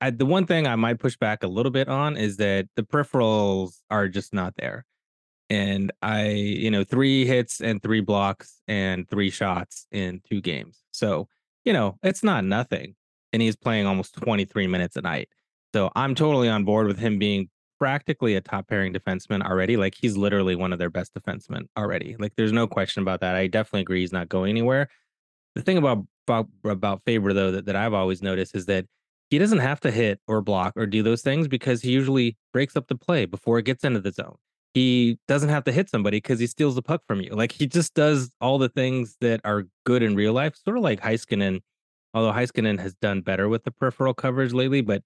I, 0.00 0.10
the 0.10 0.26
one 0.26 0.46
thing 0.46 0.66
I 0.66 0.76
might 0.76 0.98
push 0.98 1.16
back 1.16 1.42
a 1.42 1.48
little 1.48 1.72
bit 1.72 1.88
on 1.88 2.16
is 2.16 2.36
that 2.36 2.68
the 2.76 2.82
peripherals 2.82 3.78
are 3.90 4.08
just 4.08 4.32
not 4.32 4.54
there. 4.56 4.84
And 5.48 5.90
I, 6.00 6.28
you 6.28 6.70
know, 6.70 6.84
three 6.84 7.26
hits 7.26 7.60
and 7.60 7.82
three 7.82 8.00
blocks 8.00 8.60
and 8.68 9.08
three 9.08 9.30
shots 9.30 9.86
in 9.90 10.20
two 10.28 10.40
games. 10.40 10.78
So, 10.92 11.28
you 11.64 11.72
know, 11.72 11.98
it's 12.04 12.22
not 12.22 12.44
nothing. 12.44 12.94
And 13.32 13.42
he's 13.42 13.56
playing 13.56 13.86
almost 13.86 14.14
23 14.14 14.68
minutes 14.68 14.96
a 14.96 15.00
night. 15.00 15.28
So 15.74 15.90
I'm 15.96 16.14
totally 16.14 16.48
on 16.48 16.64
board 16.64 16.86
with 16.86 16.98
him 16.98 17.18
being 17.18 17.48
practically 17.80 18.36
a 18.36 18.40
top 18.40 18.68
pairing 18.68 18.92
defenseman 18.92 19.42
already. 19.42 19.76
Like 19.76 19.94
he's 20.00 20.16
literally 20.16 20.54
one 20.54 20.72
of 20.72 20.78
their 20.78 20.90
best 20.90 21.14
defensemen 21.14 21.66
already. 21.76 22.14
Like 22.18 22.34
there's 22.36 22.52
no 22.52 22.66
question 22.66 23.02
about 23.02 23.20
that. 23.20 23.34
I 23.34 23.46
definitely 23.46 23.80
agree 23.80 24.00
he's 24.00 24.12
not 24.12 24.28
going 24.28 24.50
anywhere. 24.50 24.88
The 25.56 25.62
thing 25.62 25.78
about 25.78 26.04
about, 26.28 26.46
about 26.64 27.02
Faber 27.04 27.32
though 27.32 27.50
that, 27.50 27.64
that 27.64 27.74
I've 27.74 27.94
always 27.94 28.22
noticed 28.22 28.54
is 28.54 28.66
that 28.66 28.84
he 29.30 29.38
doesn't 29.38 29.58
have 29.58 29.80
to 29.80 29.90
hit 29.90 30.20
or 30.28 30.42
block 30.42 30.76
or 30.76 30.86
do 30.86 31.02
those 31.02 31.22
things 31.22 31.48
because 31.48 31.82
he 31.82 31.90
usually 31.90 32.36
breaks 32.52 32.76
up 32.76 32.86
the 32.86 32.94
play 32.94 33.24
before 33.24 33.58
it 33.58 33.64
gets 33.64 33.82
into 33.82 34.00
the 34.00 34.12
zone. 34.12 34.36
He 34.74 35.18
doesn't 35.26 35.48
have 35.48 35.64
to 35.64 35.72
hit 35.72 35.88
somebody 35.88 36.18
because 36.18 36.38
he 36.38 36.46
steals 36.46 36.76
the 36.76 36.82
puck 36.82 37.02
from 37.08 37.20
you. 37.20 37.30
Like 37.30 37.50
he 37.50 37.66
just 37.66 37.94
does 37.94 38.30
all 38.40 38.58
the 38.58 38.68
things 38.68 39.16
that 39.20 39.40
are 39.44 39.64
good 39.84 40.02
in 40.02 40.14
real 40.14 40.32
life, 40.32 40.54
sort 40.56 40.76
of 40.76 40.82
like 40.82 41.00
Heiskanen. 41.00 41.60
Although 42.12 42.32
Heiskanen 42.32 42.78
has 42.80 42.94
done 42.96 43.22
better 43.22 43.48
with 43.48 43.64
the 43.64 43.70
peripheral 43.70 44.14
coverage 44.14 44.52
lately, 44.52 44.80
but 44.80 45.02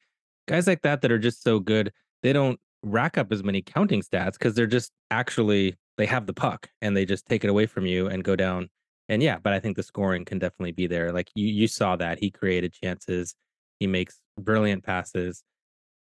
guys 0.48 0.66
like 0.66 0.82
that 0.82 1.02
that 1.02 1.12
are 1.12 1.18
just 1.18 1.42
so 1.42 1.60
good, 1.60 1.92
they 2.24 2.32
don't 2.32 2.58
rack 2.82 3.16
up 3.16 3.30
as 3.30 3.44
many 3.44 3.62
counting 3.62 4.02
stats 4.02 4.32
because 4.32 4.54
they're 4.54 4.66
just 4.66 4.90
actually 5.12 5.76
they 5.96 6.06
have 6.06 6.26
the 6.26 6.34
puck 6.34 6.68
and 6.82 6.96
they 6.96 7.04
just 7.04 7.26
take 7.26 7.44
it 7.44 7.50
away 7.50 7.66
from 7.66 7.86
you 7.86 8.08
and 8.08 8.24
go 8.24 8.34
down. 8.34 8.68
And 9.08 9.22
yeah, 9.22 9.38
but 9.38 9.52
I 9.52 9.60
think 9.60 9.76
the 9.76 9.84
scoring 9.84 10.24
can 10.24 10.40
definitely 10.40 10.72
be 10.72 10.88
there. 10.88 11.12
Like 11.12 11.30
you 11.36 11.46
you 11.46 11.68
saw 11.68 11.94
that 11.94 12.18
he 12.18 12.32
created 12.32 12.72
chances 12.72 13.36
he 13.80 13.86
makes 13.86 14.20
brilliant 14.38 14.84
passes. 14.84 15.42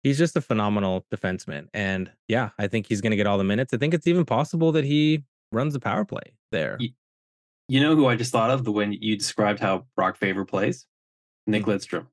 He's 0.04 0.18
just 0.18 0.36
a 0.36 0.42
phenomenal 0.42 1.06
defenseman. 1.14 1.68
And 1.74 2.12
yeah, 2.28 2.50
I 2.58 2.68
think 2.68 2.88
he's 2.88 3.02
going 3.02 3.12
to 3.12 3.18
get 3.18 3.28
all 3.28 3.38
the 3.38 3.44
minutes. 3.44 3.74
I 3.74 3.78
think 3.78 3.94
it's 3.94 4.08
even 4.08 4.26
possible 4.26 4.72
that 4.74 4.84
he 4.84 5.24
runs 5.52 5.74
the 5.74 5.80
power 5.80 6.06
play 6.06 6.34
there. 6.52 6.78
You, 7.68 7.80
know 7.80 7.96
who 7.96 8.08
I 8.08 8.16
just 8.16 8.32
thought 8.32 8.50
of 8.50 8.64
the 8.64 8.72
when 8.72 8.94
you 8.94 9.16
described 9.16 9.60
how 9.60 9.86
Brock 9.96 10.18
Faber 10.18 10.46
plays? 10.46 10.86
Nick 11.48 11.64
mm. 11.64 11.74
Lidstrom. 11.74 12.08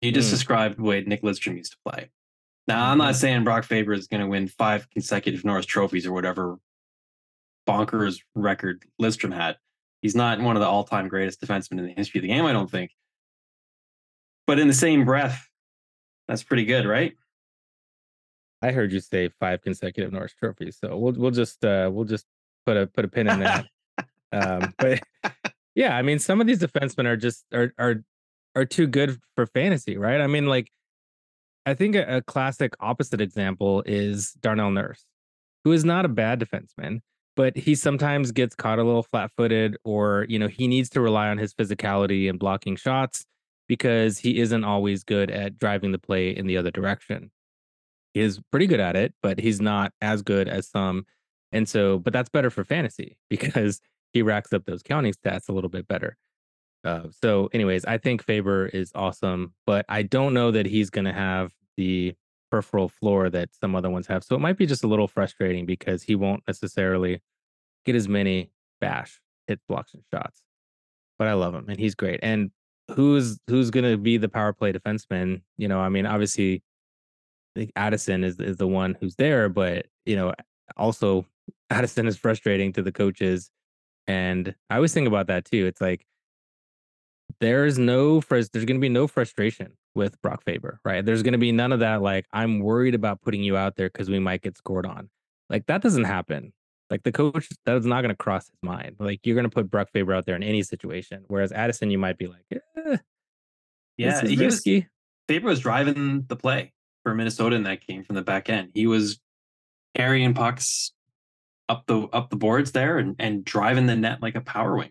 You 0.00 0.12
just 0.12 0.28
mm. 0.28 0.32
described 0.32 0.78
the 0.78 0.82
way 0.82 1.02
Nick 1.02 1.22
Lidstrom 1.22 1.56
used 1.56 1.72
to 1.72 1.78
play. 1.86 2.10
Now, 2.70 2.92
I'm 2.92 2.98
not 2.98 3.14
mm-hmm. 3.14 3.18
saying 3.18 3.44
Brock 3.44 3.64
Faber 3.64 3.92
is 3.92 4.06
going 4.06 4.20
to 4.20 4.28
win 4.28 4.46
five 4.46 4.88
consecutive 4.90 5.44
Norris 5.44 5.66
trophies 5.66 6.06
or 6.06 6.12
whatever 6.12 6.56
bonkers 7.68 8.20
record 8.36 8.84
Lidstrom 9.02 9.34
had. 9.34 9.56
He's 10.02 10.14
not 10.14 10.40
one 10.40 10.54
of 10.54 10.60
the 10.60 10.68
all 10.68 10.84
time 10.84 11.08
greatest 11.08 11.40
defensemen 11.40 11.78
in 11.78 11.86
the 11.86 11.94
history 11.96 12.20
of 12.20 12.22
the 12.22 12.28
game, 12.28 12.46
I 12.46 12.52
don't 12.52 12.70
think. 12.70 12.92
But 14.46 14.60
in 14.60 14.68
the 14.68 14.74
same 14.74 15.04
breath, 15.04 15.48
that's 16.28 16.44
pretty 16.44 16.64
good, 16.64 16.86
right? 16.86 17.14
I 18.62 18.70
heard 18.70 18.92
you 18.92 19.00
say 19.00 19.30
five 19.40 19.62
consecutive 19.62 20.12
Norris 20.12 20.34
trophies, 20.34 20.78
so 20.80 20.96
we'll 20.96 21.14
we'll 21.14 21.30
just 21.32 21.64
uh, 21.64 21.90
we'll 21.92 22.04
just 22.04 22.26
put 22.66 22.76
a 22.76 22.86
put 22.86 23.04
a 23.04 23.08
pin 23.08 23.28
in 23.28 23.40
that. 23.40 23.66
um, 24.30 24.74
but 24.78 25.00
yeah, 25.74 25.96
I 25.96 26.02
mean, 26.02 26.20
some 26.20 26.40
of 26.40 26.46
these 26.46 26.60
defensemen 26.60 27.06
are 27.06 27.16
just 27.16 27.46
are 27.52 27.74
are 27.78 28.04
are 28.54 28.64
too 28.64 28.86
good 28.86 29.18
for 29.34 29.46
fantasy, 29.46 29.96
right? 29.96 30.20
I 30.20 30.28
mean, 30.28 30.46
like 30.46 30.70
I 31.66 31.74
think 31.74 31.94
a, 31.94 32.16
a 32.16 32.22
classic 32.22 32.74
opposite 32.80 33.20
example 33.20 33.82
is 33.86 34.32
Darnell 34.40 34.70
Nurse, 34.70 35.04
who 35.64 35.72
is 35.72 35.84
not 35.84 36.04
a 36.04 36.08
bad 36.08 36.40
defenseman, 36.40 37.00
but 37.36 37.56
he 37.56 37.74
sometimes 37.74 38.32
gets 38.32 38.54
caught 38.54 38.78
a 38.78 38.84
little 38.84 39.02
flat-footed, 39.02 39.76
or 39.84 40.26
you 40.28 40.38
know, 40.38 40.48
he 40.48 40.68
needs 40.68 40.88
to 40.90 41.00
rely 41.00 41.28
on 41.28 41.38
his 41.38 41.54
physicality 41.54 42.28
and 42.28 42.38
blocking 42.38 42.76
shots 42.76 43.24
because 43.68 44.18
he 44.18 44.40
isn't 44.40 44.64
always 44.64 45.04
good 45.04 45.30
at 45.30 45.58
driving 45.58 45.92
the 45.92 45.98
play 45.98 46.30
in 46.30 46.46
the 46.46 46.56
other 46.56 46.70
direction. 46.70 47.30
He 48.14 48.20
is 48.20 48.40
pretty 48.50 48.66
good 48.66 48.80
at 48.80 48.96
it, 48.96 49.14
but 49.22 49.38
he's 49.38 49.60
not 49.60 49.92
as 50.00 50.22
good 50.22 50.48
as 50.48 50.68
some. 50.68 51.06
And 51.52 51.68
so, 51.68 51.98
but 51.98 52.12
that's 52.12 52.28
better 52.28 52.50
for 52.50 52.64
fantasy 52.64 53.16
because 53.30 53.80
he 54.12 54.22
racks 54.22 54.52
up 54.52 54.64
those 54.64 54.82
counting 54.82 55.12
stats 55.12 55.48
a 55.48 55.52
little 55.52 55.70
bit 55.70 55.86
better. 55.86 56.16
Uh, 56.84 57.08
so, 57.10 57.48
anyways, 57.52 57.84
I 57.84 57.98
think 57.98 58.22
Faber 58.22 58.66
is 58.66 58.90
awesome, 58.94 59.52
but 59.66 59.84
I 59.88 60.02
don't 60.02 60.32
know 60.32 60.50
that 60.50 60.66
he's 60.66 60.90
going 60.90 61.04
to 61.04 61.12
have 61.12 61.52
the 61.76 62.14
peripheral 62.50 62.88
floor 62.88 63.30
that 63.30 63.54
some 63.54 63.76
other 63.76 63.90
ones 63.90 64.06
have. 64.08 64.24
So 64.24 64.34
it 64.34 64.40
might 64.40 64.56
be 64.56 64.66
just 64.66 64.84
a 64.84 64.88
little 64.88 65.08
frustrating 65.08 65.66
because 65.66 66.02
he 66.02 66.14
won't 66.14 66.42
necessarily 66.46 67.20
get 67.86 67.94
as 67.94 68.08
many 68.08 68.50
bash 68.80 69.20
hit 69.46 69.60
blocks 69.68 69.94
and 69.94 70.02
shots. 70.12 70.42
But 71.18 71.28
I 71.28 71.34
love 71.34 71.54
him 71.54 71.68
and 71.68 71.78
he's 71.78 71.94
great. 71.94 72.20
And 72.22 72.50
who's 72.90 73.38
who's 73.46 73.70
going 73.70 73.90
to 73.90 73.96
be 73.96 74.16
the 74.16 74.28
power 74.28 74.52
play 74.52 74.72
defenseman? 74.72 75.42
You 75.58 75.68
know, 75.68 75.80
I 75.80 75.88
mean, 75.88 76.06
obviously, 76.06 76.62
I 77.56 77.60
think 77.60 77.72
Addison 77.76 78.24
is 78.24 78.38
is 78.40 78.56
the 78.56 78.66
one 78.66 78.96
who's 79.00 79.16
there, 79.16 79.48
but 79.48 79.86
you 80.06 80.16
know, 80.16 80.34
also 80.76 81.26
Addison 81.70 82.06
is 82.06 82.16
frustrating 82.16 82.72
to 82.72 82.82
the 82.82 82.92
coaches, 82.92 83.50
and 84.06 84.54
I 84.70 84.76
always 84.76 84.94
think 84.94 85.06
about 85.06 85.26
that 85.28 85.44
too. 85.44 85.66
It's 85.66 85.80
like 85.80 86.06
there's 87.40 87.78
no 87.78 88.20
there's 88.20 88.48
going 88.48 88.66
to 88.66 88.78
be 88.78 88.88
no 88.88 89.06
frustration 89.06 89.72
with 89.94 90.20
Brock 90.22 90.42
Faber, 90.44 90.80
right? 90.84 91.04
There's 91.04 91.22
going 91.22 91.32
to 91.32 91.38
be 91.38 91.52
none 91.52 91.72
of 91.72 91.80
that. 91.80 92.02
Like 92.02 92.26
I'm 92.32 92.60
worried 92.60 92.94
about 92.94 93.22
putting 93.22 93.42
you 93.42 93.56
out 93.56 93.76
there 93.76 93.88
because 93.88 94.10
we 94.10 94.18
might 94.18 94.42
get 94.42 94.56
scored 94.56 94.86
on. 94.86 95.08
Like 95.48 95.66
that 95.66 95.82
doesn't 95.82 96.04
happen. 96.04 96.52
Like 96.90 97.02
the 97.04 97.12
coach, 97.12 97.48
that's 97.64 97.86
not 97.86 98.02
going 98.02 98.10
to 98.10 98.16
cross 98.16 98.46
his 98.46 98.58
mind. 98.62 98.96
Like 98.98 99.20
you're 99.24 99.36
going 99.36 99.48
to 99.48 99.54
put 99.54 99.70
Brock 99.70 99.88
Faber 99.92 100.12
out 100.12 100.26
there 100.26 100.36
in 100.36 100.42
any 100.42 100.62
situation. 100.62 101.24
Whereas 101.28 101.52
Addison, 101.52 101.90
you 101.90 101.98
might 101.98 102.18
be 102.18 102.26
like, 102.26 102.44
eh, 102.52 102.96
yeah, 103.96 104.20
he 104.26 104.36
risky. 104.36 104.76
Was, 104.76 104.84
Faber 105.28 105.48
was 105.48 105.60
driving 105.60 106.24
the 106.26 106.36
play 106.36 106.72
for 107.04 107.14
Minnesota 107.14 107.56
in 107.56 107.62
that 107.62 107.86
game 107.86 108.04
from 108.04 108.16
the 108.16 108.22
back 108.22 108.50
end. 108.50 108.70
He 108.74 108.86
was 108.86 109.20
carrying 109.96 110.34
pucks 110.34 110.92
up 111.68 111.84
the 111.86 112.00
up 112.12 112.30
the 112.30 112.36
boards 112.36 112.72
there 112.72 112.98
and, 112.98 113.14
and 113.18 113.44
driving 113.44 113.86
the 113.86 113.96
net 113.96 114.20
like 114.20 114.34
a 114.34 114.40
power 114.40 114.76
winger. 114.76 114.90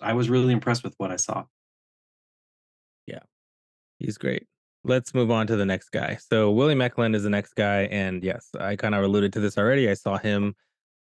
I 0.00 0.12
was 0.12 0.30
really 0.30 0.52
impressed 0.52 0.84
with 0.84 0.94
what 0.98 1.10
I 1.10 1.16
saw. 1.16 1.44
He's 4.04 4.18
great. 4.18 4.46
Let's 4.84 5.14
move 5.14 5.30
on 5.30 5.46
to 5.46 5.56
the 5.56 5.64
next 5.64 5.88
guy. 5.90 6.18
So 6.20 6.50
William 6.50 6.82
Eklund 6.82 7.16
is 7.16 7.22
the 7.22 7.30
next 7.30 7.54
guy, 7.54 7.82
and 7.84 8.22
yes, 8.22 8.50
I 8.60 8.76
kind 8.76 8.94
of 8.94 9.02
alluded 9.02 9.32
to 9.32 9.40
this 9.40 9.56
already. 9.56 9.88
I 9.88 9.94
saw 9.94 10.18
him 10.18 10.54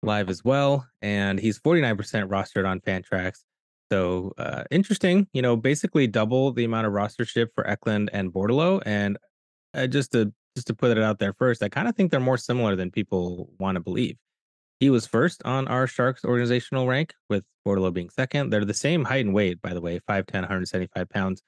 live 0.03 0.29
as 0.29 0.45
well, 0.45 0.87
and 1.01 1.41
he's 1.41 1.59
49% 1.59 1.97
rostered 2.29 2.69
on 2.69 2.81
Fantrax. 2.81 3.39
So 3.91 4.35
uh, 4.37 4.65
interesting, 4.71 5.27
you 5.33 5.41
know, 5.41 5.57
basically 5.57 6.07
double 6.07 6.53
the 6.53 6.65
amount 6.65 6.87
of 6.87 6.93
rostership 6.93 7.49
for 7.55 7.67
Eklund 7.67 8.11
and 8.13 8.31
Bordeleau. 8.31 8.83
And 8.85 9.19
uh, 9.75 9.87
just 9.87 10.13
to 10.13 10.33
just 10.55 10.67
to 10.67 10.75
put 10.75 10.97
it 10.97 11.03
out 11.03 11.19
there 11.19 11.33
first, 11.33 11.63
I 11.63 11.71
kind 11.71 11.89
of 11.89 11.97
think 11.97 12.11
they're 12.11 12.21
more 12.21 12.37
similar 12.37 12.77
than 12.77 12.91
people 12.91 13.49
want 13.59 13.77
to 13.77 13.81
believe. 13.81 14.17
He 14.81 14.91
was 14.91 15.07
first 15.07 15.43
on 15.45 15.67
our 15.69 15.87
Sharks 15.87 16.25
organizational 16.27 16.87
rank, 16.87 17.15
with 17.31 17.45
Bordeleau 17.67 17.93
being 17.93 18.11
second. 18.11 18.51
They're 18.51 18.67
the 18.67 18.75
same 18.75 19.05
height 19.05 19.25
and 19.25 19.33
weight, 19.33 19.63
by 19.63 19.73
the 19.73 19.81
way, 19.81 20.01
5'10, 20.09 20.33
175 20.35 21.09
pounds. 21.09 21.43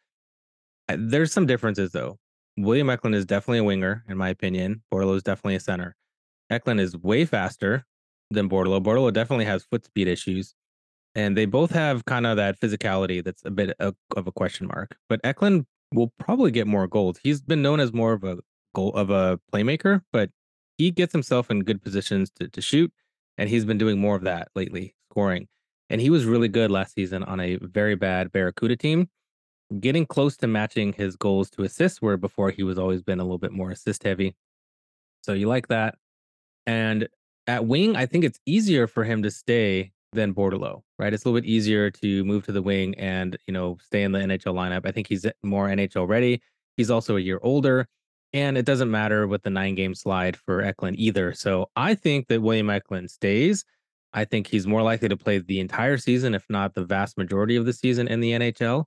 There's 0.89 1.32
some 1.32 1.47
differences 1.47 1.93
though. 1.93 2.18
William 2.57 2.89
Eklund 2.89 3.14
is 3.14 3.26
definitely 3.26 3.59
a 3.59 3.64
winger, 3.64 4.05
in 4.09 4.16
my 4.16 4.28
opinion. 4.28 4.82
Bordeleau 4.93 5.16
is 5.16 5.22
definitely 5.22 5.57
a 5.57 5.61
center. 5.61 5.97
Eklund 6.51 6.80
is 6.80 6.97
way 6.97 7.24
faster 7.24 7.85
than 8.30 8.49
Bordeleau. 8.49 8.82
Bordeleau 8.82 9.12
definitely 9.12 9.47
has 9.47 9.64
foot 9.64 9.85
speed 9.85 10.09
issues. 10.09 10.55
And 11.16 11.37
they 11.37 11.47
both 11.47 11.70
have 11.70 12.05
kind 12.05 12.26
of 12.26 12.37
that 12.37 12.61
physicality 12.61 13.22
that's 13.22 13.45
a 13.45 13.51
bit 13.51 13.74
of, 13.78 13.95
of 14.16 14.26
a 14.26 14.32
question 14.32 14.66
mark. 14.66 14.97
But 15.09 15.20
Eklund 15.24 15.66
will 15.93 16.12
probably 16.18 16.51
get 16.51 16.66
more 16.66 16.87
goals. 16.87 17.18
He's 17.22 17.41
been 17.41 17.62
known 17.62 17.80
as 17.80 17.93
more 17.93 18.12
of 18.12 18.24
a 18.24 18.39
goal 18.74 18.93
of 18.95 19.11
a 19.11 19.39
playmaker, 19.53 20.03
but 20.12 20.30
he 20.76 20.91
gets 20.91 21.12
himself 21.12 21.51
in 21.51 21.61
good 21.61 21.82
positions 21.82 22.30
to, 22.37 22.49
to 22.49 22.61
shoot. 22.61 22.93
And 23.39 23.49
he's 23.49 23.64
been 23.64 23.78
doing 23.78 24.01
more 24.01 24.16
of 24.16 24.22
that 24.22 24.49
lately, 24.55 24.95
scoring. 25.11 25.49
And 25.91 26.01
he 26.01 26.11
was 26.11 26.24
really 26.24 26.49
good 26.49 26.70
last 26.70 26.95
season 26.95 27.22
on 27.24 27.41
a 27.41 27.57
very 27.57 27.95
bad 27.95 28.32
Barracuda 28.32 28.76
team, 28.76 29.09
getting 29.81 30.07
close 30.07 30.37
to 30.39 30.47
matching 30.47 30.93
his 30.93 31.16
goals 31.16 31.51
to 31.51 31.62
assists, 31.62 32.03
where 32.03 32.16
before 32.16 32.51
he 32.51 32.62
was 32.62 32.79
always 32.79 33.03
been 33.03 33.20
a 33.20 33.25
little 33.25 33.39
bit 33.39 33.53
more 33.53 33.70
assist 33.70 34.03
heavy. 34.03 34.35
So 35.22 35.33
you 35.33 35.49
like 35.49 35.68
that. 35.68 35.97
And 36.66 37.09
at 37.47 37.66
wing, 37.66 37.97
I 37.97 38.07
think 38.07 38.25
it's 38.25 38.41
easier 38.47 38.87
for 38.87 39.05
him 39.05 39.22
to 39.22 39.31
stay 39.31 39.93
than 40.12 40.35
Bordeleau, 40.35 40.83
right? 40.99 41.12
It's 41.12 41.25
a 41.25 41.29
little 41.29 41.41
bit 41.41 41.49
easier 41.49 41.91
to 41.91 42.25
move 42.25 42.45
to 42.47 42.53
the 42.53 42.62
wing 42.62 42.95
and, 42.97 43.37
you 43.47 43.53
know, 43.53 43.77
stay 43.81 44.03
in 44.03 44.12
the 44.12 44.20
NHL 44.20 44.55
lineup. 44.55 44.87
I 44.87 44.93
think 44.93 45.09
he's 45.09 45.27
more 45.43 45.68
NHL 45.68 46.09
ready. 46.09 46.41
He's 46.77 46.91
also 46.91 47.16
a 47.16 47.20
year 47.20 47.41
older. 47.43 47.87
And 48.33 48.59
it 48.59 48.64
doesn't 48.64 48.91
matter 48.91 49.27
with 49.29 49.43
the 49.43 49.51
nine 49.51 49.75
game 49.75 49.95
slide 49.95 50.37
for 50.37 50.62
Eklund 50.62 50.99
either. 50.99 51.33
So 51.35 51.70
I 51.77 51.95
think 51.95 52.29
that 52.29 52.43
William 52.43 52.70
Eklund 52.70 53.11
stays. 53.11 53.64
I 54.12 54.25
think 54.25 54.47
he's 54.47 54.66
more 54.66 54.83
likely 54.83 55.09
to 55.09 55.16
play 55.16 55.39
the 55.39 55.61
entire 55.61 55.99
season, 55.99 56.35
if 56.35 56.45
not 56.49 56.75
the 56.75 56.85
vast 56.85 57.18
majority 57.18 57.57
of 57.57 57.66
the 57.66 57.72
season 57.72 58.09
in 58.09 58.20
the 58.20 58.33
NHL. 58.33 58.85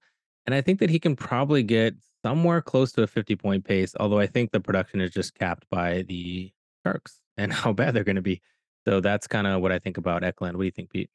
And 0.48 0.56
I 0.56 0.62
think 0.62 0.80
that 0.80 0.90
he 0.90 0.98
can 0.98 1.16
probably 1.16 1.62
get 1.62 1.94
somewhere 2.26 2.62
close 2.62 2.94
to 2.94 3.04
a 3.04 3.08
50 3.08 3.36
point 3.36 3.66
pace, 3.66 3.94
although 4.00 4.20
I 4.20 4.28
think 4.28 4.52
the 4.52 4.62
production 4.62 5.02
is 5.02 5.12
just 5.12 5.36
capped 5.36 5.66
by 5.70 6.04
the 6.04 6.52
Sharks 6.86 7.20
and 7.38 7.54
how 7.54 7.74
bad 7.74 7.94
they're 7.94 8.04
going 8.04 8.16
to 8.16 8.22
be. 8.22 8.42
So 8.88 9.02
that's 9.02 9.28
kind 9.28 9.46
of 9.46 9.62
what 9.62 9.74
I 9.74 9.80
think 9.80 9.98
about 9.98 10.24
Eklund. 10.24 10.56
What 10.56 10.64
do 10.64 10.66
you 10.66 10.72
think, 10.72 10.90
Pete? 10.90 11.10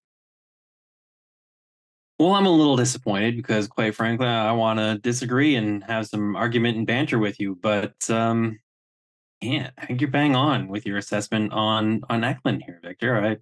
Well, 2.18 2.34
I'm 2.34 2.46
a 2.46 2.50
little 2.50 2.76
disappointed 2.76 3.36
because, 3.36 3.66
quite 3.66 3.96
frankly, 3.96 4.26
I 4.28 4.52
want 4.52 4.78
to 4.78 4.98
disagree 4.98 5.56
and 5.56 5.82
have 5.84 6.06
some 6.06 6.36
argument 6.36 6.76
and 6.76 6.86
banter 6.86 7.18
with 7.18 7.40
you. 7.40 7.58
But 7.60 8.08
um, 8.10 8.60
yeah, 9.40 9.70
I 9.76 9.86
think 9.86 10.00
you're 10.00 10.10
bang 10.10 10.36
on 10.36 10.68
with 10.68 10.86
your 10.86 10.98
assessment 10.98 11.52
on 11.52 12.02
on 12.08 12.22
Eklund 12.22 12.62
here, 12.64 12.78
Victor. 12.84 13.16
I, 13.16 13.38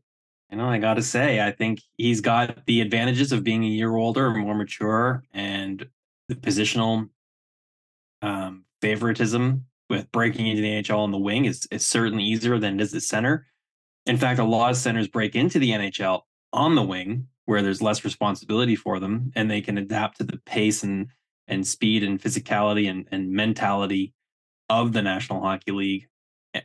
you 0.51 0.57
know, 0.57 0.69
I 0.69 0.79
got 0.79 0.95
to 0.95 1.03
say, 1.03 1.41
I 1.41 1.51
think 1.51 1.83
he's 1.97 2.21
got 2.21 2.65
the 2.67 2.81
advantages 2.81 3.33
of 3.33 3.45
being 3.45 3.65
a 3.65 3.69
year 3.69 3.95
older, 3.95 4.31
more 4.31 4.55
mature, 4.55 5.25
and 5.33 5.60
the 6.31 6.37
positional 6.37 7.11
um, 8.23 8.65
favoritism 8.81 9.67
with 9.91 10.11
breaking 10.13 10.47
into 10.47 10.63
the 10.63 10.69
NHL 10.69 10.99
on 10.99 11.11
the 11.11 11.19
wing 11.19 11.45
is 11.45 11.67
is 11.71 11.87
certainly 11.87 12.25
easier 12.25 12.59
than 12.59 12.75
it 12.75 12.83
is 12.83 12.93
the 12.93 13.01
center. 13.01 13.47
In 14.07 14.17
fact, 14.17 14.39
a 14.39 14.45
lot 14.45 14.71
of 14.71 14.77
centers 14.77 15.09
break 15.09 15.35
into 15.35 15.59
the 15.59 15.71
NHL 15.71 16.23
on 16.53 16.75
the 16.75 16.83
wing 16.83 17.27
where 17.45 17.63
there's 17.63 17.83
less 17.83 18.05
responsibility 18.05 18.77
for 18.77 19.01
them 19.01 19.33
and 19.35 19.51
they 19.51 19.61
can 19.61 19.77
adapt 19.77 20.19
to 20.19 20.25
the 20.25 20.41
pace 20.47 20.83
and 20.83 21.09
and 21.49 21.67
speed 21.67 22.05
and 22.05 22.23
physicality 22.23 22.89
and, 22.89 23.09
and 23.11 23.33
mentality 23.33 24.15
of 24.69 24.93
the 24.93 25.03
National 25.03 25.41
Hockey 25.41 25.73
League 25.73 26.07
uh, 26.55 26.61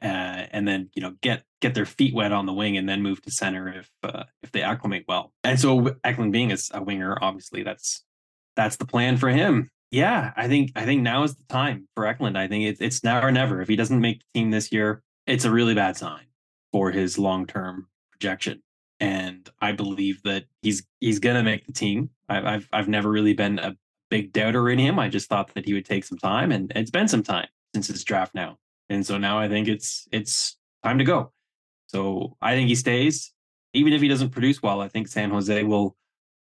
and 0.51 0.67
then 0.67 0.89
you 0.93 1.01
know 1.01 1.15
get 1.21 1.43
get 1.59 1.73
their 1.73 1.85
feet 1.87 2.13
wet 2.13 2.31
on 2.31 2.45
the 2.45 2.53
wing 2.53 2.77
and 2.77 2.87
then 2.87 3.01
move 3.01 3.19
to 3.23 3.31
center 3.31 3.67
if 3.69 3.89
uh, 4.03 4.23
if 4.43 4.51
they 4.51 4.61
acclimate 4.61 5.05
well. 5.07 5.33
And 5.43 5.59
so 5.59 5.95
Eklund 6.03 6.31
being 6.31 6.51
a, 6.51 6.57
a 6.73 6.83
winger, 6.83 7.17
obviously 7.19 7.63
that's 7.63 8.04
that's 8.55 8.77
the 8.77 8.85
plan 8.85 9.17
for 9.17 9.29
him. 9.29 9.69
Yeah, 9.91 10.33
I 10.35 10.47
think 10.47 10.71
I 10.75 10.85
think 10.85 11.01
now 11.01 11.23
is 11.23 11.35
the 11.35 11.43
time 11.45 11.87
for 11.95 12.05
Eklund. 12.05 12.37
I 12.37 12.47
think 12.47 12.65
it's 12.65 12.81
it's 12.81 13.03
now 13.03 13.21
or 13.21 13.31
never. 13.31 13.61
If 13.61 13.67
he 13.67 13.75
doesn't 13.75 14.01
make 14.01 14.19
the 14.19 14.39
team 14.39 14.51
this 14.51 14.71
year, 14.71 15.03
it's 15.27 15.45
a 15.45 15.51
really 15.51 15.73
bad 15.73 15.97
sign 15.97 16.25
for 16.71 16.91
his 16.91 17.17
long 17.17 17.45
term 17.45 17.87
projection 18.11 18.61
and 18.99 19.49
I 19.61 19.71
believe 19.71 20.21
that 20.23 20.45
he's 20.61 20.85
he's 20.99 21.19
gonna 21.19 21.43
make 21.43 21.65
the 21.65 21.73
team. 21.73 22.09
I've 22.29 22.45
I've, 22.45 22.69
I've 22.71 22.87
never 22.87 23.09
really 23.09 23.33
been 23.33 23.59
a 23.59 23.75
big 24.09 24.33
doubter 24.33 24.69
in 24.69 24.79
him. 24.79 24.99
I 24.99 25.09
just 25.09 25.29
thought 25.29 25.53
that 25.53 25.65
he 25.65 25.73
would 25.73 25.85
take 25.85 26.05
some 26.05 26.17
time, 26.17 26.51
and 26.51 26.71
it's 26.75 26.91
been 26.91 27.07
some 27.07 27.23
time 27.23 27.47
since 27.73 27.87
his 27.87 28.03
draft 28.03 28.33
now, 28.33 28.57
and 28.89 29.05
so 29.05 29.17
now 29.17 29.37
I 29.37 29.49
think 29.49 29.67
it's 29.67 30.07
it's 30.11 30.57
time 30.83 30.97
to 30.99 31.03
go. 31.03 31.31
So 31.87 32.37
I 32.41 32.55
think 32.55 32.69
he 32.69 32.75
stays, 32.75 33.33
even 33.73 33.93
if 33.93 34.01
he 34.01 34.07
doesn't 34.07 34.31
produce 34.31 34.61
well. 34.61 34.81
I 34.81 34.87
think 34.87 35.07
San 35.07 35.29
Jose 35.29 35.63
will 35.63 35.95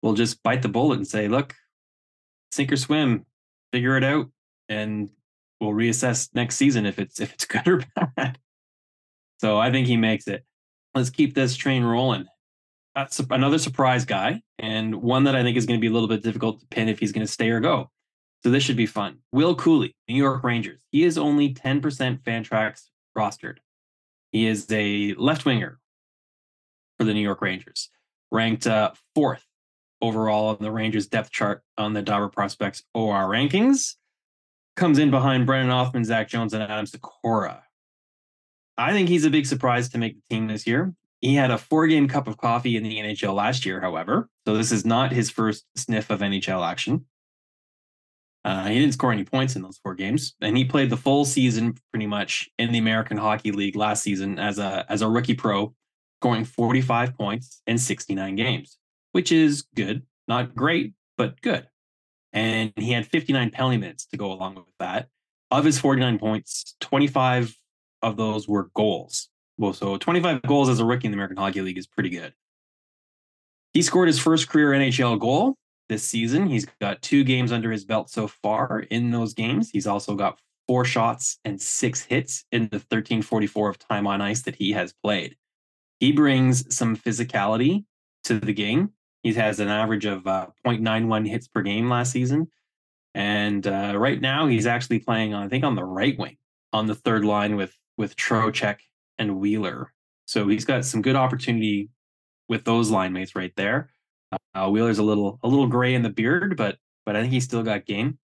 will 0.01 0.13
just 0.13 0.41
bite 0.43 0.61
the 0.61 0.69
bullet 0.69 0.97
and 0.97 1.07
say, 1.07 1.27
"Look, 1.27 1.55
sink 2.51 2.71
or 2.71 2.77
swim, 2.77 3.25
figure 3.71 3.97
it 3.97 4.03
out, 4.03 4.27
and 4.67 5.09
we'll 5.59 5.71
reassess 5.71 6.29
next 6.33 6.55
season 6.55 6.85
if 6.85 6.99
it's 6.99 7.19
if 7.19 7.33
it's 7.33 7.45
good 7.45 7.67
or 7.67 7.83
bad." 8.15 8.37
So 9.39 9.57
I 9.57 9.71
think 9.71 9.87
he 9.87 9.97
makes 9.97 10.27
it. 10.27 10.43
Let's 10.93 11.09
keep 11.09 11.33
this 11.35 11.55
train 11.55 11.83
rolling 11.83 12.27
that's 12.95 13.19
another 13.29 13.57
surprise 13.57 14.05
guy, 14.05 14.41
and 14.57 14.95
one 14.95 15.23
that 15.25 15.35
I 15.35 15.43
think 15.43 15.57
is 15.57 15.65
going 15.65 15.79
to 15.79 15.81
be 15.81 15.87
a 15.87 15.93
little 15.93 16.07
bit 16.07 16.23
difficult 16.23 16.59
to 16.59 16.67
pin 16.67 16.89
if 16.89 16.99
he's 16.99 17.11
going 17.11 17.25
to 17.25 17.31
stay 17.31 17.49
or 17.49 17.59
go. 17.59 17.89
So 18.43 18.49
this 18.49 18.63
should 18.63 18.77
be 18.77 18.85
fun. 18.85 19.19
Will 19.31 19.55
Cuylle, 19.55 19.93
New 20.07 20.15
York 20.15 20.43
Rangers. 20.43 20.79
He 20.91 21.03
is 21.03 21.17
only 21.17 21.53
10% 21.53 21.81
Fantrax 22.23 22.83
rostered. 23.17 23.57
He 24.31 24.47
is 24.47 24.67
a 24.69 25.13
left 25.15 25.45
winger 25.45 25.79
for 26.97 27.05
the 27.05 27.13
New 27.13 27.21
York 27.21 27.41
Rangers, 27.41 27.89
ranked 28.31 28.67
uh, 28.67 28.91
fourth 29.15 29.45
overall 30.01 30.49
on 30.49 30.57
the 30.59 30.71
Rangers 30.71 31.07
depth 31.07 31.31
chart 31.31 31.63
on 31.77 31.93
the 31.93 32.01
Dobber 32.01 32.29
Prospects 32.29 32.83
OR 32.93 33.27
rankings. 33.27 33.95
Comes 34.75 34.97
in 34.97 35.11
behind 35.11 35.45
Brennan 35.45 35.71
Othmann, 35.71 36.05
Zach 36.05 36.29
Jones, 36.29 36.53
and 36.53 36.63
Adam 36.63 36.85
Sykora. 36.85 37.61
I 38.77 38.93
think 38.93 39.09
he's 39.09 39.25
a 39.25 39.29
big 39.29 39.45
surprise 39.45 39.89
to 39.89 39.97
make 39.97 40.15
the 40.15 40.35
team 40.35 40.47
this 40.47 40.65
year. 40.65 40.93
He 41.21 41.35
had 41.35 41.51
a 41.51 41.57
four 41.57 41.85
game 41.87 42.07
cup 42.07 42.27
of 42.27 42.37
coffee 42.37 42.77
in 42.77 42.83
the 42.83 42.97
NHL 42.97 43.35
last 43.35 43.65
year, 43.65 43.81
however. 43.81 44.29
So 44.47 44.55
this 44.55 44.71
is 44.71 44.85
not 44.85 45.11
his 45.11 45.29
first 45.29 45.65
sniff 45.75 46.09
of 46.09 46.21
NHL 46.21 46.65
action. 46.65 47.05
Uh, 48.45 48.67
he 48.67 48.79
didn't 48.79 48.93
score 48.93 49.11
any 49.11 49.25
points 49.25 49.55
in 49.55 49.61
those 49.61 49.79
four 49.83 49.93
games, 49.93 50.33
and 50.39 50.55
he 50.55 50.63
played 50.63 50.89
the 50.89 50.97
full 50.97 51.25
season 51.25 51.75
pretty 51.91 52.07
much 52.07 52.49
in 52.57 52.71
the 52.71 52.77
American 52.77 53.17
Hockey 53.17 53.51
League 53.51 53.75
last 53.75 54.01
season 54.01 54.39
as 54.39 54.59
a 54.59 54.85
as 54.89 55.01
a 55.01 55.07
rookie 55.07 55.35
pro, 55.35 55.73
scoring 56.21 56.45
45 56.45 57.15
points 57.15 57.61
in 57.67 57.77
69 57.77 58.35
games, 58.35 58.78
which 59.11 59.31
is 59.31 59.63
good, 59.75 60.03
not 60.27 60.55
great, 60.55 60.93
but 61.17 61.41
good. 61.41 61.67
And 62.31 62.73
he 62.75 62.91
had 62.91 63.07
59 63.07 63.49
penalty 63.51 63.77
minutes 63.77 64.05
to 64.07 64.17
go 64.17 64.31
along 64.31 64.55
with 64.55 64.65
that. 64.79 65.07
Of 65.51 65.65
his 65.65 65.79
49 65.79 66.19
points, 66.19 66.75
25 66.79 67.55
of 68.01 68.17
those 68.17 68.47
were 68.47 68.69
goals. 68.75 69.29
Well, 69.57 69.73
so 69.73 69.97
25 69.97 70.43
goals 70.43 70.69
as 70.69 70.79
a 70.79 70.85
rookie 70.85 71.07
in 71.07 71.11
the 71.11 71.15
American 71.15 71.37
Hockey 71.37 71.61
League 71.61 71.77
is 71.77 71.87
pretty 71.87 72.09
good. 72.09 72.33
He 73.73 73.81
scored 73.81 74.07
his 74.07 74.19
first 74.19 74.47
career 74.47 74.71
NHL 74.71 75.19
goal 75.19 75.55
this 75.89 76.03
season. 76.03 76.47
He's 76.47 76.65
got 76.79 77.01
two 77.01 77.23
games 77.23 77.51
under 77.51 77.71
his 77.71 77.83
belt 77.83 78.09
so 78.09 78.27
far 78.27 78.79
in 78.89 79.11
those 79.11 79.33
games. 79.33 79.69
He's 79.69 79.87
also 79.87 80.15
got 80.15 80.39
four 80.67 80.85
shots 80.85 81.39
and 81.43 81.61
six 81.61 82.03
hits 82.03 82.45
in 82.51 82.63
the 82.63 82.77
1344 82.77 83.69
of 83.69 83.79
time 83.79 84.07
on 84.07 84.21
ice 84.21 84.43
that 84.43 84.55
he 84.55 84.71
has 84.71 84.93
played. 85.03 85.35
He 85.99 86.11
brings 86.11 86.73
some 86.73 86.95
physicality 86.95 87.85
to 88.25 88.39
the 88.39 88.53
game. 88.53 88.91
He 89.23 89.33
has 89.33 89.59
an 89.59 89.67
average 89.67 90.05
of 90.05 90.25
uh, 90.25 90.47
0.91 90.65 91.27
hits 91.27 91.47
per 91.47 91.61
game 91.61 91.89
last 91.89 92.11
season. 92.11 92.47
And 93.13 93.65
uh, 93.67 93.93
right 93.97 94.19
now, 94.21 94.47
he's 94.47 94.67
actually 94.67 94.99
playing, 94.99 95.33
I 95.33 95.47
think, 95.47 95.63
on 95.63 95.75
the 95.75 95.83
right 95.83 96.17
wing 96.17 96.37
on 96.71 96.85
the 96.87 96.95
third 96.95 97.25
line 97.25 97.55
with 97.55 97.75
with 97.97 98.15
Trocheck 98.15 98.77
and 99.17 99.39
Wheeler. 99.39 99.91
So 100.25 100.47
he's 100.47 100.65
got 100.65 100.85
some 100.85 101.01
good 101.01 101.15
opportunity 101.15 101.89
with 102.47 102.63
those 102.63 102.89
line 102.89 103.13
mates 103.13 103.35
right 103.35 103.53
there. 103.55 103.89
Uh, 104.53 104.69
Wheeler's 104.69 104.99
a 104.99 105.03
little 105.03 105.39
a 105.43 105.47
little 105.47 105.67
gray 105.67 105.95
in 105.95 106.03
the 106.03 106.09
beard, 106.09 106.55
but 106.55 106.77
but 107.05 107.15
I 107.15 107.21
think 107.21 107.33
he's 107.33 107.45
still 107.45 107.63
got 107.63 107.85
game. 107.85 108.19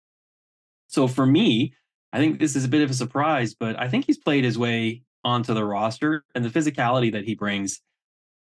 So 0.89 1.07
for 1.07 1.25
me, 1.25 1.75
I 2.13 2.19
think 2.19 2.39
this 2.39 2.57
is 2.57 2.65
a 2.65 2.69
bit 2.69 2.83
of 2.83 2.91
a 2.91 2.95
surprise, 2.95 3.55
but 3.55 3.79
I 3.79 3.89
think 3.89 4.07
he's 4.07 4.19
played 4.19 4.45
his 4.45 4.59
way 4.59 5.03
onto 5.25 5.55
the 5.55 5.65
roster, 5.65 6.25
and 6.35 6.45
the 6.45 6.51
physicality 6.51 7.13
that 7.13 7.25
he 7.25 7.35
brings, 7.35 7.81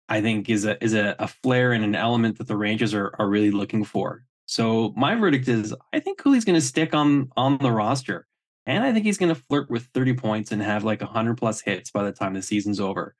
I 0.09 0.21
think, 0.21 0.49
is 0.49 0.65
a 0.65 0.83
is 0.83 0.93
a, 0.93 1.15
a 1.19 1.27
flair 1.27 1.71
and 1.71 1.83
an 1.83 1.95
element 1.95 2.37
that 2.39 2.47
the 2.47 2.57
Rangers 2.57 2.93
are 2.93 3.13
are 3.19 3.29
really 3.29 3.51
looking 3.51 3.83
for. 3.83 4.23
So 4.45 4.93
my 4.97 5.13
verdict 5.15 5.47
is, 5.47 5.75
I 5.93 5.99
think 5.99 6.19
Cuylle's 6.19 6.43
going 6.43 6.59
to 6.59 6.65
stick 6.65 6.95
on 6.95 7.29
on 7.37 7.59
the 7.59 7.71
roster. 7.71 8.25
And 8.65 8.83
I 8.83 8.91
think 8.91 9.05
he's 9.05 9.17
going 9.17 9.33
to 9.33 9.41
flirt 9.49 9.69
with 9.69 9.87
30 9.93 10.13
points 10.13 10.51
and 10.51 10.61
have 10.61 10.83
like 10.83 11.01
100 11.01 11.37
plus 11.37 11.61
hits 11.61 11.89
by 11.91 12.03
the 12.03 12.11
time 12.11 12.33
the 12.33 12.41
season's 12.41 12.79
over. 12.79 13.15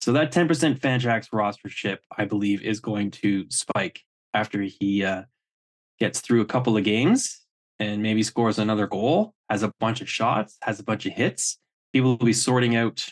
So 0.00 0.12
that 0.12 0.32
10% 0.32 0.78
Fantrax 0.78 1.30
rostership, 1.30 1.98
I 2.16 2.24
believe, 2.24 2.62
is 2.62 2.80
going 2.80 3.10
to 3.12 3.44
spike 3.50 4.04
after 4.32 4.62
he 4.62 5.04
uh, 5.04 5.24
gets 5.98 6.20
through 6.20 6.40
a 6.40 6.46
couple 6.46 6.76
of 6.76 6.84
games 6.84 7.40
and 7.78 8.02
maybe 8.02 8.22
scores 8.22 8.58
another 8.58 8.86
goal, 8.86 9.34
has 9.50 9.62
a 9.62 9.72
bunch 9.80 10.00
of 10.00 10.08
shots, 10.08 10.56
has 10.62 10.80
a 10.80 10.84
bunch 10.84 11.04
of 11.06 11.12
hits. 11.12 11.58
People 11.92 12.16
will 12.16 12.26
be 12.26 12.32
sorting 12.32 12.76
out 12.76 13.06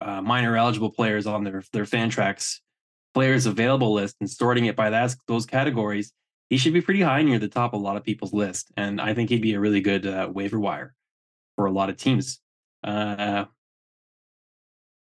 uh, 0.00 0.20
minor 0.20 0.56
eligible 0.56 0.90
players 0.90 1.26
on 1.26 1.44
their 1.44 1.62
their 1.72 1.84
Fantrax 1.84 2.60
players 3.14 3.46
available 3.46 3.94
list 3.94 4.16
and 4.20 4.28
sorting 4.28 4.66
it 4.66 4.76
by 4.76 4.90
that 4.90 5.14
those 5.26 5.46
categories. 5.46 6.12
he 6.50 6.58
should 6.58 6.74
be 6.74 6.82
pretty 6.82 7.00
high 7.00 7.22
near 7.22 7.38
the 7.38 7.48
top 7.48 7.72
of 7.72 7.80
a 7.80 7.82
lot 7.82 7.96
of 7.96 8.04
people's 8.04 8.34
list. 8.34 8.70
And 8.76 9.00
I 9.00 9.14
think 9.14 9.30
he'd 9.30 9.40
be 9.40 9.54
a 9.54 9.60
really 9.60 9.80
good 9.80 10.06
uh, 10.06 10.28
waiver 10.32 10.60
wire 10.60 10.94
for 11.56 11.66
a 11.66 11.72
lot 11.72 11.88
of 11.88 11.96
teams. 11.96 12.40
Uh, 12.84 13.46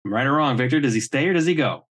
right 0.05 0.27
or 0.27 0.33
wrong, 0.33 0.57
Victor? 0.57 0.81
Does 0.81 0.95
he 0.95 1.01
stay 1.01 1.29
or 1.29 1.35
does 1.35 1.47
he 1.47 1.55
go? 1.55 1.87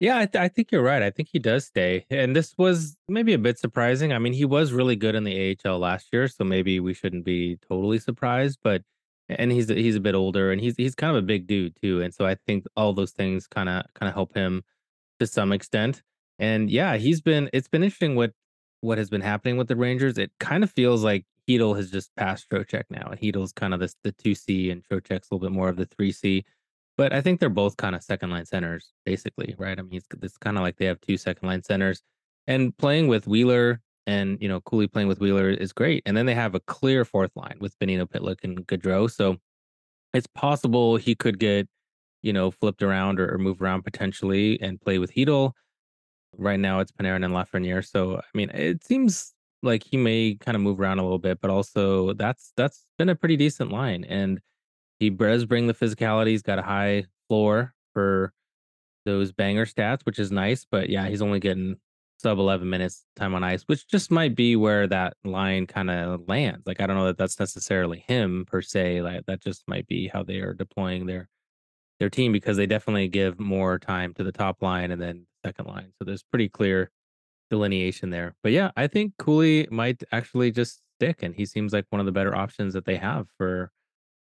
Yeah, 0.00 0.18
I, 0.18 0.26
th- 0.26 0.40
I 0.40 0.48
think 0.48 0.70
you're 0.70 0.82
right. 0.82 1.02
I 1.02 1.10
think 1.10 1.28
he 1.32 1.40
does 1.40 1.66
stay. 1.66 2.06
And 2.10 2.34
this 2.34 2.54
was 2.56 2.96
maybe 3.08 3.32
a 3.34 3.38
bit 3.38 3.58
surprising. 3.58 4.12
I 4.12 4.18
mean, 4.18 4.32
he 4.32 4.44
was 4.44 4.72
really 4.72 4.94
good 4.94 5.16
in 5.16 5.24
the 5.24 5.56
AHL 5.64 5.78
last 5.78 6.08
year, 6.12 6.28
so 6.28 6.44
maybe 6.44 6.78
we 6.78 6.94
shouldn't 6.94 7.24
be 7.24 7.58
totally 7.68 7.98
surprised. 7.98 8.58
But 8.62 8.82
and 9.28 9.52
he's 9.52 9.68
he's 9.68 9.96
a 9.96 10.00
bit 10.00 10.14
older, 10.14 10.50
and 10.50 10.60
he's 10.60 10.76
he's 10.76 10.94
kind 10.94 11.16
of 11.16 11.22
a 11.22 11.26
big 11.26 11.46
dude 11.46 11.76
too. 11.80 12.00
And 12.02 12.14
so 12.14 12.26
I 12.26 12.36
think 12.46 12.64
all 12.76 12.92
those 12.92 13.12
things 13.12 13.46
kind 13.46 13.68
of 13.68 13.84
kind 13.94 14.08
of 14.08 14.14
help 14.14 14.34
him 14.34 14.62
to 15.20 15.26
some 15.26 15.52
extent. 15.52 16.02
And 16.38 16.70
yeah, 16.70 16.96
he's 16.96 17.20
been. 17.20 17.50
It's 17.52 17.68
been 17.68 17.82
interesting 17.82 18.14
what 18.14 18.32
what 18.80 18.98
has 18.98 19.10
been 19.10 19.20
happening 19.20 19.56
with 19.56 19.68
the 19.68 19.76
Rangers. 19.76 20.18
It 20.18 20.30
kind 20.38 20.62
of 20.62 20.70
feels 20.70 21.02
like 21.02 21.26
Chytil 21.48 21.76
has 21.76 21.90
just 21.90 22.14
passed 22.16 22.48
Trocheck 22.50 22.84
now, 22.90 23.08
and 23.10 23.20
Chytil's 23.20 23.52
kind 23.52 23.74
of 23.74 23.80
the 23.80 23.92
the 24.04 24.12
two 24.12 24.34
C, 24.34 24.70
and 24.70 24.82
Trocheck's 24.84 25.30
a 25.30 25.34
little 25.34 25.48
bit 25.48 25.54
more 25.54 25.68
of 25.68 25.76
the 25.76 25.86
three 25.86 26.12
C. 26.12 26.44
But 26.96 27.12
I 27.12 27.20
think 27.20 27.38
they're 27.38 27.48
both 27.48 27.76
kind 27.76 27.94
of 27.94 28.02
second 28.02 28.30
line 28.30 28.44
centers, 28.44 28.92
basically, 29.06 29.54
right? 29.56 29.78
I 29.78 29.82
mean, 29.82 29.98
it's, 29.98 30.06
it's 30.20 30.36
kind 30.36 30.56
of 30.56 30.64
like 30.64 30.78
they 30.78 30.86
have 30.86 31.00
two 31.00 31.16
second 31.16 31.46
line 31.46 31.62
centers, 31.62 32.02
and 32.46 32.76
playing 32.76 33.08
with 33.08 33.26
Wheeler 33.26 33.80
and 34.08 34.38
you 34.40 34.48
know 34.48 34.60
Cuylle 34.62 34.90
playing 34.90 35.06
with 35.06 35.20
Wheeler 35.20 35.50
is 35.50 35.72
great. 35.72 36.02
And 36.06 36.16
then 36.16 36.26
they 36.26 36.34
have 36.34 36.54
a 36.54 36.60
clear 36.60 37.04
fourth 37.04 37.30
line 37.36 37.58
with 37.60 37.78
Bonino, 37.78 38.08
Pitlick, 38.08 38.42
and 38.42 38.66
Goodrow. 38.66 39.10
So 39.10 39.36
it's 40.14 40.26
possible 40.26 40.96
he 40.96 41.14
could 41.14 41.38
get 41.38 41.68
you 42.22 42.32
know 42.32 42.50
flipped 42.50 42.82
around 42.82 43.20
or, 43.20 43.34
or 43.34 43.38
move 43.38 43.60
around 43.62 43.82
potentially 43.82 44.60
and 44.62 44.80
play 44.80 44.98
with 44.98 45.12
Chytil. 45.12 45.52
Right 46.36 46.58
now 46.58 46.80
it's 46.80 46.90
Panarin 46.90 47.24
and 47.24 47.34
Lafreniere. 47.34 47.86
So 47.86 48.16
I 48.16 48.22
mean, 48.34 48.50
it 48.50 48.82
seems 48.82 49.34
like 49.62 49.84
he 49.84 49.98
may 49.98 50.36
kind 50.40 50.56
of 50.56 50.62
move 50.62 50.80
around 50.80 51.00
a 51.00 51.02
little 51.02 51.18
bit, 51.18 51.40
but 51.42 51.50
also 51.50 52.14
that's 52.14 52.52
that's 52.56 52.86
been 52.96 53.10
a 53.10 53.14
pretty 53.14 53.36
decent 53.36 53.70
line 53.70 54.04
and 54.04 54.40
he 54.98 55.10
does 55.10 55.44
bring 55.44 55.66
the 55.66 55.74
physicality. 55.74 56.28
He's 56.28 56.42
got 56.42 56.58
a 56.58 56.62
high 56.62 57.04
floor 57.28 57.74
for 57.92 58.32
those 59.04 59.32
banger 59.32 59.66
stats, 59.66 60.04
which 60.04 60.18
is 60.18 60.32
nice. 60.32 60.66
But 60.68 60.88
yeah, 60.88 61.08
he's 61.08 61.22
only 61.22 61.40
getting 61.40 61.76
sub 62.18 62.38
11 62.38 62.68
minutes 62.68 63.04
time 63.16 63.34
on 63.34 63.44
ice, 63.44 63.62
which 63.66 63.88
just 63.88 64.10
might 64.10 64.34
be 64.34 64.56
where 64.56 64.86
that 64.86 65.14
line 65.24 65.66
kind 65.66 65.90
of 65.90 66.28
lands. 66.28 66.66
Like, 66.66 66.80
I 66.80 66.86
don't 66.86 66.96
know 66.96 67.06
that 67.06 67.18
that's 67.18 67.38
necessarily 67.38 68.04
him 68.06 68.44
per 68.46 68.60
se. 68.60 69.02
Like, 69.02 69.24
that 69.26 69.40
just 69.40 69.62
might 69.66 69.86
be 69.86 70.08
how 70.08 70.22
they 70.22 70.38
are 70.38 70.52
deploying 70.52 71.06
their 71.06 71.28
their 72.00 72.10
team 72.10 72.32
because 72.32 72.56
they 72.56 72.66
definitely 72.66 73.08
give 73.08 73.40
more 73.40 73.78
time 73.78 74.14
to 74.14 74.22
the 74.22 74.32
top 74.32 74.62
line 74.62 74.90
and 74.90 75.02
then 75.02 75.26
second 75.44 75.66
line. 75.66 75.92
So 75.98 76.04
there's 76.04 76.22
pretty 76.22 76.48
clear 76.48 76.90
delineation 77.50 78.10
there. 78.10 78.34
But 78.42 78.52
yeah, 78.52 78.70
I 78.76 78.86
think 78.86 79.14
Cuylle 79.18 79.70
might 79.70 80.02
actually 80.12 80.50
just 80.50 80.80
stick, 80.96 81.22
and 81.22 81.34
he 81.34 81.46
seems 81.46 81.72
like 81.72 81.86
one 81.90 82.00
of 82.00 82.06
the 82.06 82.12
better 82.12 82.34
options 82.34 82.74
that 82.74 82.84
they 82.84 82.96
have 82.96 83.26
for 83.36 83.70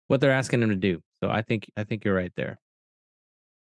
what 0.07 0.21
they're 0.21 0.31
asking 0.31 0.63
him 0.63 0.69
to 0.69 0.75
do. 0.75 1.01
So 1.23 1.29
I 1.29 1.41
think 1.41 1.69
I 1.77 1.83
think 1.83 2.05
you're 2.05 2.15
right 2.15 2.33
there. 2.35 2.59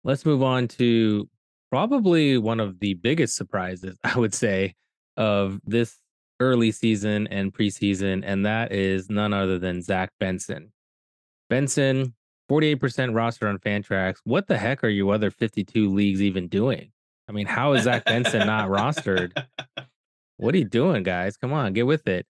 Let's 0.03 0.25
move 0.25 0.43
on 0.43 0.67
to 0.69 1.27
probably 1.71 2.37
one 2.37 2.59
of 2.59 2.79
the 2.79 2.93
biggest 2.95 3.35
surprises, 3.35 3.97
I 4.03 4.17
would 4.17 4.33
say, 4.33 4.75
of 5.17 5.59
this 5.65 5.97
early 6.39 6.71
season 6.71 7.27
and 7.27 7.53
preseason, 7.53 8.23
and 8.25 8.45
that 8.45 8.71
is 8.71 9.09
none 9.09 9.33
other 9.33 9.57
than 9.57 9.81
Zach 9.81 10.11
Benson. 10.19 10.71
Benson, 11.49 12.13
48% 12.49 13.15
roster 13.15 13.47
on 13.47 13.57
Fantrax. 13.59 14.15
What 14.23 14.47
the 14.47 14.57
heck 14.57 14.83
are 14.83 14.89
you 14.89 15.09
other 15.09 15.31
52 15.31 15.89
leagues 15.89 16.21
even 16.21 16.47
doing? 16.47 16.91
I 17.27 17.31
mean, 17.31 17.47
how 17.47 17.73
is 17.73 17.83
Zach 17.83 18.05
Benson 18.05 18.45
not 18.45 18.69
rostered? 18.69 19.31
What 20.37 20.53
are 20.53 20.57
you 20.57 20.65
doing, 20.65 21.03
guys? 21.03 21.37
Come 21.37 21.53
on, 21.53 21.73
get 21.73 21.87
with 21.87 22.07
it. 22.07 22.27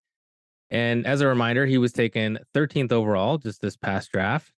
And 0.70 1.06
as 1.06 1.22
a 1.22 1.28
reminder, 1.28 1.66
he 1.66 1.78
was 1.78 1.92
taken 1.92 2.40
13th 2.54 2.92
overall 2.92 3.38
just 3.38 3.62
this 3.62 3.76
past 3.76 4.12
draft. 4.12 4.52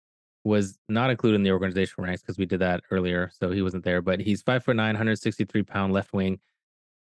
Was 0.47 0.79
not 0.87 1.09
included 1.09 1.35
in 1.35 1.43
the 1.43 1.51
organizational 1.51 2.07
ranks 2.07 2.21
because 2.21 2.37
we 2.37 2.45
did 2.45 2.61
that 2.61 2.81
earlier, 2.89 3.29
so 3.37 3.51
he 3.51 3.61
wasn't 3.61 3.83
there. 3.83 4.01
But 4.01 4.21
he's 4.21 4.41
five 4.41 4.63
foot 4.63 4.77
nine, 4.77 4.93
163 4.93 5.63
pound 5.63 5.91
left 5.91 6.13
wing. 6.13 6.39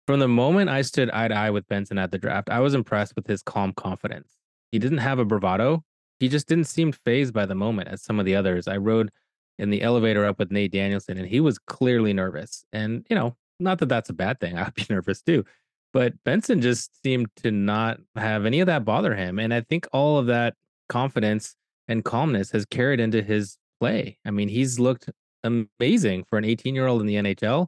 From 0.08 0.20
the 0.20 0.28
moment 0.28 0.72
I 0.72 0.82
stood 0.82 1.12
eye 1.12 1.28
to 1.28 1.36
eye 1.36 1.52
with 1.52 1.68
Benson 1.68 2.00
at 2.00 2.12
the 2.12 2.18
draft, 2.18 2.50
I 2.50 2.60
was 2.60 2.74
impressed 2.74 3.16
with 3.16 3.28
his 3.28 3.44
calm 3.44 3.72
confidence. 3.74 4.38
He 4.72 4.80
didn't 4.80 4.98
have 4.98 5.20
a 5.20 5.26
bravado. 5.26 5.84
He 6.20 6.28
just 6.28 6.48
didn't 6.48 6.64
seem 6.66 6.92
phased 6.92 7.32
by 7.32 7.46
the 7.46 7.54
moment 7.54 7.90
as 7.90 8.02
some 8.02 8.20
of 8.20 8.26
the 8.26 8.36
others. 8.36 8.68
I 8.68 8.78
rode 8.78 9.12
in 9.60 9.70
the 9.70 9.84
elevator 9.84 10.26
up 10.26 10.40
with 10.40 10.52
Nate 10.52 10.72
Danielson, 10.72 11.20
and 11.20 11.28
he 11.28 11.40
was 11.40 11.60
clearly 11.60 12.14
nervous. 12.14 12.66
And 12.74 13.06
you 13.12 13.16
know, 13.16 13.36
not 13.60 13.78
that 13.78 13.90
that's 13.90 14.10
a 14.10 14.14
bad 14.14 14.40
thing. 14.40 14.58
I'd 14.58 14.74
be 14.74 14.88
nervous 14.90 15.22
too. 15.22 15.46
But 15.94 16.14
Benson 16.24 16.62
just 16.62 17.00
seemed 17.04 17.28
to 17.44 17.52
not 17.52 18.00
have 18.16 18.46
any 18.46 18.60
of 18.60 18.66
that 18.68 18.86
bother 18.86 19.16
him. 19.16 19.38
And 19.38 19.54
I 19.54 19.62
think 19.62 19.88
all 19.92 20.18
of 20.18 20.28
that 20.28 20.56
confidence 20.88 21.56
and 21.90 22.06
calmness 22.06 22.52
has 22.52 22.66
carried 22.66 23.02
into 23.02 23.22
his 23.22 23.58
play. 23.82 24.18
I 24.26 24.32
mean, 24.32 24.48
he's 24.48 24.80
looked 24.80 25.10
amazing 25.44 26.24
for 26.30 26.38
an 26.38 26.46
18 26.46 26.76
year 26.76 26.88
old 26.88 27.02
in 27.02 27.08
the 27.08 27.16
NHL. 27.16 27.68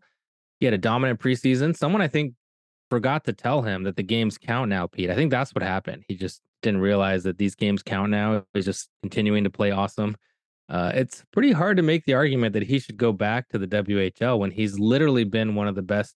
He 0.59 0.65
had 0.65 0.73
a 0.73 0.77
dominant 0.77 1.19
preseason. 1.19 1.75
Someone 1.75 2.01
I 2.01 2.07
think 2.07 2.35
forgot 2.89 3.25
to 3.25 3.33
tell 3.33 3.63
him 3.63 3.83
that 3.83 3.95
the 3.95 4.03
games 4.03 4.37
count 4.37 4.69
now, 4.69 4.87
Pete. 4.87 5.09
I 5.09 5.15
think 5.15 5.31
that's 5.31 5.53
what 5.55 5.63
happened. 5.63 6.03
He 6.07 6.15
just 6.15 6.41
didn't 6.61 6.81
realize 6.81 7.23
that 7.23 7.39
these 7.39 7.55
games 7.55 7.81
count 7.81 8.11
now. 8.11 8.43
He's 8.53 8.65
just 8.65 8.89
continuing 9.01 9.43
to 9.43 9.49
play 9.49 9.71
awesome. 9.71 10.15
Uh, 10.69 10.91
it's 10.93 11.25
pretty 11.33 11.51
hard 11.51 11.77
to 11.77 11.83
make 11.83 12.05
the 12.05 12.13
argument 12.13 12.53
that 12.53 12.63
he 12.63 12.79
should 12.79 12.97
go 12.97 13.11
back 13.11 13.49
to 13.49 13.57
the 13.57 13.67
WHL 13.67 14.39
when 14.39 14.51
he's 14.51 14.79
literally 14.79 15.23
been 15.23 15.55
one 15.55 15.67
of 15.67 15.75
the 15.75 15.81
best 15.81 16.15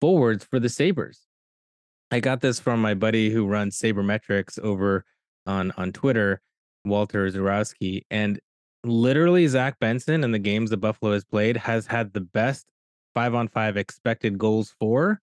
forwards 0.00 0.44
for 0.44 0.58
the 0.58 0.68
Sabres. 0.68 1.20
I 2.10 2.20
got 2.20 2.40
this 2.40 2.58
from 2.58 2.80
my 2.80 2.94
buddy 2.94 3.30
who 3.30 3.46
runs 3.46 3.78
Sabermetrics 3.78 4.58
over 4.60 5.04
on 5.44 5.72
on 5.76 5.92
Twitter, 5.92 6.40
Walter 6.86 7.28
Zarowski, 7.30 8.02
and 8.10 8.40
literally 8.84 9.46
Zach 9.46 9.78
Benson 9.78 10.24
in 10.24 10.32
the 10.32 10.38
games 10.38 10.70
that 10.70 10.78
Buffalo 10.78 11.12
has 11.12 11.24
played 11.24 11.56
has 11.56 11.86
had 11.86 12.12
the 12.12 12.20
best 12.20 12.66
five 13.14 13.34
on 13.34 13.48
five 13.48 13.76
expected 13.76 14.38
goals 14.38 14.74
for 14.78 15.20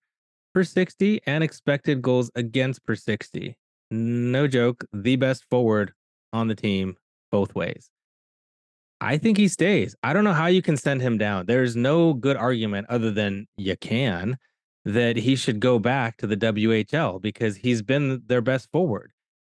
per 0.54 0.64
60 0.64 1.22
and 1.26 1.44
expected 1.44 2.02
goals 2.02 2.30
against 2.36 2.86
per 2.86 2.96
60. 2.96 3.56
No 3.92 4.48
joke, 4.48 4.86
the 4.94 5.16
best 5.16 5.46
forward 5.50 5.94
on 6.32 6.48
the 6.48 6.56
team 6.56 6.98
both 7.32 7.56
ways. 7.56 7.90
I 9.02 9.18
think 9.18 9.38
he 9.38 9.48
stays. 9.48 9.96
I 10.04 10.14
don't 10.14 10.24
know 10.24 10.34
how 10.34 10.48
you 10.48 10.62
can 10.62 10.78
send 10.78 11.02
him 11.02 11.18
down. 11.18 11.46
There's 11.46 11.76
no 11.76 12.14
good 12.14 12.38
argument 12.38 12.88
other 12.90 13.12
than 13.12 13.48
you 13.58 13.76
can 13.78 14.38
that 14.86 15.18
he 15.18 15.36
should 15.36 15.60
go 15.60 15.80
back 15.80 16.18
to 16.18 16.28
the 16.28 16.38
WHL 16.38 17.22
because 17.22 17.58
he's 17.58 17.82
been 17.82 18.22
their 18.28 18.42
best 18.42 18.70
forward. 18.72 19.13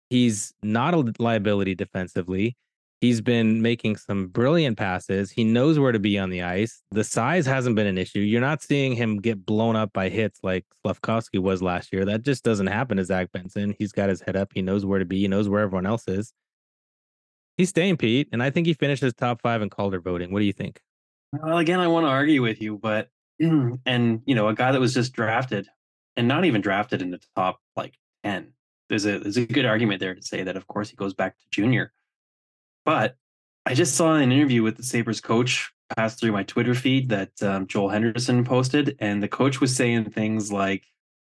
He's 0.09 0.53
not 0.63 0.93
a 0.93 1.13
liability 1.19 1.75
defensively. 1.75 2.55
He's 2.99 3.21
been 3.21 3.61
making 3.61 3.97
some 3.97 4.27
brilliant 4.27 4.75
passes. 4.77 5.29
He 5.29 5.43
knows 5.43 5.77
where 5.77 5.91
to 5.91 5.99
be 5.99 6.17
on 6.17 6.31
the 6.31 6.41
ice. 6.41 6.81
The 6.89 7.03
size 7.03 7.45
hasn't 7.45 7.75
been 7.75 7.85
an 7.85 7.97
issue. 7.97 8.19
You're 8.19 8.41
not 8.41 8.63
seeing 8.63 8.95
him 8.95 9.17
get 9.17 9.45
blown 9.45 9.75
up 9.75 9.93
by 9.93 10.09
hits 10.09 10.39
like 10.41 10.65
Slavkovsky 10.81 11.37
was 11.37 11.61
last 11.61 11.93
year. 11.93 12.05
That 12.05 12.23
just 12.23 12.43
doesn't 12.43 12.67
happen 12.67 12.97
to 12.97 13.05
Zach 13.05 13.31
Benson. 13.31 13.75
He's 13.77 13.91
got 13.91 14.09
his 14.09 14.21
head 14.21 14.35
up. 14.35 14.51
He 14.55 14.63
knows 14.63 14.83
where 14.83 14.97
to 14.97 15.05
be. 15.05 15.19
He 15.19 15.27
knows 15.27 15.47
where 15.47 15.61
everyone 15.61 15.85
else 15.85 16.07
is. 16.07 16.33
He's 17.57 17.69
staying, 17.69 17.97
Pete, 17.97 18.29
and 18.31 18.41
I 18.41 18.49
think 18.49 18.65
he 18.67 18.73
finishes 18.73 19.13
top 19.13 19.41
five 19.41 19.61
in 19.61 19.69
Calder 19.69 19.99
voting. 19.99 20.31
What 20.31 20.39
do 20.39 20.45
you 20.45 20.53
think? 20.53 20.79
Well, 21.33 21.57
again, 21.57 21.79
I 21.79 21.87
want 21.87 22.05
to 22.05 22.09
argue 22.09 22.41
with 22.41 22.61
you, 22.61 22.77
but 22.77 23.09
and 23.39 24.21
you 24.25 24.33
know, 24.33 24.47
a 24.47 24.55
guy 24.55 24.71
that 24.71 24.79
was 24.79 24.93
just 24.93 25.13
drafted 25.13 25.67
and 26.15 26.27
not 26.27 26.45
even 26.45 26.61
drafted 26.61 27.01
in 27.01 27.11
the 27.11 27.19
top 27.35 27.59
like 27.75 27.95
10. 28.23 28.53
There's 28.89 29.05
a 29.05 29.19
there's 29.19 29.38
a 29.38 29.45
good 29.45 29.65
argument 29.65 29.99
there 29.99 30.15
to 30.15 30.21
say 30.21 30.43
that 30.43 30.57
of 30.57 30.67
course 30.67 30.89
he 30.89 30.95
goes 30.95 31.13
back 31.13 31.38
to 31.38 31.45
junior. 31.51 31.91
But 32.85 33.15
I 33.65 33.73
just 33.73 33.95
saw 33.95 34.15
an 34.15 34.31
interview 34.31 34.63
with 34.63 34.77
the 34.77 34.83
Sabres 34.83 35.19
coach 35.19 35.71
pass 35.95 36.15
through 36.15 36.31
my 36.31 36.43
Twitter 36.43 36.73
feed 36.73 37.09
that 37.09 37.31
um, 37.41 37.67
Joel 37.67 37.89
Henderson 37.89 38.43
posted, 38.43 38.95
and 38.99 39.21
the 39.21 39.27
coach 39.27 39.59
was 39.59 39.75
saying 39.75 40.09
things 40.11 40.51
like, 40.51 40.85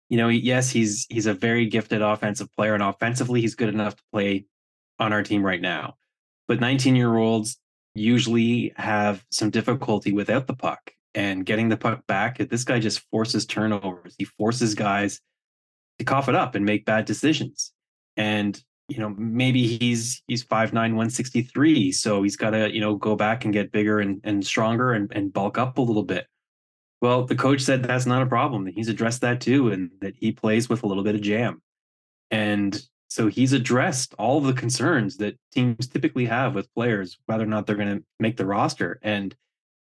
you 0.09 0.17
know, 0.17 0.29
yes, 0.29 0.69
he's 0.69 1.05
he's 1.09 1.25
a 1.25 1.33
very 1.33 1.65
gifted 1.65 2.01
offensive 2.01 2.51
player, 2.53 2.73
and 2.73 2.83
offensively 2.83 3.41
he's 3.41 3.55
good 3.55 3.69
enough 3.69 3.95
to 3.95 4.03
play 4.11 4.45
on 4.99 5.13
our 5.13 5.23
team 5.23 5.43
right 5.43 5.61
now. 5.61 5.95
But 6.47 6.59
19 6.59 6.95
year 6.95 7.15
olds 7.17 7.57
usually 7.95 8.73
have 8.77 9.25
some 9.31 9.49
difficulty 9.49 10.13
without 10.13 10.47
the 10.47 10.53
puck 10.53 10.93
and 11.13 11.45
getting 11.45 11.69
the 11.69 11.77
puck 11.77 12.05
back. 12.07 12.37
This 12.37 12.63
guy 12.63 12.79
just 12.79 13.01
forces 13.11 13.45
turnovers. 13.45 14.15
He 14.17 14.25
forces 14.25 14.75
guys 14.75 15.19
to 16.01 16.05
cough 16.05 16.27
it 16.27 16.35
up 16.35 16.55
and 16.55 16.65
make 16.65 16.85
bad 16.85 17.05
decisions. 17.05 17.71
And 18.17 18.61
you 18.87 18.97
know, 18.97 19.15
maybe 19.17 19.77
he's 19.77 20.21
he's 20.27 20.43
5'9, 20.43 20.73
163. 20.73 21.93
So 21.93 22.23
he's 22.23 22.35
gotta, 22.35 22.73
you 22.73 22.81
know, 22.81 22.95
go 22.95 23.15
back 23.15 23.45
and 23.45 23.53
get 23.53 23.71
bigger 23.71 23.99
and, 23.99 24.19
and 24.25 24.45
stronger 24.45 24.91
and, 24.91 25.09
and 25.13 25.31
bulk 25.31 25.57
up 25.57 25.77
a 25.77 25.81
little 25.81 26.03
bit. 26.03 26.27
Well, 27.01 27.25
the 27.25 27.35
coach 27.35 27.61
said 27.61 27.83
that's 27.83 28.05
not 28.05 28.21
a 28.21 28.25
problem. 28.25 28.67
He's 28.67 28.89
addressed 28.89 29.21
that 29.21 29.39
too, 29.39 29.71
and 29.71 29.91
that 30.01 30.15
he 30.17 30.31
plays 30.31 30.67
with 30.67 30.83
a 30.83 30.87
little 30.87 31.03
bit 31.03 31.15
of 31.15 31.21
jam. 31.21 31.61
And 32.31 32.79
so 33.07 33.27
he's 33.27 33.53
addressed 33.53 34.13
all 34.19 34.41
the 34.41 34.53
concerns 34.53 35.17
that 35.17 35.37
teams 35.53 35.87
typically 35.87 36.25
have 36.25 36.53
with 36.53 36.73
players, 36.73 37.17
whether 37.25 37.43
or 37.43 37.47
not 37.47 37.65
they're 37.65 37.75
going 37.75 37.97
to 37.97 38.03
make 38.19 38.37
the 38.37 38.45
roster. 38.45 38.99
And 39.01 39.35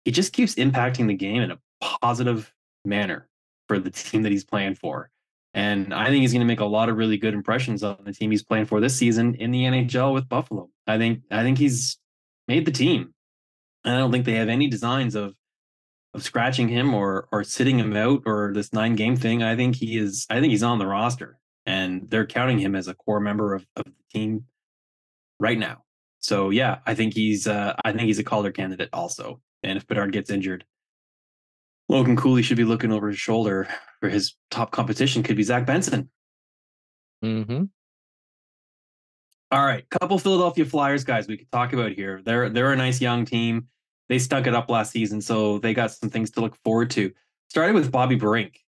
he 0.05 0.11
just 0.11 0.31
keeps 0.31 0.55
impacting 0.55 1.07
the 1.07 1.13
game 1.13 1.41
in 1.41 1.51
a 1.51 1.59
positive 2.01 2.53
manner 2.85 3.27
for 3.67 3.79
the 3.79 3.91
team 3.91 4.23
that 4.23 4.31
he's 4.31 4.45
playing 4.45 4.75
for. 4.75 5.09
And 5.53 5.93
I 5.93 6.07
think 6.07 6.21
he's 6.21 6.31
going 6.31 6.41
to 6.41 6.45
make 6.45 6.61
a 6.61 6.65
lot 6.65 6.89
of 6.89 6.97
really 6.97 7.17
good 7.17 7.33
impressions 7.33 7.83
on 7.83 7.97
the 8.05 8.13
team 8.13 8.31
he's 8.31 8.43
playing 8.43 8.65
for 8.65 8.79
this 8.79 8.95
season 8.95 9.35
in 9.35 9.51
the 9.51 9.63
NHL 9.63 10.13
with 10.13 10.29
Buffalo. 10.29 10.69
I 10.87 10.97
think 10.97 11.23
I 11.29 11.43
think 11.43 11.57
he's 11.57 11.97
made 12.47 12.65
the 12.65 12.71
team. 12.71 13.13
And 13.83 13.95
I 13.95 13.97
don't 13.97 14.11
think 14.11 14.25
they 14.25 14.35
have 14.35 14.49
any 14.49 14.67
designs 14.67 15.15
of 15.15 15.35
of 16.13 16.23
scratching 16.23 16.69
him 16.69 16.93
or 16.93 17.27
or 17.31 17.43
sitting 17.43 17.79
him 17.79 17.95
out 17.95 18.23
or 18.25 18.51
this 18.53 18.73
nine 18.73 18.95
game 18.95 19.15
thing. 19.15 19.43
I 19.43 19.55
think 19.55 19.75
he 19.75 19.97
is 19.97 20.25
I 20.29 20.39
think 20.39 20.51
he's 20.51 20.63
on 20.63 20.79
the 20.79 20.87
roster 20.87 21.37
and 21.65 22.09
they're 22.09 22.25
counting 22.25 22.59
him 22.59 22.75
as 22.75 22.87
a 22.87 22.93
core 22.93 23.19
member 23.19 23.53
of, 23.53 23.65
of 23.75 23.85
the 23.85 23.93
team 24.13 24.45
right 25.39 25.57
now. 25.57 25.83
So 26.19 26.49
yeah, 26.49 26.79
I 26.85 26.95
think 26.95 27.13
he's 27.13 27.47
uh 27.47 27.75
I 27.83 27.91
think 27.91 28.03
he's 28.03 28.19
a 28.19 28.23
Calder 28.23 28.51
candidate 28.51 28.89
also. 28.93 29.41
And 29.63 29.77
if 29.77 29.85
Bedard 29.85 30.11
gets 30.11 30.29
injured, 30.29 30.65
Logan 31.91 32.15
Cooley 32.15 32.41
should 32.41 32.55
be 32.55 32.63
looking 32.63 32.93
over 32.93 33.09
his 33.09 33.19
shoulder 33.19 33.67
for 33.99 34.07
his 34.07 34.35
top 34.49 34.71
competition. 34.71 35.23
Could 35.23 35.35
be 35.35 35.43
Zach 35.43 35.65
Benson. 35.65 36.09
Mm-hmm. 37.21 37.65
All 39.51 39.65
right, 39.65 39.87
couple 39.89 40.17
Philadelphia 40.17 40.63
Flyers 40.63 41.03
guys 41.03 41.27
we 41.27 41.35
could 41.35 41.51
talk 41.51 41.73
about 41.73 41.91
here. 41.91 42.21
They're 42.23 42.47
they're 42.47 42.71
a 42.71 42.77
nice 42.77 43.01
young 43.01 43.25
team. 43.25 43.67
They 44.07 44.19
stuck 44.19 44.47
it 44.47 44.55
up 44.55 44.69
last 44.69 44.93
season, 44.93 45.19
so 45.19 45.59
they 45.59 45.73
got 45.73 45.91
some 45.91 46.09
things 46.09 46.31
to 46.31 46.39
look 46.39 46.55
forward 46.63 46.91
to. 46.91 47.11
Started 47.49 47.75
with 47.75 47.91
Bobby 47.91 48.15
Brink. 48.15 48.61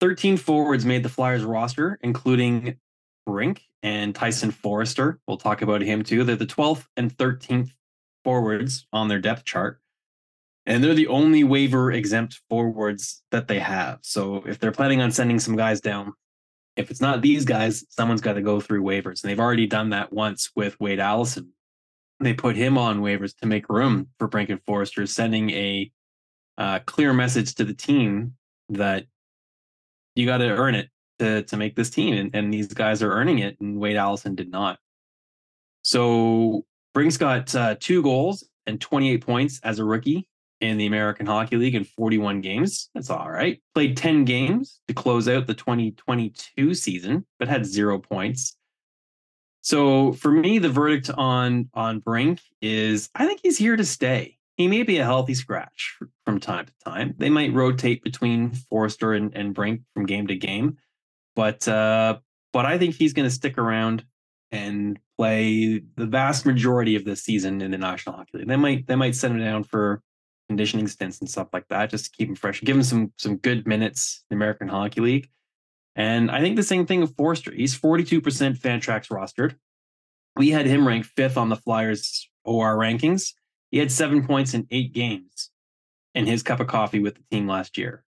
13 0.00 0.38
forwards 0.38 0.86
made 0.86 1.02
the 1.02 1.10
Flyers 1.10 1.44
roster, 1.44 1.98
including 2.02 2.78
Brink 3.26 3.60
and 3.82 4.14
Tyson 4.14 4.52
Foerster. 4.52 5.20
We'll 5.28 5.36
talk 5.36 5.60
about 5.60 5.82
him 5.82 6.02
too. 6.02 6.24
They're 6.24 6.34
the 6.34 6.46
12th 6.46 6.86
and 6.96 7.14
13th 7.14 7.72
forwards 8.24 8.86
on 8.90 9.08
their 9.08 9.20
depth 9.20 9.44
chart. 9.44 9.82
And 10.68 10.84
they're 10.84 10.94
the 10.94 11.06
only 11.06 11.44
waiver 11.44 11.90
exempt 11.90 12.42
forwards 12.50 13.22
that 13.30 13.48
they 13.48 13.58
have. 13.58 14.00
So 14.02 14.44
if 14.46 14.58
they're 14.58 14.70
planning 14.70 15.00
on 15.00 15.10
sending 15.10 15.40
some 15.40 15.56
guys 15.56 15.80
down, 15.80 16.12
if 16.76 16.90
it's 16.90 17.00
not 17.00 17.22
these 17.22 17.46
guys, 17.46 17.86
someone's 17.88 18.20
got 18.20 18.34
to 18.34 18.42
go 18.42 18.60
through 18.60 18.82
waivers. 18.82 19.22
And 19.22 19.30
they've 19.30 19.40
already 19.40 19.66
done 19.66 19.90
that 19.90 20.12
once 20.12 20.50
with 20.54 20.78
Wade 20.78 21.00
Allison. 21.00 21.54
They 22.20 22.34
put 22.34 22.54
him 22.54 22.76
on 22.76 23.00
waivers 23.00 23.34
to 23.38 23.46
make 23.46 23.70
room 23.70 24.08
for 24.18 24.28
Brink 24.28 24.50
and 24.50 24.62
Foerster, 24.66 25.06
sending 25.06 25.48
a 25.50 25.90
uh, 26.58 26.80
clear 26.80 27.14
message 27.14 27.54
to 27.54 27.64
the 27.64 27.72
team 27.72 28.34
that 28.68 29.06
you 30.16 30.26
got 30.26 30.38
to 30.38 30.50
earn 30.50 30.74
it 30.74 30.90
to, 31.18 31.44
to 31.44 31.56
make 31.56 31.76
this 31.76 31.88
team. 31.88 32.14
And, 32.14 32.34
and 32.34 32.52
these 32.52 32.74
guys 32.74 33.02
are 33.02 33.10
earning 33.10 33.38
it, 33.38 33.58
and 33.58 33.80
Wade 33.80 33.96
Allison 33.96 34.34
did 34.34 34.50
not. 34.50 34.78
So 35.80 36.66
Brink's 36.92 37.16
got 37.16 37.54
uh, 37.54 37.76
two 37.80 38.02
goals 38.02 38.46
and 38.66 38.78
28 38.78 39.24
points 39.24 39.60
as 39.64 39.78
a 39.78 39.84
rookie 39.84 40.28
in 40.60 40.76
the 40.76 40.86
American 40.86 41.26
Hockey 41.26 41.56
League 41.56 41.74
in 41.74 41.84
41 41.84 42.40
games. 42.40 42.90
That's 42.94 43.10
all 43.10 43.30
right. 43.30 43.60
Played 43.74 43.96
10 43.96 44.24
games 44.24 44.80
to 44.88 44.94
close 44.94 45.28
out 45.28 45.46
the 45.46 45.54
2022 45.54 46.74
season, 46.74 47.26
but 47.38 47.48
had 47.48 47.64
zero 47.64 47.98
points. 47.98 48.56
So 49.60 50.12
for 50.12 50.30
me, 50.30 50.58
the 50.58 50.68
verdict 50.68 51.10
on 51.10 51.68
on 51.74 51.98
Brink 51.98 52.40
is 52.62 53.10
I 53.14 53.26
think 53.26 53.40
he's 53.42 53.58
here 53.58 53.76
to 53.76 53.84
stay. 53.84 54.38
He 54.56 54.66
may 54.66 54.82
be 54.82 54.98
a 54.98 55.04
healthy 55.04 55.34
scratch 55.34 55.98
from 56.24 56.40
time 56.40 56.66
to 56.66 56.72
time. 56.84 57.14
They 57.18 57.30
might 57.30 57.52
rotate 57.52 58.02
between 58.02 58.50
Foerster 58.50 59.12
and, 59.12 59.36
and 59.36 59.54
Brink 59.54 59.82
from 59.94 60.06
game 60.06 60.26
to 60.28 60.36
game, 60.36 60.78
but 61.36 61.68
uh, 61.68 62.18
but 62.52 62.66
I 62.66 62.78
think 62.78 62.94
he's 62.94 63.12
going 63.12 63.28
to 63.28 63.34
stick 63.34 63.58
around 63.58 64.04
and 64.50 64.98
play 65.18 65.82
the 65.96 66.06
vast 66.06 66.46
majority 66.46 66.96
of 66.96 67.04
the 67.04 67.16
season 67.16 67.60
in 67.60 67.70
the 67.70 67.78
National 67.78 68.16
Hockey 68.16 68.38
League. 68.38 68.48
They 68.48 68.56
might 68.56 68.86
they 68.86 68.96
might 68.96 69.14
send 69.14 69.34
him 69.34 69.44
down 69.44 69.64
for 69.64 70.02
conditioning 70.48 70.88
stints 70.88 71.20
and 71.20 71.30
stuff 71.30 71.48
like 71.52 71.68
that, 71.68 71.90
just 71.90 72.06
to 72.06 72.10
keep 72.10 72.28
him 72.28 72.34
fresh, 72.34 72.60
give 72.62 72.76
him 72.76 72.82
some 72.82 73.12
some 73.16 73.36
good 73.36 73.66
minutes 73.66 74.24
in 74.30 74.34
the 74.34 74.38
American 74.38 74.68
Hockey 74.68 75.00
League. 75.00 75.28
And 75.94 76.30
I 76.30 76.40
think 76.40 76.56
the 76.56 76.62
same 76.62 76.86
thing 76.86 77.00
with 77.00 77.16
Foerster. 77.16 77.52
He's 77.52 77.78
42% 77.78 78.22
Fantrax 78.56 79.08
rostered. 79.08 79.56
We 80.36 80.50
had 80.50 80.66
him 80.66 80.86
ranked 80.86 81.08
fifth 81.08 81.36
on 81.36 81.48
the 81.48 81.56
Flyers 81.56 82.30
OR 82.44 82.76
rankings. 82.76 83.32
He 83.72 83.78
had 83.78 83.90
seven 83.90 84.24
points 84.24 84.54
in 84.54 84.66
eight 84.70 84.92
games 84.92 85.50
in 86.14 86.26
his 86.26 86.42
cup 86.42 86.60
of 86.60 86.68
coffee 86.68 87.00
with 87.00 87.16
the 87.16 87.22
team 87.30 87.48
last 87.48 87.76
year. 87.76 88.04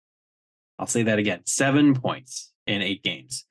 I'll 0.78 0.86
say 0.86 1.02
that 1.02 1.18
again 1.18 1.42
seven 1.44 1.94
points 1.94 2.52
in 2.66 2.80
eight 2.80 3.02
games. 3.02 3.44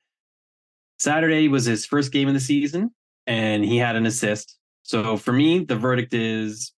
Saturday 0.97 1.47
was 1.47 1.65
his 1.65 1.85
first 1.85 2.11
game 2.11 2.27
of 2.27 2.33
the 2.33 2.39
season, 2.39 2.91
and 3.27 3.63
he 3.63 3.77
had 3.77 3.95
an 3.95 4.05
assist. 4.05 4.57
So 4.83 5.17
for 5.17 5.31
me, 5.31 5.63
the 5.63 5.75
verdict 5.75 6.13
is 6.13 6.73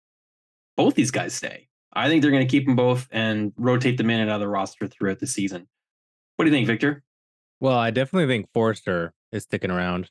both 0.75 0.95
these 0.95 1.11
guys 1.11 1.33
stay. 1.33 1.69
I 1.93 2.07
think 2.07 2.21
they're 2.21 2.31
going 2.31 2.45
to 2.45 2.51
keep 2.51 2.65
them 2.65 2.75
both 2.75 3.07
and 3.11 3.53
rotate 3.57 3.97
them 3.97 4.09
in 4.09 4.19
and 4.19 4.29
out 4.29 4.35
of 4.35 4.41
the 4.41 4.47
roster 4.47 4.87
throughout 4.87 5.19
the 5.19 5.27
season. 5.27 5.67
What 6.35 6.45
do 6.45 6.51
you 6.51 6.55
think, 6.55 6.67
Victor? 6.67 7.03
Well, 7.59 7.77
I 7.77 7.91
definitely 7.91 8.33
think 8.33 8.47
Foerster 8.53 9.13
is 9.31 9.43
sticking 9.43 9.71
around. 9.71 10.09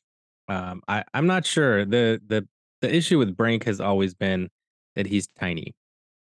Um, 0.49 0.83
I, 0.87 1.05
I'm 1.14 1.26
not 1.26 1.47
sure. 1.47 1.85
The 1.85 2.20
the 2.26 2.47
the 2.81 2.95
issue 2.95 3.18
with 3.18 3.37
Brink 3.37 3.64
has 3.64 3.81
always 3.81 4.14
been 4.14 4.49
that 4.97 5.07
he's 5.07 5.28
tiny. 5.39 5.74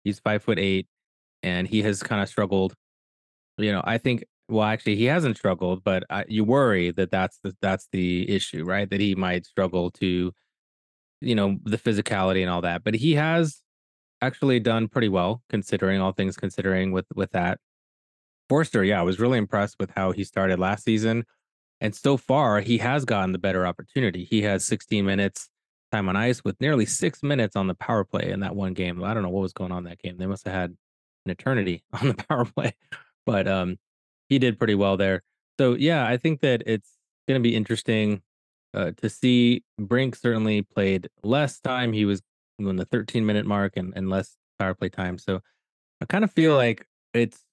He's 0.03 0.18
five 0.20 0.42
foot 0.42 0.59
eight, 0.59 0.86
and 1.42 1.68
he 1.68 1.82
has 1.82 2.03
kind 2.03 2.22
of 2.22 2.28
struggled. 2.28 2.74
You 3.59 3.72
know, 3.72 3.82
I 3.84 3.99
think. 3.99 4.24
Well, 4.47 4.64
actually, 4.64 4.97
he 4.97 5.07
hasn't 5.07 5.38
struggled, 5.38 5.82
but 5.84 6.05
I, 6.11 6.26
you 6.28 6.45
worry 6.45 6.90
that 6.90 7.11
that's 7.11 7.38
the 7.42 7.57
that's 7.62 7.88
the 7.92 8.30
issue, 8.30 8.62
right? 8.62 8.88
That 8.90 9.01
he 9.01 9.14
might 9.14 9.47
struggle 9.47 9.90
to, 9.92 10.32
you 11.22 11.34
know, 11.34 11.59
the 11.64 11.78
physicality 11.78 12.42
and 12.42 12.51
all 12.51 12.61
that. 12.61 12.84
But 12.84 12.95
he 12.95 13.14
has 13.14 13.62
actually 14.27 14.61
done 14.61 14.89
pretty 14.89 15.09
well 15.09 15.43
considering 15.49 16.01
all 16.01 16.12
things 16.12 16.37
considering 16.37 16.93
with 16.93 17.07
with 17.14 17.31
that. 17.33 17.59
Foerster, 18.49 18.85
yeah, 18.85 19.01
I 19.01 19.03
was 19.03 19.18
really 19.18 19.39
impressed 19.39 19.77
with 19.79 19.91
how 19.91 20.12
he 20.12 20.25
started 20.25 20.59
last 20.59 20.85
season. 20.85 21.25
And 21.81 21.95
so 21.95 22.16
far, 22.16 22.61
he 22.61 22.79
has 22.79 23.05
gotten 23.05 23.33
the 23.33 23.39
better 23.39 23.66
opportunity. 23.66 24.25
He 24.25 24.43
has 24.43 24.64
16 24.64 25.05
minutes 25.05 25.49
time 25.91 26.09
on 26.09 26.16
ice 26.16 26.43
with 26.45 26.61
nearly 26.61 26.87
six 26.87 27.22
minutes 27.22 27.57
on 27.57 27.68
the 27.68 27.75
power 27.75 28.05
play 28.05 28.31
in 28.31 28.41
that 28.41 28.57
one 28.57 28.75
game. 28.75 29.03
I 29.03 29.14
don't 29.14 29.22
know 29.22 29.29
what 29.31 29.43
was 29.43 29.53
going 29.53 29.72
on 29.72 29.85
that 29.85 30.01
game. 30.01 30.16
They 30.18 30.27
must 30.27 30.45
have 30.45 30.55
had 30.55 30.77
an 31.25 31.31
eternity 31.31 31.85
on 31.93 32.09
the 32.09 32.14
power 32.14 32.45
play, 32.45 32.75
but 33.25 33.47
um, 33.47 33.77
he 34.29 34.39
did 34.39 34.59
pretty 34.59 34.75
well 34.75 34.97
there. 34.97 35.22
So 35.59 35.75
yeah, 35.75 36.07
I 36.07 36.16
think 36.16 36.41
that 36.41 36.62
it's 36.66 36.91
going 37.29 37.41
to 37.41 37.43
be 37.43 37.55
interesting 37.55 38.22
uh, 38.72 38.91
to 38.99 39.09
see. 39.09 39.62
Brink 39.79 40.16
certainly 40.16 40.62
played 40.62 41.09
less 41.22 41.61
time. 41.61 41.93
He 41.93 42.05
was 42.05 42.22
in 42.59 42.76
the 42.76 42.84
13 42.84 43.24
minute 43.24 43.46
mark 43.46 43.76
and, 43.76 43.92
and 43.96 44.09
less 44.09 44.36
power 44.59 44.74
play 44.74 44.88
time. 44.88 45.18
So 45.18 45.40
I 46.00 46.07
kind 46.07 46.24
of 46.24 46.32
feel 46.32 46.57
like 46.57 46.86
it's 47.12 47.44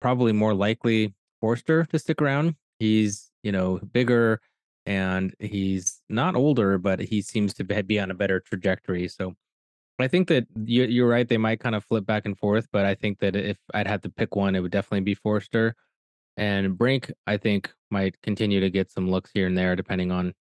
probably 0.00 0.32
more 0.32 0.54
likely 0.54 1.14
Foerster 1.40 1.84
to 1.86 1.98
stick 1.98 2.20
around. 2.20 2.56
He's, 2.78 3.30
you 3.42 3.52
know, 3.52 3.78
bigger 3.92 4.40
and 4.86 5.34
he's 5.38 6.00
not 6.08 6.34
older, 6.34 6.78
but 6.78 7.00
he 7.00 7.22
seems 7.22 7.54
to 7.54 7.64
be 7.64 8.00
on 8.00 8.10
a 8.10 8.14
better 8.14 8.40
trajectory. 8.40 9.08
So 9.08 9.34
I 9.98 10.08
think 10.08 10.28
that 10.28 10.46
you're 10.64 11.08
right. 11.08 11.28
They 11.28 11.36
might 11.36 11.60
kind 11.60 11.74
of 11.74 11.84
flip 11.84 12.06
back 12.06 12.24
and 12.24 12.36
forth, 12.38 12.68
but 12.72 12.86
I 12.86 12.94
think 12.94 13.18
that 13.20 13.36
if 13.36 13.58
I'd 13.74 13.86
have 13.86 14.00
to 14.02 14.10
pick 14.10 14.34
one, 14.34 14.54
it 14.56 14.60
would 14.60 14.72
definitely 14.72 15.00
be 15.00 15.14
Foerster. 15.14 15.74
And 16.36 16.78
Brink, 16.78 17.12
I 17.26 17.36
think, 17.36 17.70
might 17.90 18.20
continue 18.22 18.60
to 18.60 18.70
get 18.70 18.90
some 18.90 19.10
looks 19.10 19.30
here 19.34 19.46
and 19.46 19.58
there, 19.58 19.76
depending 19.76 20.10
on 20.10 20.32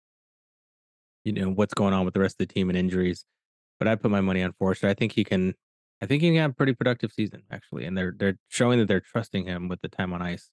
you 1.25 1.33
know 1.33 1.49
what's 1.49 1.73
going 1.73 1.93
on 1.93 2.05
with 2.05 2.13
the 2.13 2.19
rest 2.21 2.39
of 2.39 2.47
the 2.47 2.53
team 2.53 2.69
and 2.69 2.77
injuries. 2.77 3.25
But 3.79 3.87
I 3.87 3.95
put 3.95 4.11
my 4.11 4.21
money 4.21 4.43
on 4.43 4.53
Foerster. 4.53 4.87
I 4.87 4.93
think 4.93 5.13
he 5.13 5.23
can. 5.23 5.55
I 6.01 6.05
think 6.05 6.21
he 6.21 6.29
can 6.29 6.37
have 6.37 6.51
a 6.51 6.53
pretty 6.53 6.73
productive 6.73 7.11
season 7.11 7.43
actually, 7.51 7.85
and 7.85 7.97
they're 7.97 8.13
they're 8.17 8.37
showing 8.47 8.79
that 8.79 8.87
they're 8.87 9.01
trusting 9.01 9.45
him 9.45 9.67
with 9.67 9.81
the 9.81 9.89
time 9.89 10.13
on 10.13 10.21
ice 10.21 10.49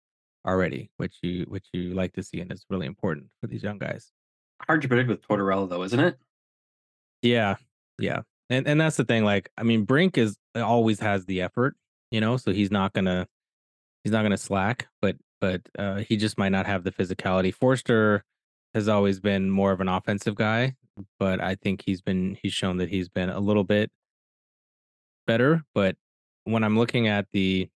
already, 0.46 0.90
which 0.96 1.16
you 1.22 1.44
which 1.48 1.66
you 1.72 1.94
like 1.94 2.12
to 2.14 2.22
see, 2.22 2.40
and 2.40 2.50
it's 2.50 2.64
really 2.70 2.86
important 2.86 3.26
for 3.40 3.46
these 3.46 3.62
young 3.62 3.78
guys. 3.78 4.12
Hard 4.66 4.82
to 4.82 4.88
predict 4.88 5.08
with 5.08 5.22
Tortorella, 5.22 5.68
though, 5.68 5.82
isn't 5.82 6.00
it? 6.00 6.16
Yeah, 7.22 7.56
yeah, 7.98 8.22
and 8.48 8.66
and 8.66 8.80
that's 8.80 8.96
the 8.96 9.04
thing. 9.04 9.24
Like, 9.24 9.50
I 9.58 9.62
mean, 9.62 9.84
Brink 9.84 10.16
is 10.16 10.36
always 10.54 11.00
has 11.00 11.26
the 11.26 11.42
effort, 11.42 11.76
you 12.10 12.20
know, 12.20 12.36
so 12.36 12.52
he's 12.52 12.70
not 12.70 12.92
gonna 12.92 13.26
he's 14.04 14.12
not 14.12 14.22
gonna 14.22 14.36
slack, 14.36 14.88
but 15.00 15.16
but 15.40 15.62
uh, 15.78 15.96
he 15.96 16.16
just 16.16 16.38
might 16.38 16.50
not 16.50 16.66
have 16.66 16.84
the 16.84 16.92
physicality. 16.92 17.52
Foerster 17.52 18.24
has 18.74 18.88
always 18.88 19.20
been 19.20 19.50
more 19.50 19.72
of 19.72 19.80
an 19.80 19.88
offensive 19.88 20.34
guy, 20.34 20.76
but 21.18 21.40
I 21.40 21.54
think 21.54 21.82
he's 21.84 22.00
been 22.00 22.36
he's 22.42 22.52
shown 22.52 22.78
that 22.78 22.88
he's 22.88 23.08
been 23.08 23.30
a 23.30 23.40
little 23.40 23.64
bit 23.64 23.90
better. 25.26 25.62
But 25.74 25.96
when 26.44 26.64
I'm 26.64 26.78
looking 26.78 27.08
at 27.08 27.26
the 27.32 27.68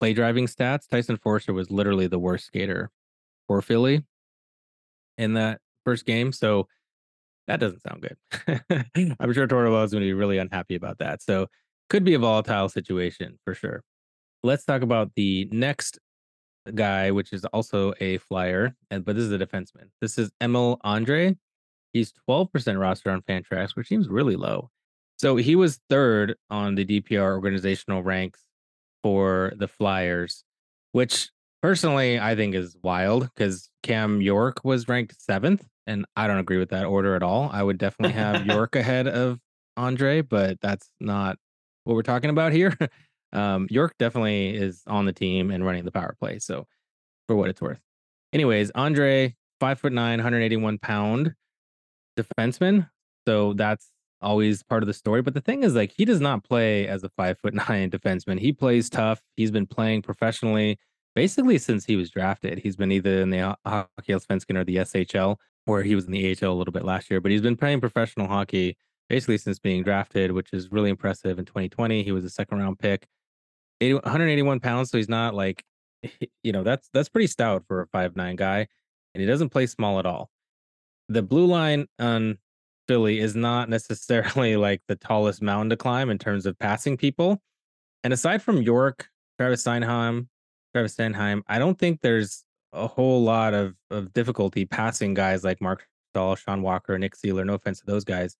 play 0.00 0.14
driving 0.14 0.46
stats, 0.46 0.88
Tyson 0.88 1.16
Foerster 1.16 1.52
was 1.52 1.70
literally 1.70 2.06
the 2.06 2.18
worst 2.18 2.46
skater 2.46 2.90
for 3.46 3.60
Philly 3.62 4.04
in 5.16 5.34
that 5.34 5.60
first 5.84 6.06
game. 6.06 6.32
So 6.32 6.68
that 7.46 7.60
doesn't 7.60 7.82
sound 7.82 8.02
good. 8.02 8.62
I'm 9.20 9.32
sure 9.32 9.48
Tortorella 9.48 9.84
is 9.84 9.92
going 9.92 10.02
to 10.02 10.08
be 10.08 10.12
really 10.12 10.38
unhappy 10.38 10.74
about 10.74 10.98
that. 10.98 11.22
So 11.22 11.46
could 11.88 12.04
be 12.04 12.14
a 12.14 12.18
volatile 12.18 12.68
situation 12.68 13.38
for 13.44 13.54
sure. 13.54 13.82
Let's 14.42 14.64
talk 14.64 14.82
about 14.82 15.12
the 15.16 15.48
next 15.50 15.98
guy, 16.74 17.10
which 17.10 17.32
is 17.32 17.44
also 17.46 17.94
a 18.00 18.18
flyer, 18.18 18.76
and 18.90 19.04
but 19.04 19.16
this 19.16 19.24
is 19.24 19.32
a 19.32 19.38
defenseman. 19.38 19.88
This 20.00 20.18
is 20.18 20.30
Emil 20.40 20.78
Andrae. 20.84 21.36
He's 21.92 22.12
12% 22.28 22.78
roster 22.78 23.10
on 23.10 23.22
Fantrax, 23.22 23.74
which 23.74 23.88
seems 23.88 24.08
really 24.08 24.36
low. 24.36 24.70
So 25.18 25.36
he 25.36 25.56
was 25.56 25.80
third 25.88 26.36
on 26.48 26.74
the 26.76 26.84
DPR 26.84 27.32
organizational 27.32 28.02
ranks 28.02 28.44
for 29.02 29.52
the 29.56 29.66
Flyers, 29.68 30.44
which 30.92 31.30
personally, 31.62 32.20
I 32.20 32.36
think 32.36 32.54
is 32.54 32.76
wild 32.82 33.28
because 33.34 33.68
Cam 33.82 34.20
York 34.20 34.60
was 34.64 34.88
ranked 34.88 35.20
seventh, 35.20 35.66
and 35.86 36.06
I 36.16 36.26
don't 36.26 36.38
agree 36.38 36.58
with 36.58 36.70
that 36.70 36.86
order 36.86 37.16
at 37.16 37.22
all. 37.22 37.50
I 37.52 37.62
would 37.62 37.78
definitely 37.78 38.14
have 38.14 38.46
York 38.46 38.76
ahead 38.76 39.08
of 39.08 39.40
Andrae, 39.78 40.26
but 40.26 40.60
that's 40.60 40.88
not 41.00 41.38
what 41.84 41.94
we're 41.94 42.02
talking 42.02 42.30
about 42.30 42.52
here. 42.52 42.76
Um, 43.30 43.66
York 43.68 43.92
definitely 43.98 44.56
is 44.56 44.82
on 44.86 45.04
the 45.04 45.12
team 45.12 45.50
and 45.50 45.62
running 45.62 45.84
the 45.84 45.92
power 45.92 46.16
play. 46.18 46.38
So, 46.38 46.66
for 47.26 47.36
what 47.36 47.50
it's 47.50 47.60
worth. 47.60 47.82
Anyways, 48.32 48.72
Andrae, 48.72 49.34
five 49.60 49.78
foot 49.78 49.92
nine, 49.92 50.18
181 50.18 50.78
pound 50.78 51.34
defenseman. 52.22 52.88
So 53.26 53.52
that's 53.54 53.90
always 54.20 54.62
part 54.62 54.82
of 54.82 54.86
the 54.86 54.94
story. 54.94 55.22
But 55.22 55.34
the 55.34 55.40
thing 55.40 55.62
is, 55.62 55.74
like, 55.74 55.92
he 55.96 56.04
does 56.04 56.20
not 56.20 56.44
play 56.44 56.86
as 56.86 57.02
a 57.04 57.08
five 57.10 57.38
foot 57.38 57.54
nine 57.68 57.90
defenseman. 57.90 58.38
He 58.38 58.52
plays 58.52 58.90
tough. 58.90 59.20
He's 59.36 59.50
been 59.50 59.66
playing 59.66 60.02
professionally 60.02 60.78
basically 61.14 61.58
since 61.58 61.84
he 61.84 61.96
was 61.96 62.10
drafted. 62.10 62.58
He's 62.60 62.76
been 62.76 62.92
either 62.92 63.20
in 63.20 63.30
the 63.30 63.56
Hockey 63.66 64.12
Allsvenskan 64.12 64.56
or 64.56 64.64
the 64.64 64.76
SHL, 64.76 65.36
where 65.64 65.82
he 65.82 65.96
was 65.96 66.04
in 66.04 66.12
the 66.12 66.30
AHL 66.30 66.52
a 66.52 66.54
little 66.54 66.72
bit 66.72 66.84
last 66.84 67.10
year. 67.10 67.20
But 67.20 67.32
he's 67.32 67.40
been 67.40 67.56
playing 67.56 67.80
professional 67.80 68.28
hockey 68.28 68.76
basically 69.08 69.38
since 69.38 69.58
being 69.58 69.82
drafted, 69.82 70.32
which 70.32 70.52
is 70.52 70.70
really 70.70 70.90
impressive. 70.90 71.38
In 71.38 71.44
2020, 71.44 72.02
he 72.04 72.12
was 72.12 72.24
a 72.24 72.30
second 72.30 72.58
round 72.58 72.78
pick. 72.78 73.08
80, 73.80 73.94
181 73.94 74.60
pounds, 74.60 74.90
so 74.90 74.96
he's 74.96 75.08
not 75.08 75.34
like, 75.34 75.64
you 76.42 76.52
know, 76.52 76.62
that's 76.62 76.88
that's 76.92 77.08
pretty 77.08 77.26
stout 77.26 77.64
for 77.66 77.82
a 77.82 77.86
five 77.88 78.16
nine 78.16 78.36
guy, 78.36 78.66
and 79.14 79.20
he 79.20 79.26
doesn't 79.26 79.50
play 79.50 79.66
small 79.66 79.98
at 79.98 80.06
all. 80.06 80.30
The 81.08 81.22
blue 81.22 81.46
line 81.46 81.86
on 81.98 82.38
Philly 82.86 83.20
is 83.20 83.36
not 83.36 83.68
necessarily 83.68 84.56
like 84.66 84.82
the 84.88 84.96
tallest 84.96 85.42
mountain 85.42 85.70
to 85.70 85.76
climb 85.76 86.10
in 86.10 86.18
terms 86.18 86.46
of 86.46 86.58
passing 86.58 86.96
people. 86.96 87.40
And 88.04 88.12
aside 88.12 88.42
from 88.42 88.62
York, 88.62 89.08
Travis 89.38 89.62
Steinheim, 89.62 90.28
Travis 90.74 90.96
Sanheim, 90.96 91.42
I 91.46 91.58
don't 91.58 91.78
think 91.78 92.00
there's 92.00 92.44
a 92.72 92.86
whole 92.86 93.22
lot 93.22 93.54
of, 93.54 93.74
of 93.90 94.12
difficulty 94.12 94.64
passing 94.64 95.14
guys 95.14 95.44
like 95.44 95.60
Marc 95.60 95.86
Staal, 96.12 96.36
Sean 96.36 96.62
Walker, 96.62 96.98
Nick 96.98 97.16
Seeler. 97.16 97.44
No 97.44 97.54
offense 97.54 97.80
to 97.80 97.86
those 97.86 98.04
guys. 98.04 98.36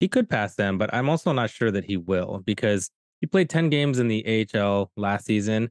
He 0.00 0.08
could 0.08 0.28
pass 0.28 0.56
them, 0.56 0.78
but 0.78 0.92
I'm 0.92 1.08
also 1.08 1.32
not 1.32 1.50
sure 1.50 1.70
that 1.70 1.84
he 1.84 1.96
will 1.96 2.42
because 2.44 2.90
he 3.20 3.26
played 3.26 3.48
10 3.48 3.70
games 3.70 3.98
in 3.98 4.08
the 4.08 4.46
AHL 4.54 4.90
last 4.96 5.26
season. 5.26 5.70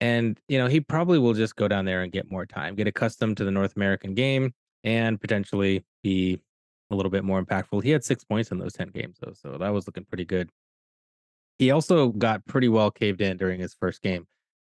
And, 0.00 0.40
you 0.48 0.58
know, 0.58 0.66
he 0.66 0.80
probably 0.80 1.18
will 1.18 1.34
just 1.34 1.56
go 1.56 1.68
down 1.68 1.84
there 1.84 2.02
and 2.02 2.10
get 2.10 2.30
more 2.30 2.46
time, 2.46 2.74
get 2.74 2.88
accustomed 2.88 3.36
to 3.36 3.44
the 3.44 3.50
North 3.50 3.76
American 3.76 4.14
game, 4.14 4.52
and 4.84 5.20
potentially 5.20 5.84
be 6.02 6.40
a 6.90 6.94
little 6.94 7.10
bit 7.10 7.24
more 7.24 7.42
impactful. 7.42 7.82
He 7.82 7.90
had 7.90 8.04
six 8.04 8.22
points 8.22 8.50
in 8.50 8.58
those 8.58 8.74
10 8.74 8.88
games, 8.88 9.16
though. 9.20 9.32
So 9.32 9.56
that 9.58 9.70
was 9.70 9.86
looking 9.86 10.04
pretty 10.04 10.24
good. 10.24 10.50
He 11.58 11.70
also 11.70 12.08
got 12.08 12.44
pretty 12.46 12.68
well 12.68 12.90
caved 12.90 13.20
in 13.20 13.36
during 13.36 13.60
his 13.60 13.74
first 13.74 14.02
game. 14.02 14.26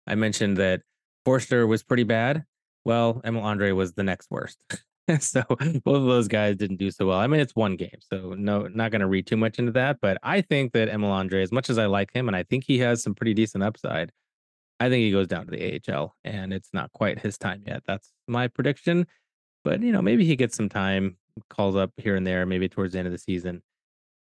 I 0.07 0.15
mentioned 0.15 0.57
that 0.59 0.83
Foerster 1.25 1.67
was 1.67 1.83
pretty 1.83 2.05
bad. 2.05 2.45
Well, 2.85 3.21
Emil 3.25 3.43
Andrae 3.43 3.75
was 3.75 3.93
the 3.93 4.03
next 4.03 4.31
worst. 4.31 4.63
so 5.21 5.43
both 5.49 5.97
of 5.97 6.05
those 6.05 6.29
guys 6.29 6.57
didn't 6.57 6.77
do 6.77 6.91
so 6.91 7.07
well. 7.07 7.19
I 7.19 7.27
mean, 7.29 7.41
it's 7.41 7.55
one 7.55 7.77
game, 7.77 7.99
so 8.01 8.35
no, 8.37 8.67
not 8.69 8.91
going 8.91 9.01
to 9.01 9.07
read 9.07 9.27
too 9.27 9.37
much 9.37 9.59
into 9.59 9.73
that. 9.73 9.99
But 10.01 10.19
I 10.23 10.41
think 10.41 10.73
that 10.73 10.89
Emil 10.89 11.11
Andrae, 11.11 11.43
as 11.43 11.53
much 11.53 11.71
as 11.71 11.79
I 11.79 11.87
like 11.87 12.13
him, 12.13 12.29
and 12.29 12.37
I 12.37 12.43
think 12.43 12.65
he 12.67 12.79
has 12.81 13.03
some 13.03 13.15
pretty 13.15 13.35
decent 13.35 13.63
upside, 13.63 14.11
I 14.81 14.89
think 14.89 15.03
he 15.03 15.13
goes 15.13 15.29
down 15.29 15.47
to 15.47 15.51
the 15.53 15.81
AHL, 15.89 16.17
and 16.25 16.53
it's 16.53 16.71
not 16.73 16.91
quite 16.93 17.21
his 17.21 17.39
time 17.39 17.63
yet. 17.65 17.85
That's 17.87 18.11
my 18.27 18.49
prediction. 18.49 19.07
But 19.65 19.83
you 19.83 19.93
know, 19.93 20.03
maybe 20.03 20.25
he 20.25 20.37
gets 20.37 20.57
some 20.57 20.69
time, 20.69 21.17
calls 21.51 21.77
up 21.77 21.93
here 21.97 22.17
and 22.17 22.27
there, 22.27 22.47
maybe 22.47 22.69
towards 22.69 22.93
the 22.93 22.99
end 22.99 23.07
of 23.07 23.13
the 23.13 23.19
season. 23.19 23.63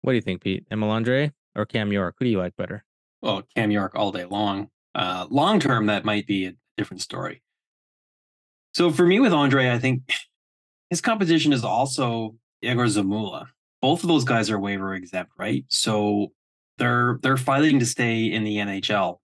What 0.02 0.12
do 0.12 0.16
you 0.16 0.22
think, 0.22 0.42
Pete? 0.42 0.66
Emil 0.70 0.90
Andrae 0.90 1.32
or 1.56 1.64
Cam 1.64 1.92
York? 1.92 2.16
Who 2.18 2.24
do 2.24 2.30
you 2.30 2.38
like 2.38 2.56
better? 2.56 2.84
Well, 3.22 3.42
Cam 3.54 3.70
York 3.70 3.92
all 3.94 4.12
day 4.12 4.24
long. 4.24 4.68
Uh, 4.94 5.26
long 5.30 5.60
term, 5.60 5.86
that 5.86 6.04
might 6.04 6.26
be 6.26 6.46
a 6.46 6.54
different 6.76 7.00
story. 7.00 7.42
So 8.74 8.90
for 8.90 9.06
me 9.06 9.20
with 9.20 9.32
Andrae, 9.32 9.70
I 9.70 9.78
think 9.78 10.02
his 10.90 11.00
competition 11.00 11.52
is 11.52 11.64
also 11.64 12.36
Egor 12.62 12.86
Zamula. 12.86 13.46
Both 13.80 14.02
of 14.02 14.08
those 14.08 14.24
guys 14.24 14.50
are 14.50 14.58
waiver 14.58 14.94
exempt, 14.94 15.32
right? 15.38 15.64
So 15.68 16.32
they're 16.78 17.18
they're 17.22 17.36
fighting 17.36 17.78
to 17.78 17.86
stay 17.86 18.24
in 18.24 18.44
the 18.44 18.56
NHL, 18.56 19.18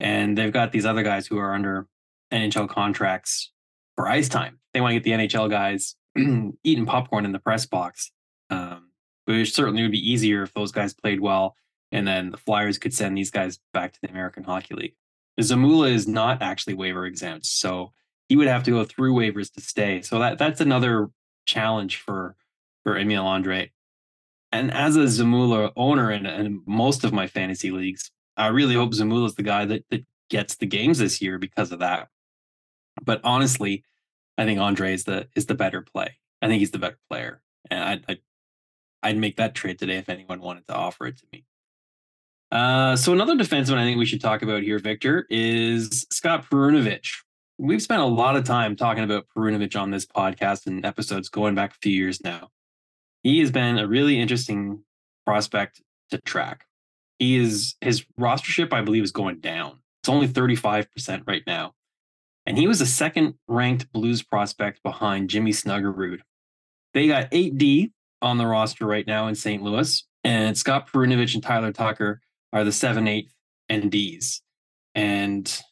and 0.00 0.36
they've 0.36 0.52
got 0.52 0.72
these 0.72 0.86
other 0.86 1.02
guys 1.02 1.26
who 1.26 1.38
are 1.38 1.54
under 1.54 1.86
NHL 2.32 2.68
contracts 2.68 3.52
for 3.96 4.08
ice 4.08 4.28
time. 4.28 4.58
They 4.72 4.80
want 4.80 4.92
to 4.92 5.00
get 5.00 5.04
the 5.04 5.26
NHL 5.26 5.50
guys 5.50 5.96
eating 6.64 6.86
popcorn 6.86 7.24
in 7.24 7.32
the 7.32 7.38
press 7.38 7.66
box, 7.66 8.10
um, 8.50 8.90
which 9.24 9.52
certainly 9.52 9.82
would 9.82 9.92
be 9.92 10.10
easier 10.10 10.42
if 10.42 10.54
those 10.54 10.72
guys 10.72 10.94
played 10.94 11.20
well, 11.20 11.56
and 11.90 12.06
then 12.06 12.30
the 12.30 12.36
Flyers 12.36 12.78
could 12.78 12.94
send 12.94 13.16
these 13.16 13.30
guys 13.30 13.58
back 13.72 13.92
to 13.92 13.98
the 14.02 14.10
American 14.10 14.44
Hockey 14.44 14.74
League. 14.74 14.94
Zamula 15.40 15.90
is 15.90 16.06
not 16.06 16.42
actually 16.42 16.74
waiver 16.74 17.06
exempt, 17.06 17.46
so 17.46 17.92
he 18.28 18.36
would 18.36 18.48
have 18.48 18.62
to 18.64 18.70
go 18.70 18.84
through 18.84 19.14
waivers 19.14 19.52
to 19.52 19.60
stay. 19.60 20.02
So 20.02 20.18
that 20.18 20.38
that's 20.38 20.60
another 20.60 21.10
challenge 21.46 21.96
for 21.96 22.36
for 22.82 22.96
Emil 22.96 23.24
Andrae. 23.24 23.70
And 24.50 24.72
as 24.72 24.96
a 24.96 25.04
Zamula 25.04 25.72
owner 25.76 26.10
in, 26.10 26.26
in 26.26 26.62
most 26.66 27.04
of 27.04 27.12
my 27.12 27.26
fantasy 27.26 27.70
leagues, 27.70 28.10
I 28.36 28.48
really 28.48 28.74
hope 28.74 28.92
Zamula 28.92 29.26
is 29.26 29.34
the 29.34 29.42
guy 29.42 29.64
that, 29.64 29.84
that 29.90 30.04
gets 30.28 30.56
the 30.56 30.66
games 30.66 30.98
this 30.98 31.22
year 31.22 31.38
because 31.38 31.72
of 31.72 31.78
that. 31.78 32.08
But 33.02 33.20
honestly, 33.24 33.84
I 34.38 34.44
think 34.44 34.58
Andrae 34.58 34.94
is 34.94 35.04
the 35.04 35.28
is 35.34 35.46
the 35.46 35.54
better 35.54 35.82
play. 35.82 36.18
I 36.40 36.48
think 36.48 36.60
he's 36.60 36.70
the 36.70 36.78
better 36.78 36.98
player, 37.10 37.42
and 37.70 37.82
I'd 37.82 38.04
I'd, 38.08 38.20
I'd 39.02 39.18
make 39.18 39.36
that 39.36 39.54
trade 39.54 39.78
today 39.78 39.98
if 39.98 40.08
anyone 40.08 40.40
wanted 40.40 40.66
to 40.68 40.74
offer 40.74 41.06
it 41.06 41.18
to 41.18 41.26
me. 41.32 41.44
Uh, 42.50 42.94
so 42.96 43.12
another 43.12 43.34
defenseman 43.34 43.78
I 43.78 43.84
think 43.84 43.98
we 43.98 44.04
should 44.04 44.20
talk 44.20 44.42
about 44.42 44.62
here, 44.62 44.78
Victor, 44.78 45.26
is 45.30 46.06
Scott 46.10 46.46
Perunovich. 46.50 47.22
We've 47.58 47.80
spent 47.80 48.02
a 48.02 48.06
lot 48.06 48.36
of 48.36 48.44
time 48.44 48.76
talking 48.76 49.04
about 49.04 49.26
Perunovich 49.34 49.80
on 49.80 49.90
this 49.90 50.04
podcast 50.04 50.66
and 50.66 50.84
episodes 50.84 51.30
going 51.30 51.54
back 51.54 51.72
a 51.72 51.78
few 51.80 51.92
years 51.92 52.22
now. 52.22 52.48
He 53.22 53.38
has 53.40 53.50
been 53.50 53.78
a 53.78 53.86
really 53.86 54.20
interesting 54.20 54.82
prospect 55.24 55.80
to 56.10 56.18
track. 56.18 56.66
He 57.18 57.36
is 57.36 57.76
his 57.80 58.04
rostership, 58.18 58.72
I 58.72 58.82
believe, 58.82 59.04
is 59.04 59.12
going 59.12 59.40
down. 59.40 59.78
It's 60.02 60.08
only 60.08 60.28
35% 60.28 61.22
right 61.26 61.42
now. 61.46 61.72
And 62.46 62.58
he 62.58 62.66
was 62.66 62.80
the 62.80 62.86
second 62.86 63.34
ranked 63.46 63.92
Blues 63.92 64.22
prospect 64.22 64.82
behind 64.82 65.30
Jimmy 65.30 65.52
Snuggerud. 65.52 66.20
They 66.94 67.06
got 67.06 67.30
8D 67.30 67.92
on 68.20 68.38
the 68.38 68.46
roster 68.46 68.86
right 68.86 69.06
now 69.06 69.28
in 69.28 69.34
St. 69.34 69.62
Louis, 69.62 70.04
and 70.24 70.56
Scott 70.56 70.88
Perunovich 70.88 71.34
and 71.34 71.42
Tyler 71.42 71.72
Tucker 71.72 72.20
are 72.52 72.64
the 72.64 72.72
seven, 72.72 73.08
eight, 73.08 73.30
and 73.68 73.90
D's. 73.90 74.42
And 74.94 75.62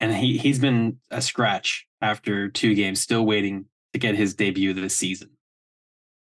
and 0.00 0.14
he 0.14 0.38
he's 0.38 0.58
been 0.58 0.98
a 1.10 1.20
scratch 1.20 1.86
after 2.00 2.48
two 2.48 2.74
games, 2.74 3.00
still 3.00 3.26
waiting 3.26 3.66
to 3.92 3.98
get 3.98 4.14
his 4.14 4.34
debut 4.34 4.72
this 4.72 4.96
season. 4.96 5.30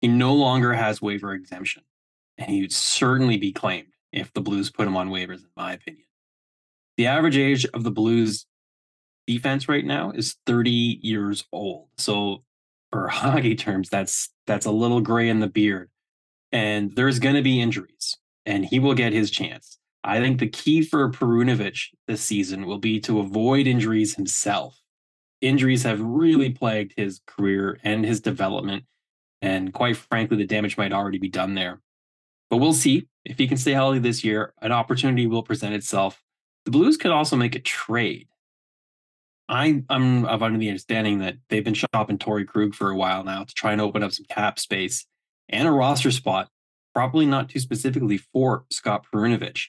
He 0.00 0.08
no 0.08 0.34
longer 0.34 0.74
has 0.74 1.00
waiver 1.00 1.32
exemption, 1.32 1.82
and 2.36 2.50
he 2.50 2.60
would 2.60 2.72
certainly 2.72 3.38
be 3.38 3.52
claimed 3.52 3.88
if 4.12 4.32
the 4.32 4.42
Blues 4.42 4.70
put 4.70 4.86
him 4.86 4.96
on 4.96 5.08
waivers, 5.08 5.38
in 5.38 5.48
my 5.56 5.72
opinion. 5.72 6.04
The 6.96 7.06
average 7.06 7.38
age 7.38 7.64
of 7.66 7.82
the 7.82 7.90
Blues 7.90 8.46
defense 9.26 9.68
right 9.68 9.84
now 9.84 10.10
is 10.10 10.36
30 10.46 10.70
years 11.02 11.44
old. 11.52 11.88
So 11.98 12.42
for 12.90 13.08
hockey 13.08 13.54
terms, 13.54 13.88
that's 13.88 14.30
that's 14.46 14.66
a 14.66 14.70
little 14.70 15.00
gray 15.00 15.28
in 15.28 15.40
the 15.40 15.48
beard. 15.48 15.90
And 16.52 16.94
there's 16.94 17.18
going 17.18 17.34
to 17.34 17.42
be 17.42 17.60
injuries, 17.60 18.16
and 18.46 18.64
he 18.64 18.78
will 18.78 18.94
get 18.94 19.12
his 19.12 19.30
chance. 19.30 19.78
I 20.04 20.20
think 20.20 20.38
the 20.38 20.48
key 20.48 20.82
for 20.82 21.10
Perunovich 21.10 21.88
this 22.06 22.20
season 22.20 22.66
will 22.66 22.78
be 22.78 23.00
to 23.00 23.20
avoid 23.20 23.66
injuries 23.66 24.14
himself. 24.14 24.80
Injuries 25.40 25.82
have 25.82 26.00
really 26.00 26.50
plagued 26.50 26.92
his 26.96 27.20
career 27.26 27.80
and 27.82 28.04
his 28.04 28.20
development. 28.20 28.84
And 29.40 29.72
quite 29.72 29.96
frankly, 29.96 30.36
the 30.36 30.46
damage 30.46 30.76
might 30.76 30.92
already 30.92 31.18
be 31.18 31.28
done 31.28 31.54
there. 31.54 31.80
But 32.50 32.58
we'll 32.58 32.74
see. 32.74 33.08
If 33.24 33.38
he 33.38 33.48
can 33.48 33.56
stay 33.56 33.72
healthy 33.72 33.98
this 33.98 34.22
year, 34.22 34.52
an 34.60 34.72
opportunity 34.72 35.26
will 35.26 35.42
present 35.42 35.74
itself. 35.74 36.22
The 36.66 36.70
Blues 36.70 36.98
could 36.98 37.10
also 37.10 37.36
make 37.36 37.54
a 37.54 37.60
trade. 37.60 38.28
I, 39.54 39.84
I'm 39.88 40.24
of 40.24 40.42
under 40.42 40.58
the 40.58 40.68
understanding 40.68 41.20
that 41.20 41.36
they've 41.48 41.64
been 41.64 41.74
shopping 41.74 42.18
Torey 42.18 42.44
Krug 42.44 42.74
for 42.74 42.90
a 42.90 42.96
while 42.96 43.22
now 43.22 43.44
to 43.44 43.54
try 43.54 43.70
and 43.70 43.80
open 43.80 44.02
up 44.02 44.10
some 44.10 44.26
cap 44.28 44.58
space 44.58 45.06
and 45.48 45.68
a 45.68 45.70
roster 45.70 46.10
spot, 46.10 46.48
probably 46.92 47.24
not 47.24 47.50
too 47.50 47.60
specifically 47.60 48.18
for 48.18 48.64
Scott 48.70 49.06
Perunovich. 49.12 49.66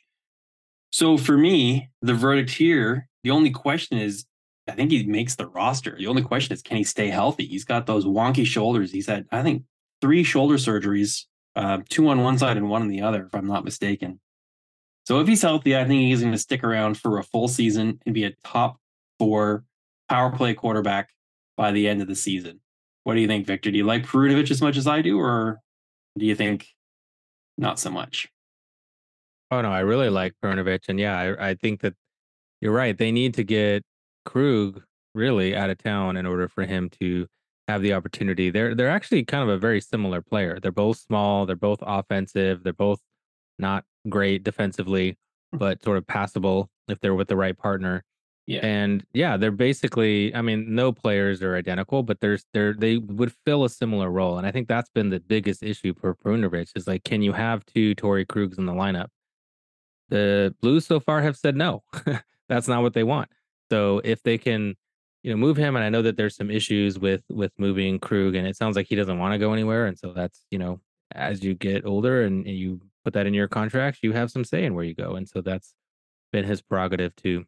So 0.91 1.17
for 1.17 1.37
me, 1.37 1.91
the 2.01 2.15
verdict 2.15 2.49
here, 2.49 3.07
the 3.23 3.29
only 3.29 3.51
question 3.51 3.99
is, 3.99 4.25
I 4.67 4.71
think 4.71 4.89
he 4.89 5.05
makes 5.05 5.35
the 5.35 5.47
roster. 5.47 5.95
The 5.95 6.07
only 6.07 6.23
question 6.23 6.53
is, 6.53 6.63
can 6.63 6.77
he 6.77 6.83
stay 6.83 7.09
healthy? 7.09 7.45
He's 7.45 7.65
got 7.65 7.85
those 7.85 8.05
wonky 8.05 8.45
shoulders. 8.45 8.91
He's 8.91 9.05
had, 9.05 9.27
I 9.31 9.43
think, 9.43 9.65
three 10.01 10.23
shoulder 10.23 10.55
surgeries, 10.55 11.25
uh, 11.55 11.79
two 11.89 12.07
on 12.07 12.23
one 12.23 12.39
side 12.39 12.57
and 12.57 12.69
one 12.69 12.81
on 12.81 12.87
the 12.87 13.01
other, 13.01 13.27
if 13.27 13.35
I'm 13.35 13.45
not 13.45 13.63
mistaken. 13.63 14.19
So 15.05 15.19
if 15.19 15.27
he's 15.27 15.43
healthy, 15.43 15.77
I 15.77 15.85
think 15.85 16.01
he's 16.01 16.21
going 16.21 16.31
to 16.31 16.39
stick 16.39 16.63
around 16.63 16.97
for 16.97 17.19
a 17.19 17.23
full 17.23 17.47
season 17.47 17.99
and 18.03 18.15
be 18.15 18.23
a 18.23 18.33
top 18.43 18.79
four 19.19 19.63
power 20.09 20.31
play 20.31 20.53
quarterback 20.53 21.09
by 21.57 21.71
the 21.71 21.87
end 21.87 22.01
of 22.01 22.07
the 22.07 22.15
season. 22.15 22.59
What 23.03 23.15
do 23.15 23.21
you 23.21 23.27
think, 23.27 23.45
Victor? 23.45 23.71
Do 23.71 23.77
you 23.77 23.83
like 23.83 24.05
Perunovich 24.05 24.51
as 24.51 24.61
much 24.61 24.77
as 24.77 24.87
I 24.87 25.01
do, 25.01 25.19
or 25.19 25.59
do 26.17 26.25
you 26.25 26.35
think 26.35 26.67
not 27.57 27.79
so 27.79 27.91
much? 27.91 28.27
Oh 29.51 29.61
no, 29.61 29.71
I 29.71 29.81
really 29.81 30.09
like 30.09 30.33
Perunovich, 30.43 30.89
and 30.89 30.99
yeah, 30.99 31.17
I, 31.17 31.49
I 31.49 31.55
think 31.55 31.81
that 31.81 31.93
you're 32.61 32.73
right. 32.73 32.97
They 32.97 33.11
need 33.11 33.35
to 33.35 33.43
get 33.43 33.83
Krug 34.25 34.81
really 35.13 35.55
out 35.55 35.69
of 35.69 35.77
town 35.77 36.17
in 36.17 36.25
order 36.25 36.47
for 36.47 36.65
him 36.65 36.89
to 37.01 37.27
have 37.67 37.81
the 37.81 37.93
opportunity. 37.93 38.49
They're 38.49 38.75
they're 38.75 38.89
actually 38.89 39.23
kind 39.23 39.43
of 39.43 39.49
a 39.49 39.57
very 39.57 39.81
similar 39.81 40.21
player. 40.21 40.59
They're 40.59 40.71
both 40.71 40.97
small, 40.97 41.45
they're 41.45 41.55
both 41.55 41.79
offensive, 41.81 42.63
they're 42.63 42.73
both 42.73 43.01
not 43.59 43.85
great 44.09 44.43
defensively, 44.43 45.17
hmm. 45.51 45.57
but 45.57 45.83
sort 45.83 45.97
of 45.97 46.07
passable 46.07 46.69
if 46.87 46.99
they're 46.99 47.15
with 47.15 47.27
the 47.27 47.37
right 47.37 47.57
partner. 47.57 48.03
Yeah. 48.47 48.59
And 48.63 49.03
yeah, 49.13 49.37
they're 49.37 49.51
basically, 49.51 50.33
I 50.35 50.41
mean, 50.41 50.75
no 50.75 50.91
players 50.91 51.41
are 51.41 51.55
identical, 51.55 52.03
but 52.03 52.19
there's 52.19 52.45
they're 52.53 52.73
they 52.73 52.97
would 52.97 53.33
fill 53.43 53.63
a 53.63 53.69
similar 53.69 54.11
role. 54.11 54.37
And 54.37 54.45
I 54.45 54.51
think 54.51 54.67
that's 54.67 54.89
been 54.89 55.09
the 55.09 55.19
biggest 55.19 55.63
issue 55.63 55.93
for 55.99 56.13
Perunovich 56.13 56.71
is 56.75 56.87
like, 56.87 57.03
can 57.03 57.23
you 57.23 57.33
have 57.33 57.65
two 57.65 57.95
Torey 57.95 58.25
Krugs 58.25 58.59
in 58.59 58.67
the 58.67 58.73
lineup? 58.73 59.07
The 60.09 60.53
Blues 60.61 60.85
so 60.85 60.99
far 60.99 61.21
have 61.21 61.37
said 61.37 61.55
no. 61.55 61.83
that's 62.49 62.67
not 62.67 62.83
what 62.83 62.93
they 62.93 63.03
want. 63.03 63.29
So 63.71 63.99
if 64.03 64.21
they 64.21 64.37
can, 64.37 64.75
you 65.23 65.31
know, 65.31 65.37
move 65.37 65.57
him, 65.57 65.75
and 65.75 65.83
I 65.83 65.89
know 65.89 66.03
that 66.03 66.15
there's 66.15 66.35
some 66.35 66.51
issues 66.51 66.99
with 66.99 67.23
with 67.29 67.51
moving 67.57 67.97
Krug, 67.97 68.35
and 68.35 68.47
it 68.47 68.55
sounds 68.55 68.75
like 68.75 68.85
he 68.87 68.95
doesn't 68.95 69.17
want 69.17 69.33
to 69.33 69.39
go 69.39 69.53
anywhere. 69.53 69.87
And 69.87 69.97
so 69.97 70.13
that's, 70.13 70.45
you 70.51 70.59
know, 70.59 70.81
as 71.13 71.43
you 71.43 71.55
get 71.55 71.83
older 71.83 72.21
and, 72.23 72.45
and 72.45 72.55
you 72.55 72.81
put 73.03 73.13
that 73.13 73.25
in 73.25 73.33
your 73.33 73.47
contracts, 73.47 74.01
you 74.03 74.13
have 74.13 74.29
some 74.29 74.43
say 74.43 74.65
in 74.65 74.75
where 74.75 74.83
you 74.83 74.93
go. 74.93 75.15
And 75.15 75.27
so 75.27 75.41
that's 75.41 75.73
been 76.31 76.45
his 76.45 76.61
prerogative 76.61 77.15
to 77.17 77.45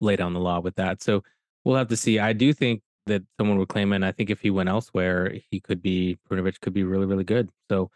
lay 0.00 0.16
down 0.16 0.32
the 0.32 0.40
law 0.40 0.60
with 0.60 0.76
that. 0.76 1.02
So 1.02 1.22
we'll 1.64 1.76
have 1.76 1.88
to 1.88 1.96
see. 1.96 2.18
I 2.18 2.32
do 2.32 2.52
think 2.52 2.82
that 3.06 3.22
someone 3.38 3.58
would 3.58 3.68
claim 3.68 3.92
it. 3.92 3.96
And 3.96 4.04
I 4.04 4.12
think 4.12 4.30
if 4.30 4.40
he 4.40 4.50
went 4.50 4.68
elsewhere, 4.68 5.34
he 5.50 5.60
could 5.60 5.82
be 5.82 6.18
Perunovich 6.28 6.60
could 6.60 6.74
be 6.74 6.84
really, 6.84 7.06
really 7.06 7.24
good. 7.24 7.50
So 7.70 7.90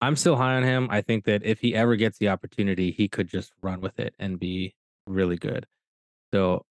I'm 0.00 0.16
still 0.16 0.36
high 0.36 0.54
on 0.56 0.62
him. 0.62 0.88
I 0.90 1.00
think 1.00 1.24
that 1.24 1.44
if 1.44 1.60
he 1.60 1.74
ever 1.74 1.96
gets 1.96 2.18
the 2.18 2.28
opportunity, 2.28 2.90
he 2.90 3.08
could 3.08 3.28
just 3.28 3.52
run 3.62 3.80
with 3.80 3.98
it 3.98 4.14
and 4.18 4.38
be 4.38 4.74
really 5.06 5.36
good. 5.36 5.66
So, 6.32 6.64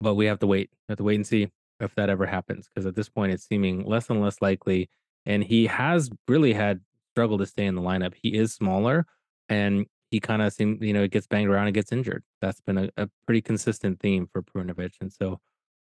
but 0.00 0.14
we 0.14 0.26
have 0.26 0.38
to 0.40 0.46
wait. 0.46 0.70
We 0.88 0.92
have 0.92 0.98
to 0.98 1.04
wait 1.04 1.16
and 1.16 1.26
see 1.26 1.48
if 1.80 1.94
that 1.96 2.10
ever 2.10 2.26
happens. 2.26 2.68
Because 2.68 2.86
at 2.86 2.94
this 2.94 3.08
point, 3.08 3.32
it's 3.32 3.46
seeming 3.46 3.84
less 3.84 4.10
and 4.10 4.20
less 4.20 4.40
likely. 4.40 4.88
And 5.26 5.42
he 5.42 5.66
has 5.66 6.10
really 6.28 6.52
had 6.52 6.80
struggle 7.12 7.38
to 7.38 7.46
stay 7.46 7.66
in 7.66 7.74
the 7.74 7.82
lineup. 7.82 8.14
He 8.20 8.34
is 8.34 8.54
smaller, 8.54 9.06
and 9.48 9.86
he 10.12 10.20
kind 10.20 10.42
of 10.42 10.52
seems, 10.52 10.80
you 10.82 10.92
know, 10.92 11.08
gets 11.08 11.26
banged 11.26 11.50
around 11.50 11.66
and 11.66 11.74
gets 11.74 11.90
injured. 11.90 12.22
That's 12.42 12.60
been 12.60 12.76
a, 12.76 12.90
a 12.98 13.08
pretty 13.26 13.40
consistent 13.40 13.98
theme 13.98 14.28
for 14.30 14.42
Perunovich. 14.42 14.96
And 15.00 15.10
so 15.10 15.40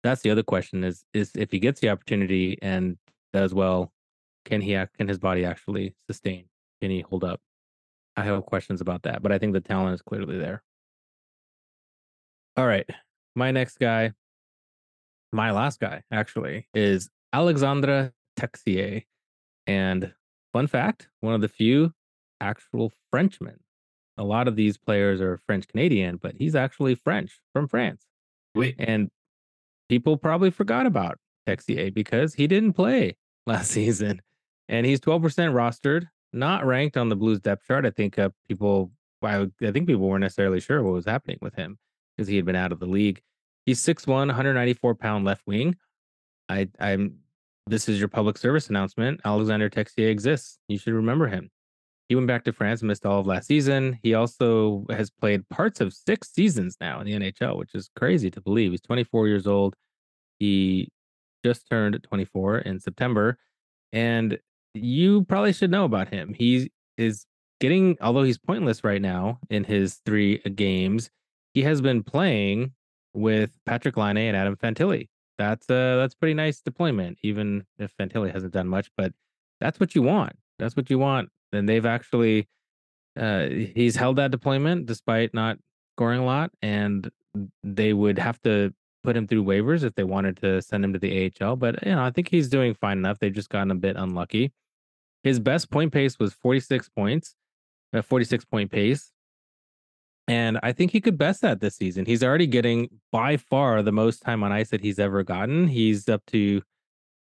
that's 0.03 0.21
the 0.21 0.31
other 0.31 0.41
question 0.41 0.85
is 0.85 1.03
is 1.13 1.31
if 1.35 1.51
he 1.51 1.59
gets 1.59 1.81
the 1.81 1.89
opportunity 1.89 2.57
and 2.61 2.97
does 3.33 3.53
well, 3.53 3.91
can 4.45 4.61
he 4.61 4.81
can 4.97 5.09
his 5.09 5.19
body 5.19 5.43
actually 5.43 5.95
sustain? 6.09 6.45
Can 6.81 6.91
he 6.91 7.01
hold 7.01 7.25
up? 7.25 7.41
I 8.15 8.23
have 8.23 8.45
questions 8.45 8.79
about 8.79 9.03
that, 9.03 9.21
but 9.21 9.33
I 9.33 9.37
think 9.37 9.51
the 9.51 9.59
talent 9.59 9.95
is 9.95 10.01
clearly 10.01 10.37
there. 10.37 10.63
All 12.55 12.65
right. 12.65 12.89
My 13.35 13.51
next 13.51 13.79
guy, 13.79 14.13
my 15.33 15.51
last 15.51 15.81
guy 15.81 16.03
actually, 16.09 16.69
is 16.73 17.09
Alexandre 17.33 18.13
Texier. 18.39 19.03
And 19.67 20.13
fun 20.53 20.67
fact, 20.67 21.09
one 21.19 21.33
of 21.33 21.41
the 21.41 21.49
few 21.49 21.91
actual 22.39 22.93
Frenchmen 23.11 23.59
a 24.17 24.23
lot 24.23 24.47
of 24.47 24.55
these 24.55 24.77
players 24.77 25.21
are 25.21 25.37
French 25.45 25.67
Canadian, 25.67 26.17
but 26.17 26.35
he's 26.37 26.55
actually 26.55 26.95
French 26.95 27.39
from 27.53 27.67
France. 27.67 28.05
Wait. 28.53 28.75
And 28.79 29.09
people 29.89 30.17
probably 30.17 30.51
forgot 30.51 30.85
about 30.85 31.17
Texier 31.47 31.93
because 31.93 32.33
he 32.33 32.47
didn't 32.47 32.73
play 32.73 33.17
last 33.45 33.71
season. 33.71 34.21
And 34.67 34.85
he's 34.85 34.99
12% 34.99 35.21
rostered, 35.53 36.07
not 36.33 36.65
ranked 36.65 36.97
on 36.97 37.09
the 37.09 37.15
Blues 37.15 37.39
depth 37.39 37.67
chart. 37.67 37.85
I 37.85 37.91
think 37.91 38.17
uh, 38.17 38.29
people, 38.47 38.91
I, 39.21 39.47
I 39.61 39.71
think 39.71 39.87
people 39.87 40.07
weren't 40.07 40.21
necessarily 40.21 40.59
sure 40.59 40.81
what 40.81 40.93
was 40.93 41.05
happening 41.05 41.37
with 41.41 41.55
him 41.55 41.77
because 42.15 42.27
he 42.27 42.35
had 42.35 42.45
been 42.45 42.55
out 42.55 42.71
of 42.71 42.79
the 42.79 42.87
league. 42.87 43.21
He's 43.65 43.81
6'1, 43.83 44.07
194 44.07 44.95
pound 44.95 45.25
left 45.25 45.43
wing. 45.45 45.75
I, 46.49 46.69
I'm, 46.79 47.17
this 47.67 47.89
is 47.89 47.99
your 47.99 48.07
public 48.07 48.37
service 48.37 48.69
announcement. 48.69 49.21
Alexander 49.25 49.69
Texier 49.69 50.09
exists. 50.09 50.59
You 50.67 50.77
should 50.77 50.93
remember 50.93 51.27
him. 51.27 51.49
He 52.07 52.15
went 52.15 52.27
back 52.27 52.43
to 52.43 52.53
France, 52.53 52.83
missed 52.83 53.05
all 53.05 53.19
of 53.19 53.27
last 53.27 53.47
season. 53.47 53.99
He 54.03 54.13
also 54.13 54.85
has 54.91 55.09
played 55.09 55.47
parts 55.49 55.81
of 55.81 55.93
six 55.93 56.31
seasons 56.31 56.77
now 56.79 56.99
in 56.99 57.07
the 57.07 57.13
NHL, 57.13 57.57
which 57.57 57.73
is 57.73 57.89
crazy 57.95 58.29
to 58.31 58.41
believe. 58.41 58.71
He's 58.71 58.81
24 58.81 59.27
years 59.27 59.47
old. 59.47 59.75
He 60.37 60.89
just 61.43 61.67
turned 61.67 61.99
24 62.03 62.59
in 62.59 62.79
September. 62.79 63.37
And 63.91 64.37
you 64.75 65.23
probably 65.25 65.53
should 65.53 65.71
know 65.71 65.85
about 65.85 66.09
him. 66.09 66.35
He 66.37 66.71
is 66.97 67.25
getting, 67.59 67.97
although 68.01 68.23
he's 68.23 68.37
pointless 68.37 68.83
right 68.83 69.01
now 69.01 69.39
in 69.49 69.63
his 69.63 70.01
three 70.05 70.37
games, 70.39 71.09
he 71.53 71.63
has 71.63 71.81
been 71.81 72.03
playing 72.03 72.73
with 73.13 73.49
Patrick 73.65 73.97
Laine 73.97 74.17
and 74.17 74.37
Adam 74.37 74.55
Fantilli. 74.57 75.07
That's 75.37 75.69
uh 75.69 75.97
that's 75.97 76.15
pretty 76.15 76.33
nice 76.33 76.61
deployment, 76.61 77.17
even 77.23 77.65
if 77.77 77.95
Fantilli 77.97 78.31
hasn't 78.31 78.53
done 78.53 78.67
much, 78.67 78.89
but 78.95 79.13
that's 79.59 79.79
what 79.79 79.95
you 79.95 80.01
want. 80.01 80.33
That's 80.59 80.75
what 80.75 80.89
you 80.89 80.99
want 80.99 81.29
and 81.55 81.67
they've 81.67 81.85
actually 81.85 82.47
uh, 83.19 83.47
he's 83.47 83.95
held 83.95 84.17
that 84.17 84.31
deployment 84.31 84.85
despite 84.85 85.33
not 85.33 85.57
scoring 85.95 86.19
a 86.19 86.25
lot, 86.25 86.51
and 86.61 87.09
they 87.63 87.93
would 87.93 88.19
have 88.19 88.41
to 88.41 88.73
put 89.03 89.15
him 89.15 89.27
through 89.27 89.43
waivers 89.43 89.83
if 89.83 89.93
they 89.95 90.03
wanted 90.03 90.35
to 90.37 90.61
send 90.61 90.83
him 90.83 90.91
to 90.93 90.99
the 90.99 91.31
AHL. 91.41 91.55
But 91.55 91.85
you 91.85 91.93
know, 91.93 92.03
I 92.03 92.11
think 92.11 92.29
he's 92.29 92.49
doing 92.49 92.73
fine 92.73 92.97
enough. 92.97 93.19
They've 93.19 93.33
just 93.33 93.49
gotten 93.49 93.71
a 93.71 93.75
bit 93.75 93.95
unlucky. 93.95 94.51
His 95.23 95.39
best 95.39 95.71
point 95.71 95.93
pace 95.93 96.19
was 96.19 96.33
46 96.33 96.89
points, 96.89 97.35
a 97.93 98.03
46 98.03 98.45
point 98.45 98.71
pace. 98.71 99.11
And 100.27 100.59
I 100.63 100.71
think 100.71 100.91
he 100.91 101.01
could 101.01 101.17
best 101.19 101.41
that 101.41 101.61
this 101.61 101.75
season. 101.75 102.05
He's 102.05 102.23
already 102.23 102.47
getting 102.47 102.89
by 103.11 103.37
far 103.37 103.83
the 103.83 103.91
most 103.91 104.23
time 104.23 104.43
on 104.43 104.51
ice 104.51 104.69
that 104.71 104.81
he's 104.81 104.97
ever 104.97 105.23
gotten. 105.23 105.67
He's 105.67 106.09
up 106.09 106.23
to, 106.27 106.63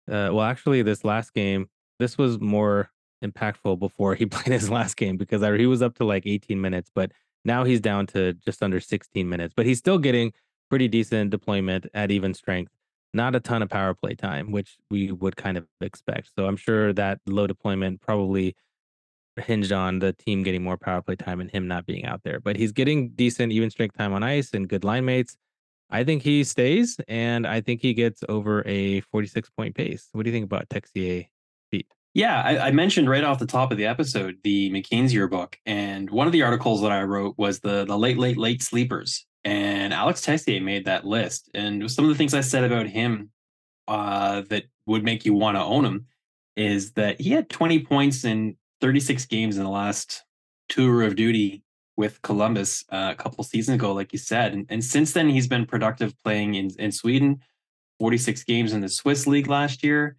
uh, 0.09 0.34
well, 0.34 0.41
actually, 0.41 0.82
this 0.82 1.03
last 1.03 1.34
game, 1.34 1.69
this 1.99 2.17
was 2.17 2.39
more 2.39 2.89
impactful 3.24 3.80
before 3.80 4.15
he 4.15 4.26
played 4.28 4.47
his 4.47 4.70
last 4.70 4.97
game 4.97 5.18
because 5.18 5.41
he 5.57 5.65
was 5.65 5.82
up 5.82 5.95
to 5.95 6.05
like 6.05 6.26
18 6.26 6.59
minutes, 6.59 6.89
but 6.93 7.11
now 7.45 7.63
he's 7.63 7.80
down 7.80 8.07
to 8.07 8.34
just 8.34 8.61
under 8.61 8.80
16 8.80 9.28
minutes. 9.28 9.53
But 9.55 9.65
he's 9.65 9.80
still 9.80 9.97
getting 9.97 10.34
pretty 10.70 10.88
decent 10.88 11.32
deployment 11.32 11.88
at 11.93 12.11
even 12.11 12.34
strength. 12.34 12.72
Not 13.13 13.36
a 13.36 13.39
ton 13.39 13.61
of 13.61 13.70
power 13.70 13.93
play 13.93 14.15
time, 14.15 14.51
which 14.51 14.78
we 14.91 15.11
would 15.11 15.38
kind 15.38 15.57
of 15.57 15.65
expect. 15.82 16.30
So 16.38 16.45
I'm 16.45 16.57
sure 16.57 16.93
that 16.93 17.20
low 17.26 17.47
deployment 17.47 18.01
probably 18.01 18.55
hinged 19.38 19.72
on 19.72 19.99
the 19.99 20.13
team 20.13 20.43
getting 20.43 20.63
more 20.63 20.78
power 20.78 21.01
play 21.01 21.15
time 21.15 21.39
and 21.39 21.49
him 21.49 21.68
not 21.68 21.86
being 21.86 22.05
out 22.05 22.22
there. 22.24 22.39
But 22.39 22.57
he's 22.57 22.72
getting 22.72 23.09
decent 23.09 23.51
even 23.53 23.70
strength 23.70 23.97
time 23.97 24.13
on 24.13 24.24
ice 24.24 24.53
and 24.53 24.68
good 24.68 24.84
line 24.84 25.05
mates. 25.05 25.38
I 25.89 26.03
think 26.03 26.22
he 26.22 26.43
stays, 26.43 26.99
and 27.07 27.47
I 27.47 27.61
think 27.61 27.82
he 27.82 27.93
gets 27.93 28.22
over 28.28 28.61
a 28.68 28.99
46 29.01 29.49
point 29.51 29.74
pace. 29.74 30.09
What 30.11 30.24
do 30.24 30.30
you 30.30 30.36
think 30.36 30.45
about 30.45 30.68
Texier? 30.68 31.28
Yeah, 32.18 32.41
I, 32.43 32.70
I, 32.70 32.72
mentioned 32.72 33.07
right 33.07 33.24
off 33.24 33.38
the 33.38 33.45
top 33.45 33.72
of 33.72 33.78
the 33.78 33.86
episode 33.86 34.38
the 34.43 34.72
McKeen's 34.72 35.13
yearbook, 35.13 35.55
and 35.68 36.09
one 36.09 36.26
of 36.26 36.34
the 36.34 36.41
articles 36.41 36.82
that 36.82 36.91
I 36.91 37.03
wrote 37.03 37.36
was 37.38 37.59
the 37.59 37.86
the 37.86 37.95
late, 37.95 38.18
late, 38.18 38.38
late 38.38 38.63
sleepers, 38.63 39.28
and 39.43 39.93
Alex 39.93 40.26
Texier 40.26 40.59
made 40.59 40.86
that 40.86 41.05
list. 41.05 41.47
And 41.53 41.91
some 41.91 42.05
of 42.05 42.09
the 42.09 42.15
things 42.15 42.34
I 42.34 42.41
said 42.41 42.63
about 42.63 42.88
him 42.88 43.30
uh, 43.88 44.41
that 44.49 44.63
would 44.88 45.03
make 45.03 45.26
you 45.26 45.36
want 45.36 45.57
to 45.57 45.63
own 45.63 45.86
him 45.86 46.07
is 46.55 46.93
that 46.93 47.22
he 47.22 47.30
had 47.30 47.51
20 47.51 47.86
points 47.86 48.26
in 48.26 48.57
36 48.82 49.24
games 49.28 49.57
in 49.57 49.63
the 49.63 49.70
last 49.70 50.24
tour 50.70 51.03
of 51.03 51.15
duty 51.15 51.61
with 51.97 52.20
Columbus 52.24 52.84
uh, 52.91 53.09
a 53.11 53.15
couple 53.15 53.43
seasons 53.43 53.76
ago, 53.76 53.93
like 53.93 54.11
you 54.11 54.18
said, 54.18 54.53
and, 54.53 54.65
and 54.70 54.84
since 54.84 55.13
then 55.13 55.30
he's 55.30 55.47
been 55.47 55.68
productive 55.68 56.15
playing 56.24 56.55
in 56.55 56.72
in 56.80 56.91
Sweden, 56.91 57.41
46 57.99 58.43
games 58.45 58.74
in 58.74 58.82
the 58.82 58.89
Swiss 58.89 59.28
league 59.28 59.47
last 59.47 59.84
year. 59.84 60.18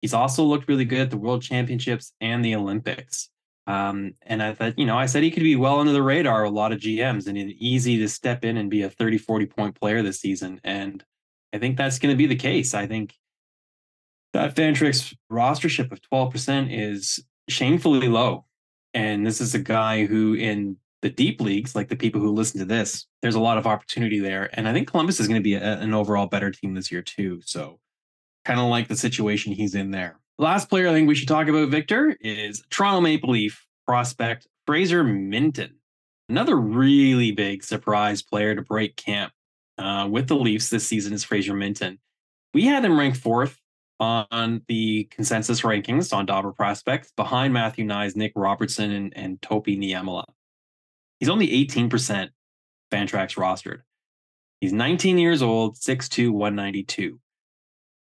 He's 0.00 0.14
also 0.14 0.44
looked 0.44 0.68
really 0.68 0.84
good 0.84 1.00
at 1.00 1.10
the 1.10 1.16
World 1.16 1.42
Championships 1.42 2.12
and 2.20 2.44
the 2.44 2.54
Olympics. 2.54 3.28
Um, 3.66 4.14
and 4.22 4.42
I 4.42 4.54
thought, 4.54 4.78
you 4.78 4.86
know, 4.86 4.98
I 4.98 5.06
said 5.06 5.22
he 5.22 5.30
could 5.30 5.42
be 5.42 5.56
well 5.56 5.78
under 5.78 5.92
the 5.92 6.02
radar 6.02 6.44
a 6.44 6.50
lot 6.50 6.72
of 6.72 6.80
GMs 6.80 7.26
and 7.26 7.36
easy 7.38 7.98
to 7.98 8.08
step 8.08 8.44
in 8.44 8.56
and 8.56 8.70
be 8.70 8.82
a 8.82 8.90
30, 8.90 9.18
40 9.18 9.46
point 9.46 9.78
player 9.78 10.02
this 10.02 10.20
season. 10.20 10.60
And 10.64 11.04
I 11.52 11.58
think 11.58 11.76
that's 11.76 11.98
going 11.98 12.12
to 12.12 12.18
be 12.18 12.26
the 12.26 12.36
case. 12.36 12.74
I 12.74 12.86
think 12.86 13.14
that 14.32 14.54
Fantrax 14.54 15.14
rostership 15.30 15.92
of 15.92 16.00
12% 16.02 16.68
is 16.70 17.24
shamefully 17.48 18.08
low. 18.08 18.46
And 18.94 19.26
this 19.26 19.40
is 19.40 19.54
a 19.54 19.60
guy 19.60 20.06
who, 20.06 20.34
in 20.34 20.76
the 21.02 21.10
deep 21.10 21.40
leagues, 21.40 21.74
like 21.74 21.88
the 21.88 21.96
people 21.96 22.20
who 22.20 22.32
listen 22.32 22.58
to 22.60 22.66
this, 22.66 23.06
there's 23.22 23.34
a 23.34 23.40
lot 23.40 23.58
of 23.58 23.66
opportunity 23.66 24.18
there. 24.18 24.50
And 24.54 24.68
I 24.68 24.72
think 24.72 24.88
Columbus 24.88 25.20
is 25.20 25.28
going 25.28 25.40
to 25.40 25.44
be 25.44 25.54
a, 25.54 25.78
an 25.78 25.94
overall 25.94 26.26
better 26.26 26.50
team 26.50 26.74
this 26.74 26.90
year, 26.90 27.02
too. 27.02 27.40
So 27.44 27.78
kind 28.44 28.60
of 28.60 28.66
like 28.66 28.88
the 28.88 28.96
situation 28.96 29.52
he's 29.52 29.74
in 29.74 29.90
there. 29.90 30.18
last 30.38 30.68
player 30.68 30.88
I 30.88 30.92
think 30.92 31.08
we 31.08 31.14
should 31.14 31.28
talk 31.28 31.48
about, 31.48 31.68
Victor, 31.68 32.16
is 32.20 32.62
Toronto 32.70 33.00
Maple 33.00 33.30
Leaf 33.30 33.66
prospect 33.86 34.46
Fraser 34.66 35.04
Minten. 35.04 35.72
Another 36.28 36.56
really 36.56 37.32
big 37.32 37.64
surprise 37.64 38.22
player 38.22 38.54
to 38.54 38.62
break 38.62 38.96
camp 38.96 39.32
uh, 39.78 40.08
with 40.10 40.28
the 40.28 40.36
Leafs 40.36 40.70
this 40.70 40.86
season 40.86 41.12
is 41.12 41.24
Fraser 41.24 41.54
Minten. 41.54 41.98
We 42.54 42.64
had 42.66 42.84
him 42.84 42.98
ranked 42.98 43.18
fourth 43.18 43.58
on 44.00 44.62
the 44.66 45.04
consensus 45.10 45.60
rankings 45.60 46.12
on 46.12 46.26
Dobber 46.26 46.52
prospects 46.52 47.12
behind 47.16 47.52
Matthew 47.52 47.84
Knies, 47.84 48.16
Nick 48.16 48.32
Robertson, 48.34 48.90
and, 48.90 49.12
and 49.16 49.42
Topi 49.42 49.76
Niemela. 49.76 50.24
He's 51.18 51.28
only 51.28 51.48
18% 51.66 52.30
Fantrax 52.90 53.36
rostered. 53.36 53.80
He's 54.60 54.72
19 54.72 55.18
years 55.18 55.42
old, 55.42 55.76
6'2, 55.76 56.30
192. 56.30 57.18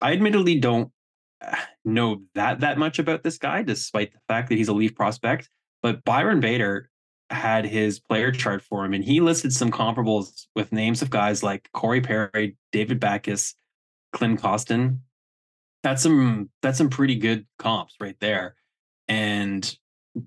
I 0.04 0.12
admittedly 0.12 0.60
don't 0.60 0.92
uh, 1.40 1.56
know 1.82 2.20
that 2.34 2.60
that 2.60 2.76
much 2.76 2.98
about 2.98 3.22
this 3.22 3.38
guy, 3.38 3.62
despite 3.62 4.12
the 4.12 4.20
fact 4.28 4.50
that 4.50 4.56
he's 4.56 4.68
a 4.68 4.74
Leaf 4.74 4.94
prospect. 4.94 5.48
But 5.82 6.04
Byron 6.04 6.40
Bader 6.40 6.90
had 7.30 7.64
his 7.64 8.00
player 8.00 8.30
chart 8.30 8.60
for 8.60 8.84
him, 8.84 8.92
and 8.92 9.02
he 9.02 9.22
listed 9.22 9.50
some 9.50 9.70
comparables 9.70 10.46
with 10.54 10.72
names 10.72 11.00
of 11.00 11.08
guys 11.08 11.42
like 11.42 11.70
Corey 11.72 12.02
Perry, 12.02 12.58
David 12.70 13.00
Backes, 13.00 13.54
Klim 14.12 14.36
Kostin. 14.36 14.98
That's 15.82 16.02
some 16.02 16.50
that's 16.60 16.76
some 16.76 16.90
pretty 16.90 17.14
good 17.14 17.46
comps 17.58 17.94
right 17.98 18.16
there. 18.20 18.56
And 19.08 19.74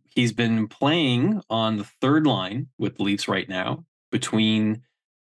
he's 0.05 0.33
been 0.33 0.67
playing 0.67 1.39
on 1.51 1.77
the 1.77 1.87
third 2.01 2.25
line 2.25 2.69
with 2.79 2.97
the 2.97 3.03
Leafs 3.03 3.27
right 3.27 3.47
now 3.47 3.85
between 4.11 4.81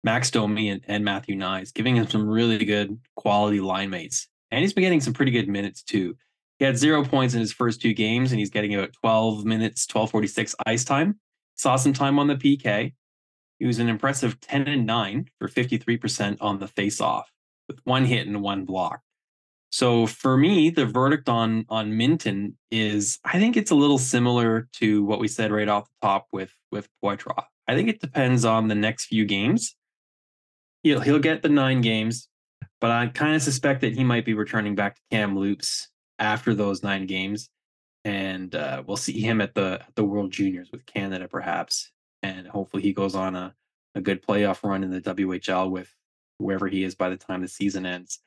Max 0.04 0.32
Domi 0.32 0.70
and, 0.70 0.82
and 0.88 1.06
Matthew 1.06 1.36
Knies, 1.36 1.72
giving 1.72 1.96
him 1.96 2.08
some 2.08 2.28
really 2.28 2.66
good 2.66 3.00
quality 3.16 3.62
line 3.62 3.92
mates. 3.92 4.28
And 4.52 4.62
he's 4.62 4.74
been 4.74 4.84
getting 4.84 5.02
some 5.02 5.14
pretty 5.14 5.32
good 5.32 5.48
minutes 5.48 5.84
too. 5.84 6.16
He 6.58 6.66
had 6.66 6.78
zero 6.78 7.06
points 7.06 7.34
in 7.34 7.40
his 7.40 7.54
first 7.54 7.82
two 7.82 7.94
games, 7.94 8.32
and 8.32 8.40
he's 8.40 8.50
getting 8.50 8.76
about 8.76 8.94
12 8.94 9.46
minutes, 9.46 9.88
1246 9.88 10.56
ice 10.66 10.84
time. 10.84 11.20
Saw 11.56 11.78
some 11.78 11.94
time 11.94 12.20
on 12.20 12.28
the 12.28 12.36
PK. 12.36 12.94
He 13.60 13.66
was 13.66 13.80
an 13.80 13.90
impressive 13.90 14.40
10 14.40 14.68
and 14.68 14.86
9 14.86 15.30
for 15.38 15.48
53% 15.48 16.38
on 16.42 16.60
the 16.60 16.68
face 16.68 17.00
off 17.02 17.32
with 17.68 17.80
one 17.86 18.06
hit 18.06 18.28
and 18.28 18.42
one 18.42 18.66
block. 18.66 19.02
So 19.72 20.08
for 20.08 20.36
me, 20.36 20.70
the 20.70 20.86
verdict 20.86 21.30
on 21.30 21.66
on 21.70 21.92
Minten 21.92 22.54
is 22.72 23.20
I 23.24 23.40
think 23.40 23.56
it's 23.56 23.72
a 23.72 23.76
little 23.76 24.00
similar 24.00 24.68
to 24.74 25.04
what 25.04 25.20
we 25.20 25.28
said 25.28 25.52
right 25.52 25.68
off 25.68 25.86
the 25.86 26.08
top 26.08 26.28
with 26.32 26.52
with 26.72 26.90
Poitras. 27.04 27.44
I 27.68 27.76
think 27.76 27.88
it 27.88 28.02
depends 28.02 28.46
on 28.46 28.68
the 28.68 28.76
next 28.76 29.06
few 29.06 29.26
games. 29.26 29.76
He'll 30.82 31.02
he'll 31.02 31.20
get 31.20 31.44
the 31.44 31.50
nine 31.50 31.82
games, 31.82 32.28
but 32.82 32.92
I 32.92 33.08
kind 33.08 33.36
of 33.36 33.42
suspect 33.42 33.82
that 33.82 33.94
he 33.94 34.04
might 34.04 34.26
be 34.26 34.34
returning 34.34 34.76
back 34.76 34.96
to 34.96 35.02
Kamloops 35.12 35.90
after 36.18 36.54
those 36.54 36.84
nine 36.84 37.06
games, 37.06 37.50
and 38.06 38.54
uh, 38.56 38.84
we'll 38.86 38.98
see 38.98 39.20
him 39.20 39.42
at 39.42 39.56
the 39.56 39.82
the 39.96 40.04
World 40.04 40.32
Juniors 40.32 40.70
with 40.72 40.86
Canada 40.86 41.28
perhaps, 41.28 41.92
and 42.24 42.48
hopefully 42.48 42.84
he 42.84 42.94
goes 42.94 43.16
on 43.16 43.36
a 43.36 43.54
a 43.96 44.02
good 44.02 44.26
playoff 44.26 44.64
run 44.64 44.84
in 44.84 44.92
the 44.92 45.02
WHL 45.02 45.70
with 45.70 45.94
wherever 46.38 46.68
he 46.68 46.84
is 46.84 46.96
by 46.96 47.10
the 47.10 47.18
time 47.18 47.42
the 47.42 47.48
season 47.48 47.86
ends. 47.86 48.20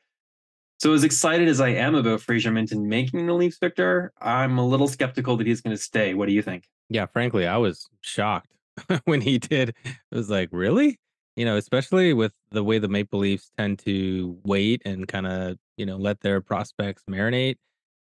So 0.78 0.92
as 0.92 1.04
excited 1.04 1.48
as 1.48 1.60
I 1.60 1.68
am 1.68 1.94
about 1.94 2.20
Fraser 2.20 2.50
Minten 2.50 2.86
making 2.86 3.26
the 3.26 3.32
Leafs, 3.34 3.58
Victor, 3.58 4.12
I'm 4.20 4.58
a 4.58 4.66
little 4.66 4.88
skeptical 4.88 5.36
that 5.36 5.46
he's 5.46 5.60
going 5.60 5.76
to 5.76 5.82
stay. 5.82 6.14
What 6.14 6.26
do 6.26 6.32
you 6.32 6.42
think? 6.42 6.64
Yeah, 6.88 7.06
frankly, 7.06 7.46
I 7.46 7.56
was 7.56 7.88
shocked 8.00 8.50
when 9.04 9.20
he 9.20 9.38
did. 9.38 9.74
It 9.84 9.96
was 10.10 10.28
like, 10.28 10.48
really? 10.50 10.98
You 11.36 11.44
know, 11.46 11.56
especially 11.56 12.12
with 12.12 12.34
the 12.50 12.62
way 12.62 12.78
the 12.78 12.88
Maple 12.88 13.20
Leafs 13.20 13.50
tend 13.56 13.78
to 13.80 14.38
wait 14.44 14.82
and 14.84 15.08
kind 15.08 15.26
of, 15.26 15.56
you 15.76 15.86
know, 15.86 15.96
let 15.96 16.20
their 16.20 16.40
prospects 16.42 17.02
marinate 17.08 17.56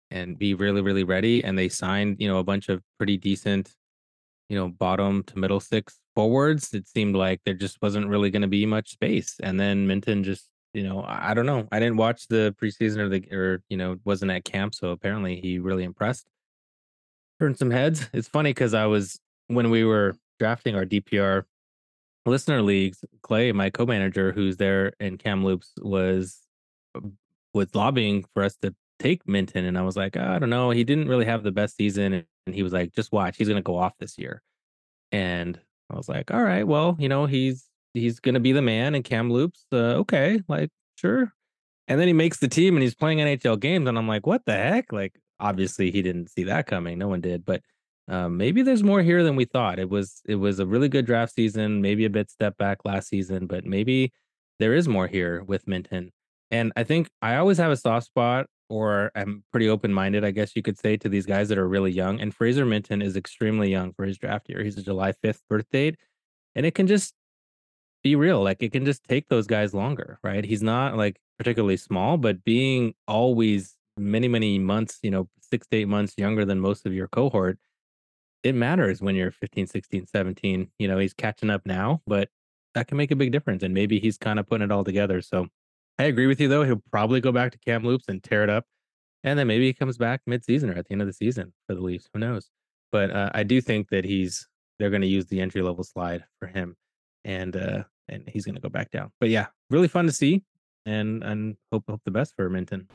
and 0.10 0.38
be 0.38 0.56
really, 0.56 0.82
really 0.82 1.04
ready. 1.04 1.44
And 1.44 1.58
they 1.58 1.70
signed, 1.70 2.18
you 2.20 2.28
know, 2.28 2.40
a 2.40 2.44
bunch 2.44 2.70
of 2.70 2.82
pretty 2.98 3.18
decent, 3.18 3.76
you 4.50 4.58
know, 4.58 4.68
bottom 4.68 5.24
to 5.26 5.38
middle 5.38 5.60
six 5.60 6.00
forwards. 6.16 6.74
It 6.74 6.88
seemed 6.88 7.16
like 7.16 7.42
there 7.46 7.54
just 7.54 7.78
wasn't 7.84 8.08
really 8.08 8.32
going 8.32 8.42
to 8.42 8.48
be 8.48 8.66
much 8.66 8.90
space. 8.92 9.36
And 9.44 9.60
then 9.60 9.88
Minten 9.88 10.24
just 10.24 10.50
you 10.74 10.82
know, 10.84 11.06
I 11.08 11.34
don't 11.34 11.46
know. 11.46 11.68
I 11.72 11.80
didn't 11.80 11.98
watch 11.98 12.28
the 12.28 12.56
preseason 12.60 12.98
or 12.98 13.10
the 13.10 13.24
or 13.32 13.62
you 13.70 13.78
know 13.78 13.98
wasn't 14.06 14.32
at 14.32 14.44
camp, 14.44 14.74
so 14.74 14.90
apparently 14.90 15.40
he 15.40 15.60
really 15.60 15.84
impressed. 15.84 16.28
Turned 17.40 17.58
some 17.58 17.72
heads. 17.72 18.10
It's 18.14 18.28
funny 18.28 18.50
because 18.50 18.74
I 18.74 18.88
was 18.88 19.20
when 19.48 19.70
we 19.70 19.84
were 19.84 20.16
drafting 20.40 20.76
our 20.76 20.86
DPR 20.86 21.44
listener 22.26 22.62
leagues. 22.62 23.04
Clay, 23.22 23.52
my 23.52 23.70
co-manager, 23.70 24.32
who's 24.32 24.58
there 24.58 24.94
in 25.00 25.18
Kamloops, 25.18 25.74
was 25.82 26.40
um, 26.96 27.18
was 27.54 27.74
lobbying 27.76 28.26
for 28.34 28.44
us 28.44 28.56
to 28.62 28.74
take 29.00 29.26
Minten, 29.26 29.68
and 29.68 29.78
I 29.78 29.82
was 29.82 29.96
like, 29.96 30.18
oh, 30.18 30.26
I 30.28 30.40
don't 30.40 30.50
know. 30.50 30.72
He 30.72 30.84
didn't 30.84 31.08
really 31.08 31.26
have 31.26 31.44
the 31.44 31.52
best 31.52 31.76
season, 31.76 32.26
and 32.46 32.56
he 32.56 32.64
was 32.64 32.74
like, 32.74 32.94
just 32.94 33.12
watch, 33.12 33.38
he's 33.38 33.48
gonna 33.48 33.62
go 33.62 33.78
off 33.78 33.94
this 34.00 34.18
year. 34.18 34.42
And 35.12 35.60
I 35.92 35.96
was 35.96 36.10
like, 36.10 36.32
all 36.32 36.44
right, 36.44 36.68
well, 36.68 36.96
you 37.00 37.10
know, 37.10 37.26
he's 37.26 37.66
he's 37.94 38.20
going 38.20 38.34
to 38.34 38.40
be 38.40 38.52
the 38.52 38.62
man 38.62 38.96
in 38.96 39.04
Kamloops. 39.04 39.66
Uh, 39.72 40.02
okay, 40.02 40.42
like 40.48 40.70
sure. 40.96 41.32
And 41.88 42.00
then 42.00 42.08
he 42.08 42.14
makes 42.14 42.40
the 42.40 42.48
team 42.48 42.76
and 42.76 42.84
he's 42.84 42.96
playing 42.96 43.20
NHL 43.20 43.60
games, 43.60 43.88
and 43.88 43.98
I'm 43.98 44.08
like, 44.08 44.26
what 44.26 44.46
the 44.46 44.54
heck? 44.54 44.92
Like, 44.92 45.14
obviously 45.40 45.92
he 45.92 46.02
didn't 46.02 46.30
see 46.30 46.44
that 46.46 46.66
coming. 46.66 46.98
No 46.98 47.08
one 47.08 47.22
did, 47.22 47.46
but 47.46 47.62
um, 48.08 48.38
maybe 48.38 48.62
there's 48.62 48.84
more 48.84 49.02
here 49.02 49.24
than 49.24 49.36
we 49.36 49.46
thought. 49.46 49.80
It 49.80 49.90
was 49.90 50.22
it 50.26 50.36
was 50.36 50.60
a 50.60 50.66
really 50.66 50.90
good 50.90 51.06
draft 51.06 51.34
season, 51.34 51.82
maybe 51.82 52.06
a 52.06 52.10
bit 52.10 52.30
step 52.30 52.58
back 52.58 52.80
last 52.84 53.08
season, 53.08 53.48
but 53.48 53.66
maybe 53.66 54.12
there 54.60 54.74
is 54.74 54.88
more 54.88 55.08
here 55.08 55.44
with 55.44 55.66
Minten. 55.66 56.10
And 56.52 56.72
I 56.76 56.84
think 56.84 57.10
I 57.22 57.38
always 57.38 57.58
have 57.58 57.72
a 57.72 57.78
soft 57.78 58.06
spot, 58.06 58.48
or 58.70 59.12
I'm 59.16 59.44
pretty 59.52 59.70
open 59.70 59.94
minded, 59.94 60.24
I 60.24 60.32
guess 60.32 60.56
you 60.56 60.62
could 60.62 60.78
say, 60.78 60.98
to 60.98 61.10
these 61.10 61.26
guys 61.26 61.50
that 61.50 61.58
are 61.58 61.68
really 61.68 61.92
young. 61.92 62.20
And 62.20 62.34
Fraser 62.34 62.66
Minten 62.66 63.04
is 63.04 63.16
extremely 63.16 63.72
young 63.72 63.94
for 63.94 64.06
his 64.06 64.18
draft 64.18 64.50
year. 64.50 64.64
He's 64.64 64.78
a 64.78 64.84
July 64.84 65.14
5th 65.24 65.40
birth 65.50 65.70
date, 65.72 65.96
and 66.56 66.66
it 66.66 66.76
can 66.76 66.88
just 66.88 67.14
be 68.04 68.16
real. 68.16 68.44
Like 68.44 68.62
it 68.62 68.72
can 68.72 68.86
just 68.86 69.04
take 69.06 69.30
those 69.30 69.48
guys 69.48 69.74
longer, 69.74 70.20
right? 70.24 70.44
He's 70.44 70.62
not 70.62 70.98
like 70.98 71.18
particularly 71.38 71.78
small, 71.78 72.18
but 72.18 72.44
being 72.44 72.94
always 73.08 73.76
many, 73.98 74.28
many 74.28 74.60
months, 74.60 75.00
you 75.02 75.12
know, 75.12 75.30
six 75.42 75.68
to 75.68 75.78
eight 75.78 75.88
months 75.88 76.14
younger 76.18 76.46
than 76.46 76.60
most 76.60 76.86
of 76.86 76.94
your 76.94 77.08
cohort, 77.08 77.58
it 78.44 78.56
matters 78.56 79.02
when 79.02 79.16
you're 79.16 79.32
15, 79.32 79.68
16, 79.68 80.08
17. 80.08 80.72
You 80.78 80.88
know, 80.88 80.98
he's 80.98 81.14
catching 81.14 81.50
up 81.50 81.62
now, 81.66 82.02
but 82.06 82.30
that 82.76 82.88
can 82.88 82.98
make 82.98 83.12
a 83.12 83.16
big 83.16 83.32
difference. 83.32 83.64
And 83.64 83.74
maybe 83.74 84.00
he's 84.00 84.18
kind 84.18 84.40
of 84.40 84.48
putting 84.48 84.66
it 84.66 84.72
all 84.72 84.84
together. 84.84 85.22
So 85.22 85.48
I 85.98 86.04
agree 86.04 86.28
with 86.28 86.42
you, 86.42 86.48
though. 86.48 86.64
He'll 86.64 86.84
probably 86.92 87.22
go 87.22 87.32
back 87.32 87.52
to 87.54 87.58
Kamloops 87.60 88.06
and 88.08 88.22
tear 88.22 88.44
it 88.44 88.50
up. 88.50 88.66
And 89.24 89.40
then 89.40 89.48
maybe 89.48 89.66
he 89.66 89.74
comes 89.74 89.98
back 89.98 90.22
mid-season 90.28 90.70
or 90.70 90.74
at 90.74 90.88
the 90.88 90.92
end 90.92 91.02
of 91.02 91.08
the 91.08 91.14
season 91.14 91.54
for 91.68 91.76
the 91.76 91.82
Leafs. 91.82 92.10
Who 92.14 92.20
knows? 92.20 92.50
But 92.92 93.12
uh, 93.12 93.30
I 93.34 93.44
do 93.44 93.62
think 93.62 93.90
that 93.90 94.04
he's 94.04 94.48
they're 94.80 94.90
going 94.90 95.02
to 95.02 95.08
use 95.08 95.26
the 95.28 95.40
entry 95.40 95.62
level 95.62 95.84
slide 95.84 96.26
for 96.40 96.48
him, 96.48 96.76
and 97.24 97.56
uh, 97.56 97.84
and 98.10 98.24
he's 98.28 98.46
going 98.46 98.56
to 98.56 98.62
go 98.62 98.70
back 98.70 98.92
down. 98.92 99.12
But 99.20 99.30
yeah, 99.30 99.48
really 99.70 99.88
fun 99.88 100.06
to 100.06 100.12
see, 100.12 100.44
and 100.86 101.24
and 101.24 101.56
hope 101.72 101.86
hope 101.88 102.02
the 102.06 102.12
best 102.12 102.36
for 102.36 102.50
Minten. 102.50 102.88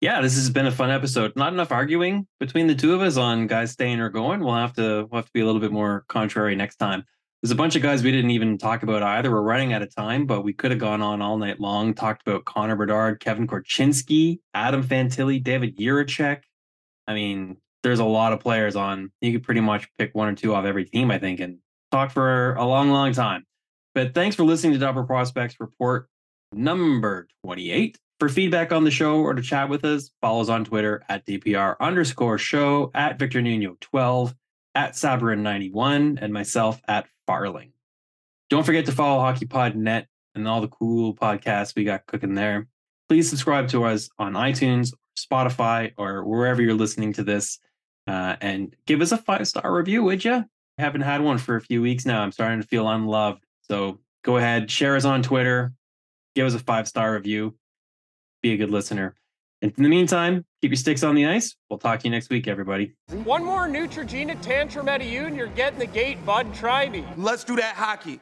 Yeah, 0.00 0.20
this 0.20 0.34
has 0.34 0.50
been 0.50 0.66
a 0.66 0.72
fun 0.72 0.90
episode. 0.90 1.32
Not 1.36 1.52
enough 1.52 1.72
arguing 1.72 2.26
between 2.38 2.66
the 2.66 2.74
two 2.74 2.94
of 2.94 3.00
us 3.00 3.16
on 3.16 3.46
guys 3.46 3.70
staying 3.70 4.00
or 4.00 4.10
going. 4.10 4.40
We'll 4.40 4.54
have 4.54 4.74
to 4.74 5.08
we'll 5.10 5.18
have 5.18 5.26
to 5.26 5.32
be 5.32 5.40
a 5.40 5.46
little 5.46 5.60
bit 5.60 5.72
more 5.72 6.04
contrary 6.08 6.54
next 6.56 6.76
time. 6.76 7.04
There's 7.42 7.50
a 7.50 7.56
bunch 7.56 7.76
of 7.76 7.82
guys 7.82 8.02
we 8.02 8.10
didn't 8.10 8.30
even 8.30 8.56
talk 8.56 8.82
about 8.82 9.02
either. 9.02 9.30
We're 9.30 9.42
running 9.42 9.72
out 9.74 9.82
of 9.82 9.94
time, 9.94 10.26
but 10.26 10.42
we 10.42 10.54
could 10.54 10.70
have 10.70 10.80
gone 10.80 11.02
on 11.02 11.20
all 11.20 11.36
night 11.36 11.60
long. 11.60 11.92
Talked 11.92 12.26
about 12.26 12.46
Connor 12.46 12.76
Bedard, 12.76 13.20
Kevin 13.20 13.46
Korchinski, 13.46 14.40
Adam 14.54 14.82
Fantilli, 14.82 15.42
David 15.42 15.76
Jiricek. 15.76 16.40
I 17.06 17.12
mean, 17.12 17.58
there's 17.82 17.98
a 17.98 18.04
lot 18.04 18.32
of 18.32 18.40
players 18.40 18.76
on. 18.76 19.12
You 19.20 19.32
could 19.32 19.42
pretty 19.42 19.60
much 19.60 19.88
pick 19.98 20.14
one 20.14 20.28
or 20.28 20.34
two 20.34 20.54
off 20.54 20.64
every 20.64 20.86
team, 20.86 21.10
I 21.10 21.18
think, 21.18 21.40
and 21.40 21.58
talk 21.92 22.10
for 22.10 22.54
a 22.54 22.64
long, 22.64 22.90
long 22.90 23.12
time. 23.12 23.44
But 23.94 24.14
thanks 24.14 24.34
for 24.34 24.44
listening 24.44 24.72
to 24.72 24.78
Dobber 24.78 25.04
Prospects 25.04 25.56
Report 25.60 26.08
number 26.52 27.28
28. 27.44 27.98
For 28.20 28.28
feedback 28.28 28.72
on 28.72 28.84
the 28.84 28.90
show 28.90 29.20
or 29.20 29.34
to 29.34 29.42
chat 29.42 29.68
with 29.68 29.84
us, 29.84 30.10
follow 30.20 30.40
us 30.40 30.48
on 30.48 30.64
Twitter 30.64 31.02
at 31.08 31.26
DPR 31.26 31.76
underscore 31.80 32.38
show, 32.38 32.90
at 32.94 33.18
Victor 33.18 33.42
Nuno 33.42 33.76
12, 33.80 34.34
at 34.74 34.92
Sabourin91, 34.92 36.18
and 36.20 36.32
myself 36.32 36.80
at 36.86 37.06
Farling. 37.28 37.70
Don't 38.50 38.64
forget 38.64 38.86
to 38.86 38.92
follow 38.92 39.20
HockeyPod.net 39.22 40.06
and 40.34 40.48
all 40.48 40.60
the 40.60 40.68
cool 40.68 41.14
podcasts 41.14 41.74
we 41.74 41.84
got 41.84 42.06
cooking 42.06 42.34
there. 42.34 42.68
Please 43.08 43.28
subscribe 43.28 43.68
to 43.68 43.84
us 43.84 44.08
on 44.18 44.34
iTunes, 44.34 44.92
Spotify, 45.18 45.92
or 45.96 46.24
wherever 46.24 46.62
you're 46.62 46.74
listening 46.74 47.12
to 47.14 47.24
this. 47.24 47.58
Uh, 48.06 48.36
and 48.40 48.76
give 48.86 49.00
us 49.00 49.12
a 49.12 49.16
five 49.16 49.48
star 49.48 49.74
review, 49.74 50.02
would 50.02 50.24
you? 50.24 50.44
haven't 50.78 51.02
had 51.02 51.20
one 51.20 51.38
for 51.38 51.56
a 51.56 51.60
few 51.60 51.80
weeks 51.80 52.04
now. 52.04 52.22
I'm 52.22 52.32
starting 52.32 52.60
to 52.60 52.66
feel 52.66 52.88
unloved. 52.88 53.44
So 53.62 54.00
go 54.24 54.36
ahead, 54.36 54.70
share 54.70 54.96
us 54.96 55.04
on 55.04 55.22
Twitter, 55.22 55.72
give 56.34 56.46
us 56.46 56.54
a 56.54 56.58
five 56.58 56.88
star 56.88 57.14
review, 57.14 57.54
be 58.44 58.52
a 58.52 58.56
good 58.58 58.70
listener. 58.70 59.14
And 59.62 59.72
in 59.78 59.82
the 59.82 59.88
meantime, 59.88 60.44
keep 60.60 60.70
your 60.70 60.76
sticks 60.76 61.02
on 61.02 61.14
the 61.14 61.24
ice. 61.24 61.56
We'll 61.70 61.78
talk 61.78 62.00
to 62.00 62.04
you 62.04 62.10
next 62.10 62.28
week, 62.28 62.46
everybody. 62.46 62.94
One 63.24 63.42
more 63.42 63.66
Neutrogena 63.66 64.38
tantrum 64.42 64.86
out 64.86 65.00
of 65.00 65.06
you, 65.06 65.24
and 65.24 65.34
you're 65.34 65.46
getting 65.46 65.78
the 65.78 65.86
gate, 65.86 66.24
bud. 66.26 66.52
Try 66.52 66.90
me. 66.90 67.06
Let's 67.16 67.42
do 67.42 67.56
that 67.56 67.74
hockey. 67.74 68.20